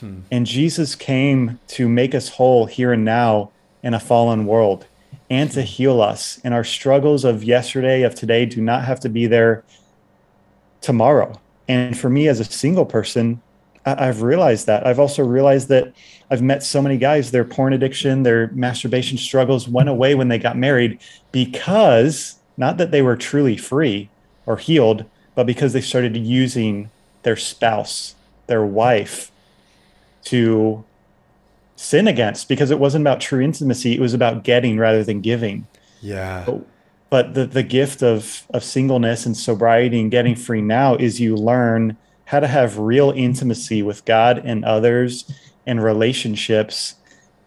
Hmm. 0.00 0.20
And 0.30 0.46
Jesus 0.46 0.94
came 0.94 1.58
to 1.68 1.88
make 1.88 2.14
us 2.14 2.28
whole 2.28 2.66
here 2.66 2.92
and 2.92 3.04
now 3.04 3.50
in 3.82 3.94
a 3.94 4.00
fallen 4.00 4.46
world 4.46 4.86
and 5.30 5.50
to 5.52 5.62
heal 5.62 6.00
us. 6.00 6.40
And 6.42 6.54
our 6.54 6.64
struggles 6.64 7.24
of 7.24 7.44
yesterday, 7.44 8.02
of 8.02 8.14
today, 8.14 8.46
do 8.46 8.60
not 8.60 8.84
have 8.84 9.00
to 9.00 9.08
be 9.08 9.26
there 9.26 9.64
tomorrow. 10.80 11.38
And 11.68 11.98
for 11.98 12.08
me 12.08 12.28
as 12.28 12.40
a 12.40 12.44
single 12.44 12.86
person, 12.86 13.42
I've 13.96 14.22
realized 14.22 14.66
that. 14.66 14.86
I've 14.86 14.98
also 14.98 15.24
realized 15.24 15.68
that 15.68 15.92
I've 16.30 16.42
met 16.42 16.62
so 16.62 16.82
many 16.82 16.98
guys, 16.98 17.30
their 17.30 17.44
porn 17.44 17.72
addiction, 17.72 18.22
their 18.22 18.48
masturbation 18.48 19.16
struggles 19.16 19.68
went 19.68 19.88
away 19.88 20.14
when 20.14 20.28
they 20.28 20.38
got 20.38 20.56
married 20.56 20.98
because 21.32 22.36
not 22.56 22.76
that 22.78 22.90
they 22.90 23.02
were 23.02 23.16
truly 23.16 23.56
free 23.56 24.10
or 24.46 24.56
healed, 24.56 25.04
but 25.34 25.46
because 25.46 25.72
they 25.72 25.80
started 25.80 26.16
using 26.16 26.90
their 27.22 27.36
spouse, 27.36 28.14
their 28.46 28.64
wife 28.64 29.30
to 30.24 30.84
sin 31.76 32.08
against 32.08 32.48
because 32.48 32.70
it 32.70 32.78
wasn't 32.78 33.02
about 33.02 33.20
true 33.20 33.40
intimacy. 33.40 33.94
It 33.94 34.00
was 34.00 34.14
about 34.14 34.42
getting 34.42 34.78
rather 34.78 35.04
than 35.04 35.20
giving. 35.20 35.66
Yeah. 36.00 36.44
But, 36.44 36.66
but 37.10 37.34
the, 37.34 37.46
the 37.46 37.62
gift 37.62 38.02
of, 38.02 38.46
of 38.50 38.64
singleness 38.64 39.24
and 39.24 39.36
sobriety 39.36 40.00
and 40.00 40.10
getting 40.10 40.34
free 40.34 40.60
now 40.60 40.96
is 40.96 41.20
you 41.20 41.36
learn 41.36 41.96
how 42.28 42.40
to 42.40 42.46
have 42.46 42.76
real 42.76 43.10
intimacy 43.16 43.82
with 43.82 44.04
God 44.04 44.42
and 44.44 44.62
others 44.62 45.32
and 45.66 45.82
relationships. 45.82 46.94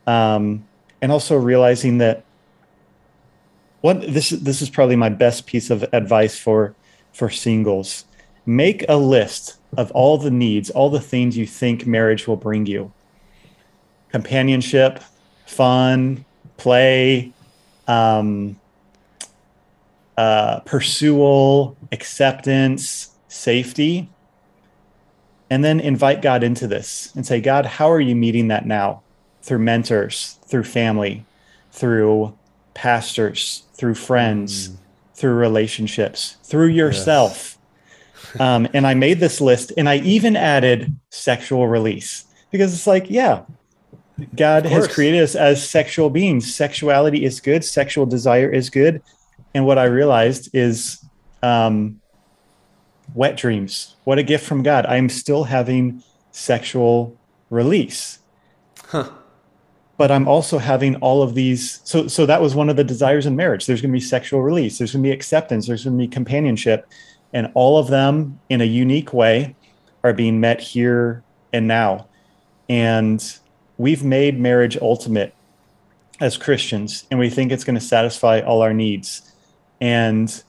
Um, 0.07 0.65
and 1.03 1.11
also 1.11 1.37
realizing 1.37 1.99
that 1.99 2.23
what 3.81 4.01
this 4.01 4.31
this 4.31 4.59
is 4.59 4.71
probably 4.71 4.95
my 4.95 5.09
best 5.09 5.45
piece 5.45 5.69
of 5.69 5.83
advice 5.93 6.35
for 6.37 6.73
for 7.13 7.29
singles. 7.29 8.05
Make 8.47 8.83
a 8.89 8.95
list 8.95 9.57
of 9.77 9.91
all 9.91 10.17
the 10.17 10.31
needs, 10.31 10.71
all 10.71 10.89
the 10.89 10.99
things 10.99 11.37
you 11.37 11.45
think 11.45 11.85
marriage 11.85 12.27
will 12.27 12.35
bring 12.35 12.65
you. 12.65 12.91
Companionship, 14.09 14.99
fun, 15.45 16.25
play, 16.57 17.31
um, 17.87 18.59
uh, 20.17 20.61
pursual, 20.61 21.77
acceptance, 21.91 23.11
safety 23.27 24.09
and 25.51 25.65
then 25.65 25.81
invite 25.81 26.21
God 26.21 26.43
into 26.43 26.65
this 26.65 27.11
and 27.13 27.27
say, 27.27 27.41
God, 27.41 27.65
how 27.65 27.91
are 27.91 27.99
you 27.99 28.15
meeting 28.15 28.47
that 28.47 28.65
now? 28.65 29.03
Through 29.41 29.59
mentors, 29.59 30.39
through 30.47 30.63
family, 30.63 31.25
through 31.73 32.37
pastors, 32.73 33.63
through 33.73 33.95
friends, 33.95 34.69
mm. 34.69 34.77
through 35.13 35.33
relationships, 35.33 36.37
through 36.43 36.67
yourself. 36.67 37.57
Yes. 38.29 38.39
um, 38.39 38.67
and 38.73 38.87
I 38.87 38.93
made 38.93 39.19
this 39.19 39.41
list 39.41 39.73
and 39.75 39.89
I 39.89 39.97
even 39.97 40.37
added 40.37 40.95
sexual 41.09 41.67
release 41.67 42.23
because 42.49 42.73
it's 42.73 42.87
like, 42.87 43.09
yeah, 43.09 43.43
God 44.33 44.65
has 44.65 44.87
created 44.87 45.21
us 45.21 45.35
as 45.35 45.67
sexual 45.67 46.09
beings. 46.09 46.55
Sexuality 46.55 47.25
is 47.25 47.41
good, 47.41 47.65
sexual 47.65 48.05
desire 48.05 48.49
is 48.49 48.69
good. 48.69 49.01
And 49.53 49.65
what 49.65 49.77
I 49.77 49.85
realized 49.85 50.55
is 50.55 51.03
um, 51.43 52.00
wet 53.13 53.37
dreams. 53.37 53.95
What 54.03 54.19
a 54.19 54.23
gift 54.23 54.45
from 54.45 54.63
God. 54.63 54.85
I'm 54.85 55.09
still 55.09 55.43
having 55.43 56.03
sexual 56.31 57.17
release. 57.49 58.19
Huh. 58.87 59.09
but 60.01 60.09
I'm 60.09 60.27
also 60.27 60.57
having 60.57 60.95
all 60.95 61.21
of 61.21 61.35
these. 61.35 61.79
So, 61.83 62.07
so 62.07 62.25
that 62.25 62.41
was 62.41 62.55
one 62.55 62.69
of 62.69 62.75
the 62.75 62.83
desires 62.83 63.27
in 63.27 63.35
marriage. 63.35 63.67
There's 63.67 63.81
going 63.81 63.91
to 63.91 63.95
be 63.95 64.01
sexual 64.01 64.41
release. 64.41 64.79
There's 64.79 64.93
going 64.93 65.03
to 65.03 65.07
be 65.07 65.13
acceptance. 65.13 65.67
There's 65.67 65.83
going 65.83 65.95
to 65.95 66.03
be 66.03 66.07
companionship, 66.07 66.89
and 67.33 67.51
all 67.53 67.77
of 67.77 67.87
them 67.87 68.39
in 68.49 68.61
a 68.61 68.65
unique 68.65 69.13
way 69.13 69.55
are 70.03 70.11
being 70.11 70.39
met 70.39 70.59
here 70.59 71.23
and 71.53 71.67
now. 71.67 72.07
And 72.67 73.23
we've 73.77 74.03
made 74.03 74.39
marriage 74.39 74.75
ultimate 74.81 75.35
as 76.19 76.35
Christians, 76.35 77.05
and 77.11 77.19
we 77.19 77.29
think 77.29 77.51
it's 77.51 77.63
going 77.63 77.77
to 77.77 77.85
satisfy 77.85 78.39
all 78.41 78.63
our 78.63 78.73
needs. 78.73 79.31
And 79.79 80.43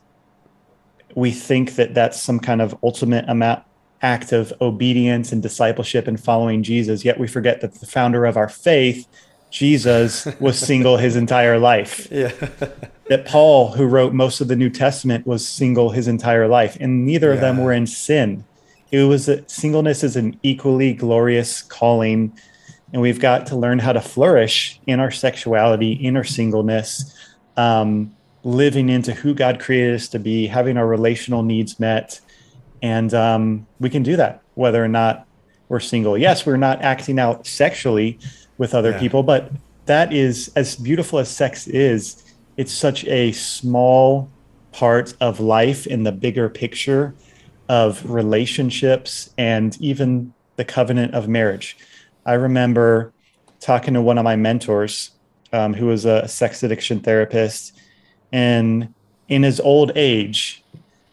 we 1.17 1.31
think 1.31 1.77
that 1.77 1.95
that's 1.95 2.21
some 2.21 2.41
kind 2.41 2.61
of 2.61 2.77
ultimate 2.83 3.25
amount 3.29 3.65
act 4.03 4.33
of 4.33 4.53
obedience 4.61 5.33
and 5.33 5.43
discipleship 5.43 6.09
and 6.09 6.19
following 6.19 6.63
Jesus. 6.63 7.05
Yet 7.05 7.19
we 7.19 7.29
forget 7.29 7.61
that 7.61 7.75
the 7.75 7.87
founder 7.87 8.25
of 8.25 8.37
our 8.37 8.49
faith 8.49 9.07
Jesus 9.51 10.27
was 10.41 10.59
single 10.59 10.97
his 10.97 11.15
entire 11.15 11.59
life. 11.59 12.09
Yeah. 12.11 12.33
that 13.09 13.27
Paul, 13.27 13.73
who 13.73 13.85
wrote 13.85 14.13
most 14.13 14.41
of 14.41 14.49
the 14.49 14.57
New 14.57 14.71
Testament, 14.71 15.27
was 15.27 15.47
single 15.47 15.91
his 15.91 16.09
entire 16.09 16.49
life, 16.49 16.77
and 16.81 17.07
neither 17.07 17.29
yeah. 17.29 17.35
of 17.35 17.41
them 17.41 17.59
were 17.59 17.73
in 17.73 17.87
sin. 17.87 18.45
It 18.91 19.05
was 19.05 19.29
a, 19.29 19.47
singleness 19.49 20.03
is 20.03 20.17
an 20.17 20.39
equally 20.43 20.95
glorious 20.95 21.63
calling, 21.63 22.37
and 22.93 23.01
we've 23.01 23.21
got 23.21 23.47
to 23.49 23.57
learn 23.57 23.79
how 23.79 23.93
to 23.93 24.01
flourish 24.01 24.81
in 24.87 25.01
our 25.01 25.11
sexuality, 25.11 25.93
in 25.93 26.17
our 26.17 26.25
singleness, 26.25 27.15
um, 27.57 28.15
living 28.45 28.89
into 28.89 29.13
who 29.13 29.35
God 29.35 29.61
created 29.61 29.95
us 29.95 30.09
to 30.09 30.19
be, 30.19 30.47
having 30.47 30.77
our 30.77 30.87
relational 30.87 31.43
needs 31.43 31.79
met, 31.79 32.21
and 32.83 33.15
um, 33.15 33.67
we 33.79 33.89
can 33.89 34.03
do 34.03 34.17
that 34.17 34.43
whether 34.55 34.85
or 34.85 34.89
not 34.89 35.27
we're 35.69 35.81
single. 35.81 36.19
Yes, 36.19 36.45
we're 36.45 36.57
not 36.57 36.83
acting 36.83 37.19
out 37.19 37.47
sexually 37.47 38.19
with 38.59 38.75
other 38.75 38.91
yeah. 38.91 38.99
people. 38.99 39.23
But 39.23 39.51
that 39.87 40.13
is 40.13 40.53
as 40.55 40.77
beautiful 40.77 41.19
as 41.19 41.31
sex 41.31 41.67
is, 41.67 42.23
it's 42.57 42.73
such 42.73 43.05
a 43.07 43.33
small 43.33 44.31
part 44.73 45.15
of 45.21 45.41
life 45.41 45.87
in 45.87 46.03
the 46.03 46.13
bigger 46.13 46.49
picture 46.49 47.15
of 47.69 48.11
relationships 48.11 49.31
and 49.39 49.81
even 49.81 50.33
the 50.57 50.65
covenant 50.65 51.15
of 51.15 51.29
marriage. 51.29 51.77
I 52.27 52.35
remember 52.35 53.13
talking 53.61 53.95
to 53.95 54.03
one 54.03 54.19
of 54.19 54.25
my 54.25 54.37
mentors 54.37 55.13
um, 55.53 55.73
who 55.73 55.87
was 55.87 56.05
a 56.05 56.29
sex 56.29 56.63
addiction 56.63 57.01
therapist, 57.01 57.79
and 58.33 58.93
in 59.29 59.43
his 59.43 59.61
old 59.61 59.93
age, 59.95 60.65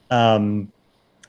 um, 0.09 0.72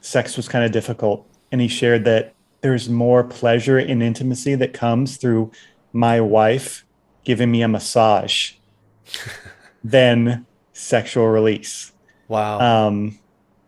sex 0.01 0.37
was 0.37 0.49
kind 0.49 0.65
of 0.65 0.73
difficult. 0.73 1.27
And 1.53 1.61
he 1.61 1.69
shared 1.69 2.05
that 2.05 2.35
there's 2.61 2.89
more 2.89 3.25
pleasure 3.25 3.79
and 3.79 4.03
intimacy 4.03 4.55
that 4.55 4.73
comes 4.73 5.17
through 5.17 5.51
my 5.93 6.21
wife 6.21 6.85
giving 7.25 7.51
me 7.51 7.63
a 7.63 7.69
massage 7.69 8.53
than 9.85 10.47
sexual 10.73 11.27
release. 11.29 11.93
Wow. 12.29 12.61
Um, 12.61 13.19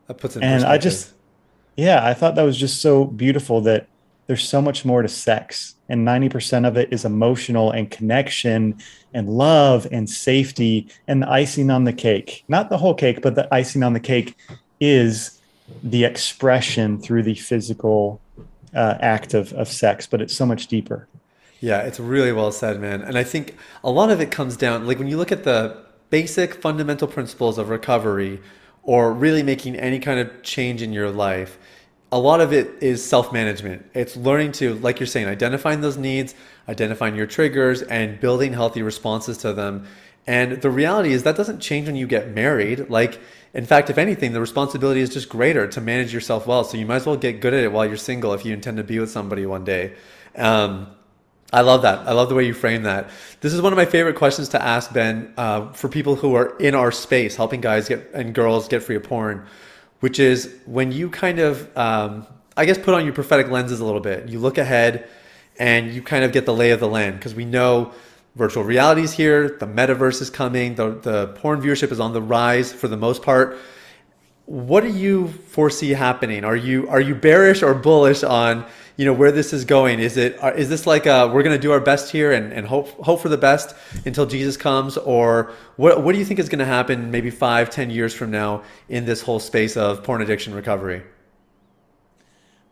that 0.06 0.18
puts 0.18 0.36
it. 0.36 0.42
and 0.42 0.64
I 0.64 0.78
just, 0.78 1.12
yeah, 1.76 2.04
I 2.06 2.14
thought 2.14 2.34
that 2.36 2.42
was 2.42 2.56
just 2.56 2.80
so 2.80 3.04
beautiful 3.04 3.60
that 3.62 3.88
there's 4.26 4.48
so 4.48 4.62
much 4.62 4.84
more 4.84 5.02
to 5.02 5.08
sex, 5.08 5.74
and 5.92 6.04
ninety 6.04 6.28
percent 6.28 6.66
of 6.66 6.76
it 6.76 6.92
is 6.92 7.04
emotional 7.04 7.70
and 7.70 7.90
connection 7.98 8.76
and 9.14 9.28
love 9.28 9.86
and 9.92 10.08
safety 10.08 10.88
and 11.06 11.22
the 11.22 11.30
icing 11.30 11.70
on 11.70 11.84
the 11.84 11.92
cake. 11.92 12.44
Not 12.48 12.70
the 12.70 12.78
whole 12.78 12.94
cake, 12.94 13.22
but 13.22 13.34
the 13.34 13.46
icing 13.54 13.82
on 13.84 13.92
the 13.92 14.00
cake 14.00 14.34
is 14.80 15.38
the 15.82 16.04
expression 16.04 17.00
through 17.00 17.22
the 17.22 17.34
physical 17.34 18.20
uh, 18.74 18.96
act 19.00 19.34
of, 19.34 19.52
of 19.52 19.68
sex, 19.68 20.06
but 20.06 20.20
it's 20.20 20.34
so 20.34 20.46
much 20.46 20.66
deeper. 20.66 21.06
Yeah, 21.60 21.80
it's 21.82 22.00
really 22.00 22.32
well 22.32 22.50
said, 22.50 22.80
man. 22.80 23.02
And 23.02 23.16
I 23.16 23.24
think 23.24 23.56
a 23.84 23.90
lot 23.90 24.10
of 24.10 24.20
it 24.20 24.30
comes 24.32 24.56
down, 24.56 24.86
like 24.88 24.98
when 24.98 25.08
you 25.08 25.16
look 25.16 25.30
at 25.30 25.44
the 25.44 25.76
basic 26.10 26.54
fundamental 26.60 27.06
principles 27.06 27.58
of 27.58 27.68
recovery 27.68 28.40
or 28.82 29.12
really 29.12 29.42
making 29.42 29.76
any 29.76 30.00
kind 30.00 30.18
of 30.18 30.42
change 30.42 30.82
in 30.82 30.92
your 30.92 31.10
life, 31.10 31.58
a 32.12 32.18
lot 32.18 32.42
of 32.42 32.52
it 32.52 32.82
is 32.82 33.04
self 33.04 33.32
management. 33.32 33.84
It's 33.94 34.16
learning 34.16 34.52
to, 34.52 34.74
like 34.74 35.00
you're 35.00 35.06
saying, 35.06 35.26
identifying 35.26 35.80
those 35.80 35.96
needs, 35.96 36.34
identifying 36.68 37.16
your 37.16 37.26
triggers, 37.26 37.82
and 37.82 38.20
building 38.20 38.52
healthy 38.52 38.82
responses 38.82 39.38
to 39.38 39.54
them. 39.54 39.86
And 40.26 40.62
the 40.62 40.70
reality 40.70 41.12
is 41.12 41.24
that 41.24 41.36
doesn't 41.36 41.60
change 41.60 41.86
when 41.86 41.96
you 41.96 42.06
get 42.06 42.30
married. 42.30 42.90
Like, 42.90 43.20
in 43.54 43.66
fact, 43.66 43.90
if 43.90 43.98
anything, 43.98 44.32
the 44.32 44.40
responsibility 44.40 45.00
is 45.00 45.10
just 45.10 45.28
greater 45.28 45.66
to 45.66 45.80
manage 45.80 46.14
yourself 46.14 46.46
well. 46.46 46.62
So 46.62 46.76
you 46.76 46.86
might 46.86 46.96
as 46.96 47.06
well 47.06 47.16
get 47.16 47.40
good 47.40 47.54
at 47.54 47.64
it 47.64 47.72
while 47.72 47.86
you're 47.86 47.96
single 47.96 48.32
if 48.34 48.44
you 48.44 48.52
intend 48.52 48.76
to 48.76 48.84
be 48.84 48.98
with 49.00 49.10
somebody 49.10 49.46
one 49.46 49.64
day. 49.64 49.94
Um, 50.36 50.88
I 51.52 51.62
love 51.62 51.82
that. 51.82 52.06
I 52.06 52.12
love 52.12 52.28
the 52.28 52.34
way 52.34 52.46
you 52.46 52.54
frame 52.54 52.84
that. 52.84 53.10
This 53.40 53.52
is 53.52 53.60
one 53.60 53.72
of 53.72 53.76
my 53.76 53.84
favorite 53.84 54.16
questions 54.16 54.50
to 54.50 54.62
ask 54.62 54.92
Ben 54.92 55.34
uh, 55.36 55.72
for 55.72 55.88
people 55.88 56.16
who 56.16 56.34
are 56.34 56.56
in 56.58 56.74
our 56.74 56.92
space, 56.92 57.36
helping 57.36 57.60
guys 57.60 57.88
get 57.88 58.10
and 58.14 58.34
girls 58.34 58.68
get 58.68 58.82
free 58.82 58.96
of 58.96 59.02
porn, 59.02 59.46
which 60.02 60.18
is 60.18 60.52
when 60.66 60.90
you 60.90 61.08
kind 61.08 61.38
of, 61.38 61.76
um, 61.78 62.26
I 62.56 62.64
guess, 62.64 62.76
put 62.76 62.92
on 62.92 63.04
your 63.04 63.14
prophetic 63.14 63.48
lenses 63.52 63.78
a 63.78 63.84
little 63.84 64.00
bit. 64.00 64.28
You 64.28 64.40
look 64.40 64.58
ahead 64.58 65.08
and 65.60 65.94
you 65.94 66.02
kind 66.02 66.24
of 66.24 66.32
get 66.32 66.44
the 66.44 66.52
lay 66.52 66.72
of 66.72 66.80
the 66.80 66.88
land 66.88 67.20
because 67.20 67.36
we 67.36 67.44
know 67.44 67.92
virtual 68.34 68.64
reality 68.64 69.02
is 69.02 69.12
here, 69.12 69.56
the 69.60 69.66
metaverse 69.66 70.20
is 70.20 70.28
coming, 70.28 70.74
the 70.74 70.90
the 70.90 71.28
porn 71.36 71.62
viewership 71.62 71.92
is 71.92 72.00
on 72.00 72.12
the 72.14 72.20
rise 72.20 72.72
for 72.72 72.88
the 72.88 72.96
most 72.96 73.22
part. 73.22 73.56
What 74.46 74.82
do 74.82 74.90
you 74.90 75.28
foresee 75.28 75.90
happening? 75.90 76.44
Are 76.44 76.56
you 76.56 76.88
are 76.88 77.00
you 77.00 77.14
bearish 77.14 77.62
or 77.62 77.72
bullish 77.72 78.24
on? 78.24 78.66
You 79.02 79.06
know 79.06 79.14
where 79.14 79.32
this 79.32 79.52
is 79.52 79.64
going. 79.64 79.98
Is 79.98 80.16
it 80.16 80.38
uh, 80.38 80.52
this 80.52 80.86
like 80.86 81.08
uh, 81.08 81.28
we're 81.34 81.42
going 81.42 81.56
to 81.56 81.60
do 81.60 81.72
our 81.72 81.80
best 81.80 82.12
here 82.12 82.30
and, 82.30 82.52
and 82.52 82.64
hope 82.64 82.88
hope 83.04 83.20
for 83.20 83.28
the 83.28 83.36
best 83.36 83.74
until 84.06 84.26
jesus 84.26 84.56
comes? 84.56 84.96
Or 84.96 85.50
what 85.74 86.04
what 86.04 86.12
do 86.12 86.20
you 86.20 86.24
think 86.24 86.38
is 86.38 86.48
going 86.48 86.60
to 86.60 86.64
happen 86.64 87.10
maybe 87.10 87.28
five 87.28 87.68
ten 87.68 87.90
years 87.90 88.14
from 88.14 88.30
now 88.30 88.62
in 88.88 89.04
this 89.04 89.20
whole 89.20 89.40
space 89.40 89.76
of 89.76 90.04
porn 90.04 90.22
addiction 90.22 90.54
recovery? 90.54 91.02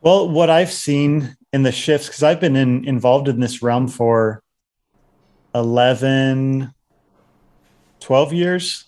Well 0.03 0.28
what 0.28 0.51
i've 0.51 0.70
seen 0.70 1.37
in 1.53 1.64
the 1.64 1.72
shifts 1.72 2.07
because 2.07 2.22
i've 2.22 2.39
been 2.41 2.55
in, 2.55 2.87
involved 2.87 3.26
in 3.26 3.41
this 3.41 3.61
realm 3.61 3.89
for 3.89 4.41
11 5.53 6.72
12 7.99 8.33
years 8.33 8.85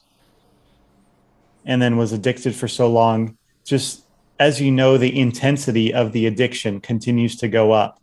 and 1.65 1.83
then 1.83 1.97
was 1.97 2.13
addicted 2.13 2.55
for 2.55 2.69
so 2.69 2.89
long. 2.89 3.37
Just 3.65 4.02
as 4.43 4.61
you 4.61 4.73
know, 4.73 4.99
the 4.99 5.17
intensity 5.21 5.95
of 5.95 6.11
the 6.11 6.27
addiction 6.27 6.81
continues 6.81 7.37
to 7.37 7.47
go 7.47 7.71
up. 7.71 8.01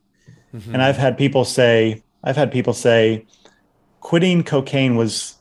Mm-hmm. 0.56 0.74
And 0.74 0.82
I've 0.82 0.96
had 0.96 1.18
people 1.18 1.44
say, 1.44 2.02
I've 2.24 2.38
had 2.38 2.50
people 2.50 2.72
say, 2.72 3.26
quitting 4.00 4.44
cocaine 4.44 4.96
was 4.96 5.36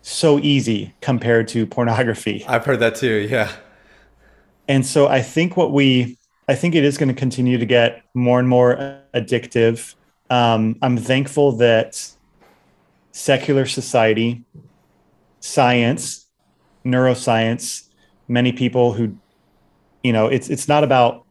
so 0.00 0.38
easy 0.38 0.94
compared 1.02 1.48
to 1.48 1.66
pornography. 1.66 2.46
I've 2.48 2.64
heard 2.64 2.80
that 2.80 2.94
too. 2.94 3.28
Yeah. 3.30 3.52
And 4.68 4.86
so 4.86 5.06
I 5.06 5.20
think 5.20 5.54
what 5.54 5.70
we, 5.72 6.16
I 6.48 6.54
think 6.54 6.74
it 6.74 6.82
is 6.82 6.96
going 6.96 7.10
to 7.10 7.14
continue 7.14 7.58
to 7.58 7.66
get 7.66 8.02
more 8.14 8.38
and 8.38 8.48
more 8.48 9.02
addictive. 9.14 9.94
Um, 10.30 10.76
I'm 10.80 10.96
thankful 10.96 11.52
that 11.58 12.10
secular 13.12 13.66
society, 13.66 14.44
science, 15.40 16.26
neuroscience, 16.86 17.88
many 18.28 18.52
people 18.52 18.94
who 18.94 19.18
you 20.02 20.12
know 20.12 20.26
it's 20.26 20.48
it's 20.48 20.68
not 20.68 20.84
about 20.84 21.24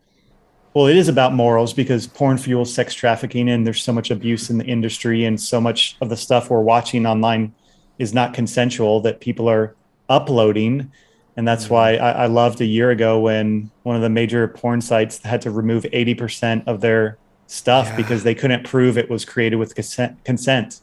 well 0.74 0.88
it 0.88 0.96
is 0.96 1.08
about 1.08 1.34
morals 1.34 1.74
because 1.74 2.08
porn 2.08 2.38
fuels 2.38 2.74
sex 2.74 2.94
trafficking 2.94 3.50
and 3.50 3.66
there's 3.66 3.82
so 3.82 3.94
much 3.94 4.12
abuse 4.12 4.50
in 4.50 4.58
the 4.58 4.66
industry 4.66 5.26
and 5.26 5.40
so 5.40 5.60
much 5.60 5.98
of 6.02 6.10
the 6.10 6.18
stuff 6.18 6.50
we're 6.50 6.62
watching 6.62 7.06
online 7.06 7.54
is 7.98 8.14
not 8.14 8.34
consensual 8.34 9.02
that 9.02 9.20
people 9.20 9.50
are 9.50 9.76
uploading 10.10 10.92
and 11.36 11.48
that's 11.48 11.66
mm-hmm. 11.66 11.74
why 11.74 11.96
I, 11.96 12.12
I, 12.12 12.26
loved 12.26 12.62
a 12.62 12.66
year 12.66 12.90
ago 12.90 13.20
when 13.20 13.70
one 13.84 13.96
of 13.96 14.02
the 14.02 14.10
major 14.10 14.48
porn 14.48 14.82
sites 14.82 15.22
had 15.24 15.42
to 15.42 15.52
remove 15.52 15.84
80% 15.84 16.68
of 16.68 16.82
their 16.82 17.18
stuff 17.46 17.88
yeah. 17.88 17.96
because 17.96 18.24
they 18.24 18.34
couldn't 18.34 18.64
prove 18.64 18.98
it 18.98 19.10
was 19.10 19.24
created 19.24 19.58
with 19.58 19.76
consent, 19.76 20.24
consent 20.24 20.82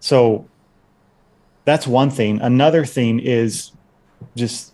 so 0.00 0.48
that's 1.64 1.86
one 1.86 2.10
thing 2.10 2.40
another 2.40 2.84
thing 2.84 3.18
is 3.18 3.72
just 4.36 4.73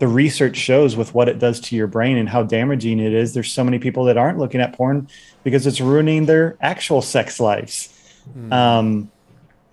the 0.00 0.08
research 0.08 0.56
shows 0.56 0.96
with 0.96 1.14
what 1.14 1.28
it 1.28 1.38
does 1.38 1.60
to 1.60 1.76
your 1.76 1.86
brain 1.86 2.16
and 2.16 2.26
how 2.26 2.42
damaging 2.42 2.98
it 2.98 3.12
is. 3.12 3.34
There's 3.34 3.52
so 3.52 3.62
many 3.62 3.78
people 3.78 4.04
that 4.04 4.16
aren't 4.16 4.38
looking 4.38 4.60
at 4.62 4.72
porn 4.72 5.06
because 5.44 5.66
it's 5.66 5.78
ruining 5.78 6.24
their 6.24 6.56
actual 6.62 7.02
sex 7.02 7.38
lives. 7.38 7.94
Mm. 8.34 8.52
Um, 8.52 9.10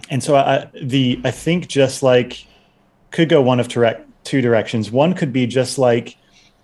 and 0.09 0.21
so 0.21 0.35
I, 0.35 0.69
the 0.81 1.21
I 1.23 1.31
think 1.31 1.67
just 1.67 2.03
like 2.03 2.45
could 3.11 3.29
go 3.29 3.41
one 3.41 3.61
of 3.61 3.69
direct, 3.69 4.05
two 4.25 4.41
directions. 4.41 4.91
One 4.91 5.13
could 5.13 5.31
be 5.31 5.47
just 5.47 5.77
like 5.77 6.17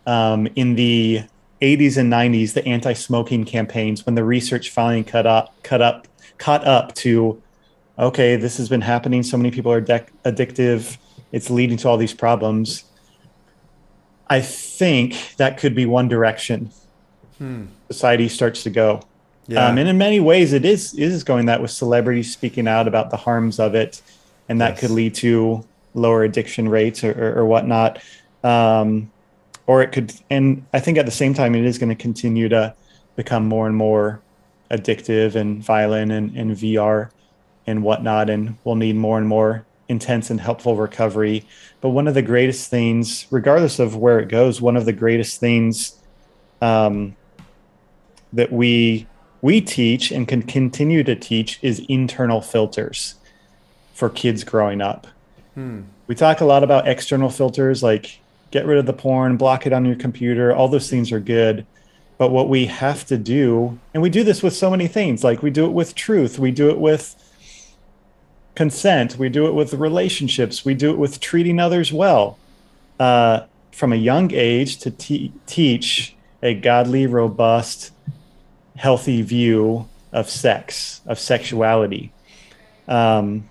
um, 0.05 0.45
in 0.57 0.75
the 0.75 1.21
80s 1.61 1.95
and 1.95 2.11
90s, 2.11 2.53
the 2.53 2.67
anti-smoking 2.67 3.45
campaigns 3.45 4.05
when 4.05 4.15
the 4.15 4.25
research 4.25 4.71
finally 4.71 5.05
cut 5.05 5.25
up, 5.25 5.55
cut 5.63 5.81
up, 5.81 6.09
caught 6.37 6.67
up 6.67 6.93
to, 6.95 7.41
okay, 7.97 8.35
this 8.35 8.57
has 8.57 8.67
been 8.67 8.81
happening. 8.81 9.23
So 9.23 9.37
many 9.37 9.51
people 9.51 9.71
are 9.71 9.79
de- 9.79 10.05
addictive. 10.25 10.97
It's 11.31 11.49
leading 11.49 11.77
to 11.77 11.87
all 11.87 11.95
these 11.95 12.13
problems 12.13 12.83
I 14.33 14.41
think 14.41 15.35
that 15.37 15.59
could 15.59 15.75
be 15.75 15.85
one 15.85 16.07
direction 16.07 16.71
hmm. 17.37 17.65
society 17.87 18.27
starts 18.27 18.63
to 18.63 18.71
go. 18.71 19.03
Yeah. 19.45 19.67
Um, 19.67 19.77
and 19.77 19.87
in 19.87 19.95
many 19.99 20.19
ways, 20.19 20.53
it 20.53 20.65
is 20.65 20.95
is 20.95 21.23
going 21.23 21.45
that 21.45 21.61
with 21.61 21.69
celebrities 21.69 22.33
speaking 22.33 22.67
out 22.67 22.87
about 22.87 23.11
the 23.11 23.17
harms 23.17 23.59
of 23.59 23.75
it, 23.75 24.01
and 24.49 24.59
that 24.59 24.71
yes. 24.71 24.79
could 24.79 24.89
lead 24.89 25.13
to 25.15 25.63
lower 25.93 26.23
addiction 26.23 26.67
rates 26.67 27.03
or, 27.03 27.11
or, 27.11 27.41
or 27.41 27.45
whatnot. 27.45 28.01
Um, 28.43 29.11
or 29.67 29.83
it 29.83 29.91
could, 29.91 30.11
and 30.31 30.65
I 30.73 30.79
think 30.79 30.97
at 30.97 31.05
the 31.05 31.11
same 31.11 31.35
time, 31.35 31.53
it 31.53 31.63
is 31.63 31.77
going 31.77 31.89
to 31.89 31.95
continue 31.95 32.49
to 32.49 32.73
become 33.15 33.45
more 33.45 33.67
and 33.67 33.75
more 33.75 34.19
addictive 34.71 35.35
and 35.35 35.63
violent 35.63 36.11
and, 36.11 36.35
and 36.35 36.51
VR 36.57 37.11
and 37.67 37.83
whatnot. 37.83 38.31
And 38.31 38.57
we'll 38.63 38.77
need 38.77 38.95
more 38.95 39.19
and 39.19 39.27
more 39.27 39.63
intense 39.93 40.29
and 40.29 40.41
helpful 40.41 40.75
recovery. 40.75 41.45
But 41.79 41.89
one 41.89 42.07
of 42.07 42.15
the 42.15 42.21
greatest 42.21 42.69
things, 42.69 43.27
regardless 43.29 43.79
of 43.79 43.95
where 43.95 44.19
it 44.19 44.27
goes, 44.27 44.59
one 44.59 44.75
of 44.75 44.85
the 44.85 44.91
greatest 44.91 45.39
things 45.39 45.97
um, 46.61 47.15
that 48.33 48.51
we 48.51 49.07
we 49.41 49.61
teach 49.61 50.11
and 50.11 50.27
can 50.27 50.41
continue 50.41 51.03
to 51.03 51.15
teach 51.15 51.59
is 51.61 51.85
internal 51.89 52.41
filters 52.41 53.15
for 53.93 54.09
kids 54.09 54.43
growing 54.43 54.81
up. 54.81 55.05
Hmm. 55.53 55.81
We 56.07 56.15
talk 56.15 56.41
a 56.41 56.45
lot 56.45 56.63
about 56.63 56.87
external 56.87 57.29
filters 57.29 57.83
like 57.83 58.19
get 58.51 58.65
rid 58.65 58.77
of 58.77 58.85
the 58.85 58.93
porn, 58.93 59.37
block 59.37 59.67
it 59.67 59.73
on 59.73 59.85
your 59.85 59.95
computer. 59.95 60.55
All 60.55 60.67
those 60.67 60.89
things 60.89 61.11
are 61.11 61.19
good. 61.19 61.65
But 62.17 62.31
what 62.31 62.49
we 62.49 62.65
have 62.67 63.05
to 63.07 63.17
do, 63.17 63.79
and 63.93 64.01
we 64.01 64.09
do 64.09 64.23
this 64.23 64.41
with 64.41 64.55
so 64.55 64.69
many 64.69 64.87
things, 64.87 65.23
like 65.23 65.43
we 65.43 65.49
do 65.49 65.65
it 65.65 65.73
with 65.73 65.95
truth, 65.95 66.39
we 66.39 66.51
do 66.51 66.69
it 66.69 66.77
with 66.77 67.15
consent, 68.55 69.17
we 69.17 69.29
do 69.29 69.47
it 69.47 69.53
with 69.53 69.73
relationships, 69.73 70.63
we 70.63 70.73
do 70.73 70.91
it 70.91 70.97
with 70.97 71.19
treating 71.19 71.59
others 71.59 71.91
well. 71.91 72.37
Uh, 72.99 73.41
from 73.71 73.91
a 73.91 73.95
young 73.95 74.31
age 74.33 74.77
to 74.77 74.91
te- 74.91 75.33
teach 75.47 76.15
a 76.43 76.53
godly, 76.53 77.07
robust, 77.07 77.91
healthy 78.75 79.21
view 79.21 79.87
of 80.11 80.29
sex, 80.29 81.01
of 81.07 81.17
sexuality. 81.17 82.13
Because 82.85 83.19
um, 83.19 83.49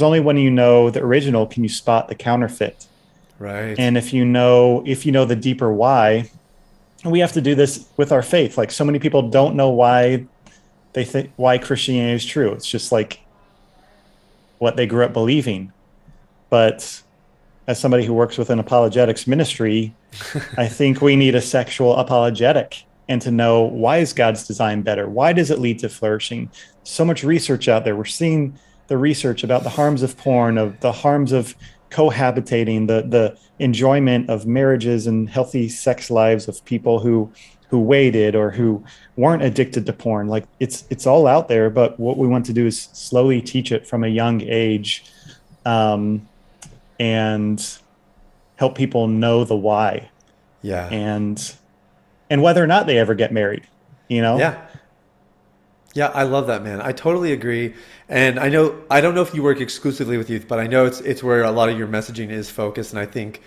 only 0.00 0.20
when 0.20 0.38
you 0.38 0.50
know 0.50 0.90
the 0.90 1.02
original 1.02 1.46
can 1.46 1.62
you 1.62 1.68
spot 1.68 2.08
the 2.08 2.14
counterfeit. 2.14 2.86
Right. 3.38 3.78
And 3.78 3.98
if 3.98 4.12
you 4.12 4.24
know 4.24 4.82
if 4.86 5.04
you 5.04 5.12
know 5.12 5.24
the 5.24 5.36
deeper 5.36 5.72
why, 5.72 6.30
we 7.04 7.18
have 7.18 7.32
to 7.32 7.40
do 7.40 7.54
this 7.54 7.86
with 7.96 8.12
our 8.12 8.22
faith. 8.22 8.56
Like 8.56 8.70
so 8.70 8.84
many 8.84 8.98
people 8.98 9.28
don't 9.28 9.56
know 9.56 9.70
why 9.70 10.26
they 10.94 11.04
think 11.04 11.32
why 11.36 11.58
Christianity 11.58 12.14
is 12.14 12.24
true. 12.24 12.52
It's 12.52 12.66
just 12.66 12.92
like 12.92 13.20
what 14.64 14.76
they 14.76 14.86
grew 14.86 15.04
up 15.04 15.12
believing. 15.12 15.70
But 16.48 17.02
as 17.66 17.78
somebody 17.78 18.06
who 18.06 18.14
works 18.14 18.38
with 18.38 18.48
an 18.48 18.58
apologetics 18.58 19.26
ministry, 19.26 19.94
I 20.56 20.68
think 20.68 21.02
we 21.02 21.16
need 21.16 21.34
a 21.34 21.42
sexual 21.42 21.94
apologetic 21.96 22.84
and 23.06 23.20
to 23.20 23.30
know 23.30 23.60
why 23.60 23.98
is 23.98 24.14
God's 24.14 24.46
design 24.46 24.80
better? 24.80 25.06
Why 25.06 25.34
does 25.34 25.50
it 25.50 25.58
lead 25.58 25.80
to 25.80 25.90
flourishing? 25.90 26.50
So 26.82 27.04
much 27.04 27.22
research 27.22 27.68
out 27.68 27.84
there. 27.84 27.94
We're 27.94 28.06
seeing 28.06 28.58
the 28.86 28.96
research 28.96 29.44
about 29.44 29.64
the 29.64 29.68
harms 29.68 30.02
of 30.02 30.16
porn, 30.16 30.56
of 30.56 30.80
the 30.80 30.92
harms 30.92 31.32
of 31.32 31.54
cohabitating, 31.90 32.86
the 32.86 33.02
the 33.06 33.36
enjoyment 33.58 34.30
of 34.30 34.46
marriages 34.46 35.06
and 35.06 35.28
healthy 35.28 35.68
sex 35.68 36.10
lives 36.10 36.48
of 36.48 36.64
people 36.64 37.00
who 37.00 37.30
who 37.74 37.80
waited 37.80 38.36
or 38.36 38.52
who 38.52 38.84
weren't 39.16 39.42
addicted 39.42 39.84
to 39.84 39.92
porn. 39.92 40.28
Like 40.28 40.44
it's 40.60 40.84
it's 40.90 41.08
all 41.08 41.26
out 41.26 41.48
there, 41.48 41.70
but 41.70 41.98
what 41.98 42.16
we 42.16 42.28
want 42.28 42.46
to 42.46 42.52
do 42.52 42.66
is 42.66 42.82
slowly 42.92 43.42
teach 43.42 43.72
it 43.72 43.84
from 43.84 44.04
a 44.04 44.06
young 44.06 44.42
age, 44.42 45.04
um, 45.66 46.28
and 47.00 47.60
help 48.54 48.76
people 48.76 49.08
know 49.08 49.42
the 49.42 49.56
why. 49.56 50.08
Yeah. 50.62 50.86
And 50.88 51.54
and 52.30 52.42
whether 52.42 52.62
or 52.62 52.68
not 52.68 52.86
they 52.86 52.96
ever 52.96 53.14
get 53.14 53.32
married, 53.32 53.66
you 54.06 54.22
know? 54.22 54.38
Yeah. 54.38 54.64
Yeah, 55.94 56.08
I 56.08 56.22
love 56.22 56.46
that, 56.46 56.62
man. 56.62 56.80
I 56.80 56.92
totally 56.92 57.32
agree. 57.32 57.74
And 58.08 58.38
I 58.38 58.50
know 58.50 58.80
I 58.88 59.00
don't 59.00 59.16
know 59.16 59.22
if 59.22 59.34
you 59.34 59.42
work 59.42 59.60
exclusively 59.60 60.16
with 60.16 60.30
youth, 60.30 60.46
but 60.46 60.60
I 60.60 60.68
know 60.68 60.86
it's 60.86 61.00
it's 61.00 61.24
where 61.24 61.42
a 61.42 61.50
lot 61.50 61.70
of 61.70 61.76
your 61.76 61.88
messaging 61.88 62.30
is 62.30 62.48
focused 62.48 62.92
and 62.92 63.00
I 63.00 63.06
think 63.06 63.42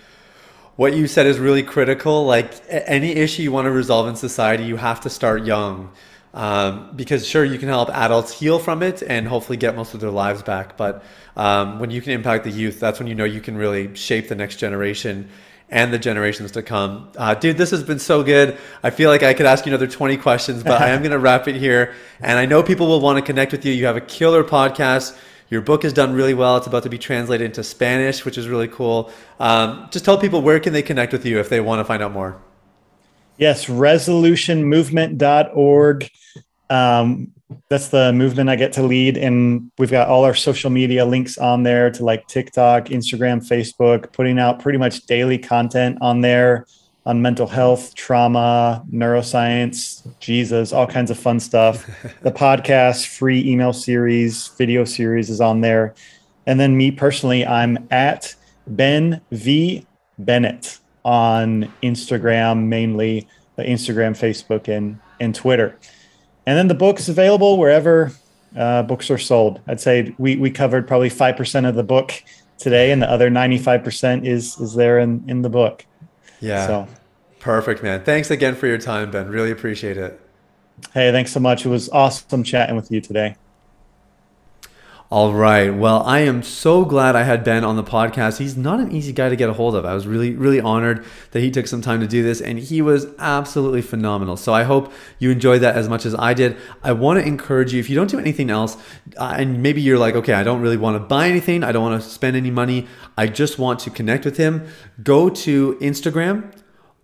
what 0.78 0.94
you 0.94 1.08
said 1.08 1.26
is 1.26 1.40
really 1.40 1.64
critical. 1.64 2.24
Like 2.24 2.52
any 2.70 3.10
issue 3.10 3.42
you 3.42 3.50
want 3.50 3.64
to 3.64 3.72
resolve 3.72 4.06
in 4.06 4.14
society, 4.14 4.62
you 4.62 4.76
have 4.76 5.00
to 5.00 5.10
start 5.10 5.44
young. 5.44 5.90
Um, 6.32 6.92
because 6.94 7.26
sure, 7.26 7.44
you 7.44 7.58
can 7.58 7.68
help 7.68 7.90
adults 7.90 8.32
heal 8.32 8.60
from 8.60 8.84
it 8.84 9.02
and 9.02 9.26
hopefully 9.26 9.56
get 9.56 9.74
most 9.74 9.94
of 9.94 9.98
their 9.98 10.12
lives 10.12 10.40
back. 10.44 10.76
But 10.76 11.02
um, 11.36 11.80
when 11.80 11.90
you 11.90 12.00
can 12.00 12.12
impact 12.12 12.44
the 12.44 12.52
youth, 12.52 12.78
that's 12.78 13.00
when 13.00 13.08
you 13.08 13.16
know 13.16 13.24
you 13.24 13.40
can 13.40 13.56
really 13.56 13.92
shape 13.96 14.28
the 14.28 14.36
next 14.36 14.56
generation 14.56 15.28
and 15.68 15.92
the 15.92 15.98
generations 15.98 16.52
to 16.52 16.62
come. 16.62 17.10
Uh, 17.16 17.34
dude, 17.34 17.58
this 17.58 17.72
has 17.72 17.82
been 17.82 17.98
so 17.98 18.22
good. 18.22 18.56
I 18.84 18.90
feel 18.90 19.10
like 19.10 19.24
I 19.24 19.34
could 19.34 19.46
ask 19.46 19.66
you 19.66 19.70
another 19.70 19.88
20 19.88 20.16
questions, 20.18 20.62
but 20.62 20.80
I 20.80 20.90
am 20.90 20.98
going 21.02 21.10
to 21.10 21.18
wrap 21.18 21.48
it 21.48 21.56
here. 21.56 21.92
And 22.20 22.38
I 22.38 22.46
know 22.46 22.62
people 22.62 22.86
will 22.86 23.00
want 23.00 23.18
to 23.18 23.22
connect 23.22 23.50
with 23.50 23.64
you. 23.64 23.72
You 23.72 23.86
have 23.86 23.96
a 23.96 24.00
killer 24.00 24.44
podcast. 24.44 25.18
Your 25.50 25.62
book 25.62 25.82
has 25.82 25.92
done 25.92 26.12
really 26.12 26.34
well. 26.34 26.58
It's 26.58 26.66
about 26.66 26.82
to 26.82 26.90
be 26.90 26.98
translated 26.98 27.46
into 27.46 27.64
Spanish, 27.64 28.24
which 28.24 28.36
is 28.36 28.48
really 28.48 28.68
cool. 28.68 29.10
Um, 29.40 29.88
just 29.90 30.04
tell 30.04 30.18
people 30.18 30.42
where 30.42 30.60
can 30.60 30.72
they 30.72 30.82
connect 30.82 31.12
with 31.12 31.24
you 31.24 31.40
if 31.40 31.48
they 31.48 31.60
want 31.60 31.80
to 31.80 31.84
find 31.84 32.02
out 32.02 32.12
more. 32.12 32.40
Yes, 33.38 33.66
resolutionmovement.org. 33.66 36.10
Um, 36.70 37.32
that's 37.70 37.88
the 37.88 38.12
movement 38.12 38.50
I 38.50 38.56
get 38.56 38.74
to 38.74 38.82
lead. 38.82 39.16
And 39.16 39.70
we've 39.78 39.90
got 39.90 40.08
all 40.08 40.24
our 40.24 40.34
social 40.34 40.68
media 40.70 41.06
links 41.06 41.38
on 41.38 41.62
there 41.62 41.90
to 41.92 42.04
like 42.04 42.26
TikTok, 42.26 42.86
Instagram, 42.86 43.46
Facebook, 43.46 44.12
putting 44.12 44.38
out 44.38 44.60
pretty 44.60 44.78
much 44.78 45.06
daily 45.06 45.38
content 45.38 45.96
on 46.02 46.20
there 46.20 46.66
on 47.08 47.22
mental 47.22 47.46
health, 47.46 47.94
trauma, 47.94 48.84
neuroscience, 48.92 50.06
Jesus, 50.20 50.74
all 50.74 50.86
kinds 50.86 51.10
of 51.10 51.18
fun 51.18 51.40
stuff. 51.40 51.86
the 52.22 52.30
podcast, 52.30 53.06
free 53.06 53.50
email 53.50 53.72
series, 53.72 54.48
video 54.58 54.84
series 54.84 55.30
is 55.30 55.40
on 55.40 55.62
there. 55.62 55.94
And 56.46 56.60
then 56.60 56.76
me 56.76 56.90
personally, 56.90 57.46
I'm 57.46 57.88
at 57.90 58.34
Ben 58.66 59.22
V 59.32 59.86
Bennett 60.18 60.80
on 61.02 61.72
Instagram, 61.82 62.66
mainly 62.66 63.26
the 63.56 63.62
Instagram, 63.62 64.10
Facebook, 64.10 64.68
and, 64.68 65.00
and 65.18 65.34
Twitter. 65.34 65.78
And 66.44 66.58
then 66.58 66.68
the 66.68 66.74
book 66.74 66.98
is 66.98 67.08
available 67.08 67.56
wherever 67.56 68.12
uh, 68.54 68.82
books 68.82 69.10
are 69.10 69.16
sold. 69.16 69.62
I'd 69.66 69.80
say 69.80 70.14
we, 70.18 70.36
we 70.36 70.50
covered 70.50 70.86
probably 70.86 71.08
5% 71.08 71.66
of 71.66 71.74
the 71.74 71.82
book 71.82 72.12
today, 72.58 72.90
and 72.90 73.00
the 73.00 73.10
other 73.10 73.30
95% 73.30 74.26
is, 74.26 74.60
is 74.60 74.74
there 74.74 74.98
in, 74.98 75.24
in 75.26 75.40
the 75.40 75.48
book. 75.48 75.86
Yeah. 76.40 76.66
So 76.66 76.88
perfect, 77.40 77.82
man. 77.82 78.04
Thanks 78.04 78.30
again 78.30 78.54
for 78.54 78.66
your 78.66 78.78
time, 78.78 79.10
Ben. 79.10 79.28
Really 79.28 79.50
appreciate 79.50 79.96
it. 79.96 80.20
Hey, 80.94 81.10
thanks 81.12 81.32
so 81.32 81.40
much. 81.40 81.66
It 81.66 81.68
was 81.68 81.88
awesome 81.90 82.44
chatting 82.44 82.76
with 82.76 82.90
you 82.90 83.00
today. 83.00 83.36
All 85.10 85.32
right. 85.32 85.70
Well, 85.70 86.02
I 86.02 86.18
am 86.20 86.42
so 86.42 86.84
glad 86.84 87.16
I 87.16 87.22
had 87.22 87.42
Ben 87.42 87.64
on 87.64 87.76
the 87.76 87.82
podcast. 87.82 88.36
He's 88.36 88.58
not 88.58 88.78
an 88.78 88.92
easy 88.92 89.10
guy 89.10 89.30
to 89.30 89.36
get 89.36 89.48
a 89.48 89.54
hold 89.54 89.74
of. 89.74 89.86
I 89.86 89.94
was 89.94 90.06
really, 90.06 90.34
really 90.34 90.60
honored 90.60 91.02
that 91.30 91.40
he 91.40 91.50
took 91.50 91.66
some 91.66 91.80
time 91.80 92.00
to 92.00 92.06
do 92.06 92.22
this, 92.22 92.42
and 92.42 92.58
he 92.58 92.82
was 92.82 93.06
absolutely 93.18 93.80
phenomenal. 93.80 94.36
So 94.36 94.52
I 94.52 94.64
hope 94.64 94.92
you 95.18 95.30
enjoyed 95.30 95.62
that 95.62 95.76
as 95.76 95.88
much 95.88 96.04
as 96.04 96.14
I 96.14 96.34
did. 96.34 96.58
I 96.82 96.92
want 96.92 97.18
to 97.20 97.26
encourage 97.26 97.72
you 97.72 97.80
if 97.80 97.88
you 97.88 97.96
don't 97.96 98.10
do 98.10 98.18
anything 98.18 98.50
else, 98.50 98.76
uh, 99.16 99.34
and 99.38 99.62
maybe 99.62 99.80
you're 99.80 99.98
like, 99.98 100.14
okay, 100.14 100.34
I 100.34 100.42
don't 100.42 100.60
really 100.60 100.76
want 100.76 100.96
to 100.96 101.00
buy 101.00 101.26
anything, 101.26 101.64
I 101.64 101.72
don't 101.72 101.82
want 101.82 102.02
to 102.02 102.06
spend 102.06 102.36
any 102.36 102.50
money, 102.50 102.86
I 103.16 103.28
just 103.28 103.58
want 103.58 103.80
to 103.80 103.90
connect 103.90 104.26
with 104.26 104.36
him, 104.36 104.68
go 105.02 105.30
to 105.30 105.74
Instagram 105.76 106.52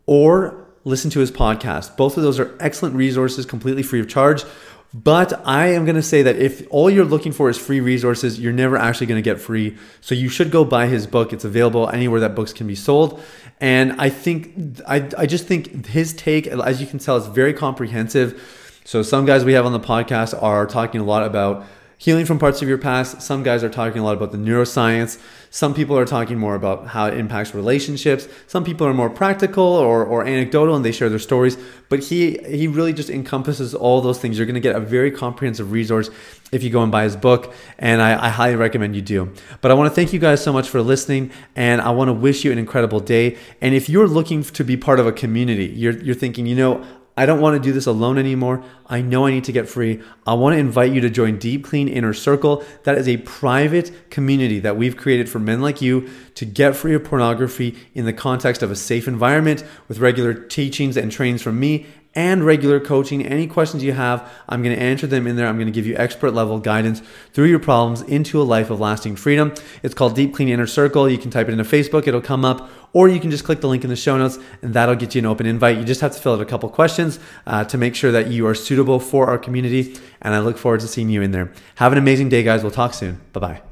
or 0.07 0.66
listen 0.84 1.11
to 1.11 1.20
his 1.20 1.30
podcast. 1.30 1.96
Both 1.96 2.16
of 2.16 2.22
those 2.22 2.38
are 2.38 2.57
excellent 2.61 2.94
resources, 2.94 3.46
completely 3.46 3.82
free 3.82 4.00
of 4.00 4.09
charge. 4.09 4.44
But 4.92 5.44
I 5.44 5.68
am 5.68 5.84
going 5.84 5.96
to 5.96 6.02
say 6.02 6.22
that 6.22 6.36
if 6.36 6.68
all 6.70 6.88
you're 6.88 7.05
looking 7.05 7.32
for 7.32 7.50
is 7.50 7.59
free 7.59 7.80
resources, 7.80 8.38
you're 8.38 8.52
never 8.52 8.76
actually 8.76 9.09
going 9.09 9.18
to 9.18 9.28
get 9.28 9.40
free. 9.40 9.76
So 10.00 10.14
you 10.14 10.28
should 10.28 10.52
go 10.52 10.64
buy 10.64 10.86
his 10.86 11.09
book. 11.09 11.32
It's 11.32 11.44
available 11.44 11.88
anywhere 11.88 12.20
that 12.20 12.36
books 12.36 12.52
can 12.52 12.68
be 12.68 12.76
sold. 12.76 13.20
And 13.61 14.00
I 14.00 14.09
think, 14.09 14.80
I, 14.86 15.11
I 15.18 15.26
just 15.26 15.48
think 15.48 15.86
his 15.86 16.12
take, 16.12 16.46
as 16.46 16.80
you 16.80 16.86
can 16.86 17.00
tell, 17.00 17.16
is 17.16 17.26
very 17.26 17.52
comprehensive. 17.52 18.80
So 18.84 19.02
some 19.02 19.26
guys 19.26 19.44
we 19.44 19.55
have 19.55 19.66
on 19.66 19.72
the 19.72 19.80
podcast 19.80 20.40
are 20.40 20.64
talking 20.64 21.00
a 21.00 21.05
lot 21.05 21.24
about 21.24 21.64
healing 22.05 22.26
from 22.26 22.38
parts 22.38 22.61
of 22.61 22.68
your 22.68 22.76
past. 22.76 23.22
Some 23.22 23.42
guys 23.42 23.64
are 23.64 23.70
talking 23.70 23.98
a 23.98 24.05
lot 24.05 24.14
about 24.14 24.30
the 24.30 24.36
neuroscience. 24.36 25.18
Some 25.48 25.72
people 25.72 25.96
are 25.96 26.05
talking 26.05 26.36
more 26.36 26.55
about 26.55 26.88
how 26.88 27.07
it 27.07 27.14
impacts 27.14 27.55
relationships. 27.55 28.28
Some 28.46 28.62
people 28.62 28.86
are 28.86 28.92
more 28.92 29.09
practical 29.09 29.64
or, 29.64 30.05
or 30.05 30.26
anecdotal 30.26 30.76
and 30.76 30.84
they 30.84 30.92
share 30.92 31.09
their 31.09 31.18
stories. 31.18 31.57
But 31.88 32.00
he 32.05 32.36
he 32.46 32.68
really 32.68 32.92
just 32.92 33.09
encompasses 33.09 33.74
all 33.74 34.02
those 34.02 34.18
things. 34.18 34.36
You're 34.36 34.44
going 34.44 34.55
to 34.55 34.61
get 34.61 34.76
a 34.76 34.80
very 34.80 35.11
comprehensive 35.11 35.72
resource 35.72 36.11
if 36.52 36.62
you 36.62 36.68
go 36.68 36.82
and 36.82 36.92
buy 36.92 37.05
his 37.05 37.16
book, 37.16 37.55
and 37.78 38.02
I, 38.02 38.26
I 38.26 38.28
highly 38.28 38.57
recommend 38.57 38.94
you 38.94 39.02
do. 39.02 39.32
But 39.62 39.70
I 39.70 39.74
want 39.74 39.90
to 39.90 39.94
thank 39.94 40.12
you 40.12 40.18
guys 40.18 40.44
so 40.44 40.52
much 40.52 40.68
for 40.68 40.82
listening, 40.82 41.30
and 41.57 41.80
I 41.80 41.90
want 41.90 42.09
to 42.09 42.12
wish 42.12 42.44
you 42.44 42.52
an 42.52 42.59
incredible 42.59 43.00
day. 43.00 43.38
And 43.62 43.74
if 43.74 43.88
you're 43.88 44.09
looking 44.09 44.42
to 44.42 44.62
be 44.62 44.76
part 44.76 45.00
of 45.00 45.07
a 45.07 45.12
community, 45.12 45.66
you're 45.66 45.98
you're 46.02 46.14
thinking, 46.14 46.46
you 46.46 46.55
know, 46.55 46.84
I 47.16 47.26
don't 47.26 47.40
want 47.40 47.54
to 47.54 47.62
do 47.62 47.72
this 47.72 47.86
alone 47.86 48.18
anymore. 48.18 48.64
I 48.86 49.00
know 49.00 49.26
I 49.26 49.30
need 49.30 49.44
to 49.44 49.52
get 49.52 49.68
free. 49.68 50.02
I 50.26 50.34
want 50.34 50.54
to 50.54 50.58
invite 50.58 50.92
you 50.92 51.00
to 51.00 51.10
join 51.10 51.38
Deep 51.38 51.64
Clean 51.64 51.86
Inner 51.86 52.12
Circle. 52.12 52.64
That 52.82 52.98
is 52.98 53.06
a 53.06 53.18
private 53.18 54.10
community 54.10 54.58
that 54.60 54.76
we've 54.76 54.96
created 54.96 55.28
for 55.28 55.38
men 55.38 55.62
like 55.62 55.80
you 55.80 56.08
to 56.34 56.44
get 56.44 56.74
free 56.74 56.94
of 56.94 57.04
pornography 57.04 57.76
in 57.94 58.04
the 58.04 58.12
context 58.12 58.62
of 58.62 58.70
a 58.70 58.76
safe 58.76 59.06
environment 59.06 59.64
with 59.86 60.00
regular 60.00 60.34
teachings 60.34 60.96
and 60.96 61.12
trainings 61.12 61.42
from 61.42 61.60
me 61.60 61.86
and 62.14 62.44
regular 62.44 62.80
coaching. 62.80 63.24
Any 63.24 63.46
questions 63.46 63.82
you 63.82 63.92
have, 63.92 64.30
I'm 64.48 64.62
going 64.62 64.74
to 64.74 64.80
answer 64.82 65.06
them 65.06 65.26
in 65.26 65.36
there. 65.36 65.46
I'm 65.46 65.56
going 65.56 65.66
to 65.66 65.72
give 65.72 65.86
you 65.86 65.96
expert 65.96 66.32
level 66.32 66.58
guidance 66.58 67.02
through 67.32 67.46
your 67.46 67.58
problems 67.58 68.02
into 68.02 68.40
a 68.40 68.44
life 68.44 68.70
of 68.70 68.80
lasting 68.80 69.16
freedom. 69.16 69.54
It's 69.82 69.94
called 69.94 70.14
Deep 70.14 70.34
Clean 70.34 70.48
Inner 70.48 70.66
Circle. 70.66 71.08
You 71.08 71.18
can 71.18 71.30
type 71.30 71.48
it 71.48 71.52
into 71.52 71.64
Facebook, 71.64 72.06
it'll 72.06 72.20
come 72.20 72.44
up, 72.44 72.70
or 72.92 73.08
you 73.08 73.20
can 73.20 73.30
just 73.30 73.44
click 73.44 73.60
the 73.60 73.68
link 73.68 73.84
in 73.84 73.90
the 73.90 73.96
show 73.96 74.16
notes 74.16 74.38
and 74.62 74.72
that'll 74.74 74.94
get 74.94 75.14
you 75.14 75.18
an 75.20 75.26
open 75.26 75.46
invite. 75.46 75.76
You 75.76 75.84
just 75.84 76.00
have 76.00 76.12
to 76.12 76.20
fill 76.20 76.34
out 76.34 76.40
a 76.40 76.44
couple 76.44 76.68
questions 76.68 77.18
uh, 77.46 77.64
to 77.64 77.76
make 77.76 77.94
sure 77.94 78.12
that 78.12 78.28
you 78.28 78.46
are 78.46 78.54
suitable 78.54 79.00
for 79.00 79.26
our 79.26 79.38
community. 79.38 79.96
And 80.22 80.34
I 80.34 80.38
look 80.38 80.56
forward 80.56 80.80
to 80.80 80.88
seeing 80.88 81.10
you 81.10 81.20
in 81.22 81.32
there. 81.32 81.52
Have 81.76 81.92
an 81.92 81.98
amazing 81.98 82.28
day, 82.28 82.42
guys. 82.42 82.62
We'll 82.62 82.70
talk 82.70 82.94
soon. 82.94 83.20
Bye 83.32 83.40
bye. 83.40 83.62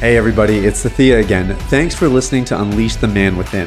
Hey, 0.00 0.16
everybody, 0.16 0.58
it's 0.58 0.84
Thea 0.84 1.18
again. 1.18 1.56
Thanks 1.70 1.92
for 1.92 2.06
listening 2.06 2.44
to 2.46 2.60
Unleash 2.60 2.94
the 2.96 3.08
Man 3.08 3.36
Within. 3.36 3.66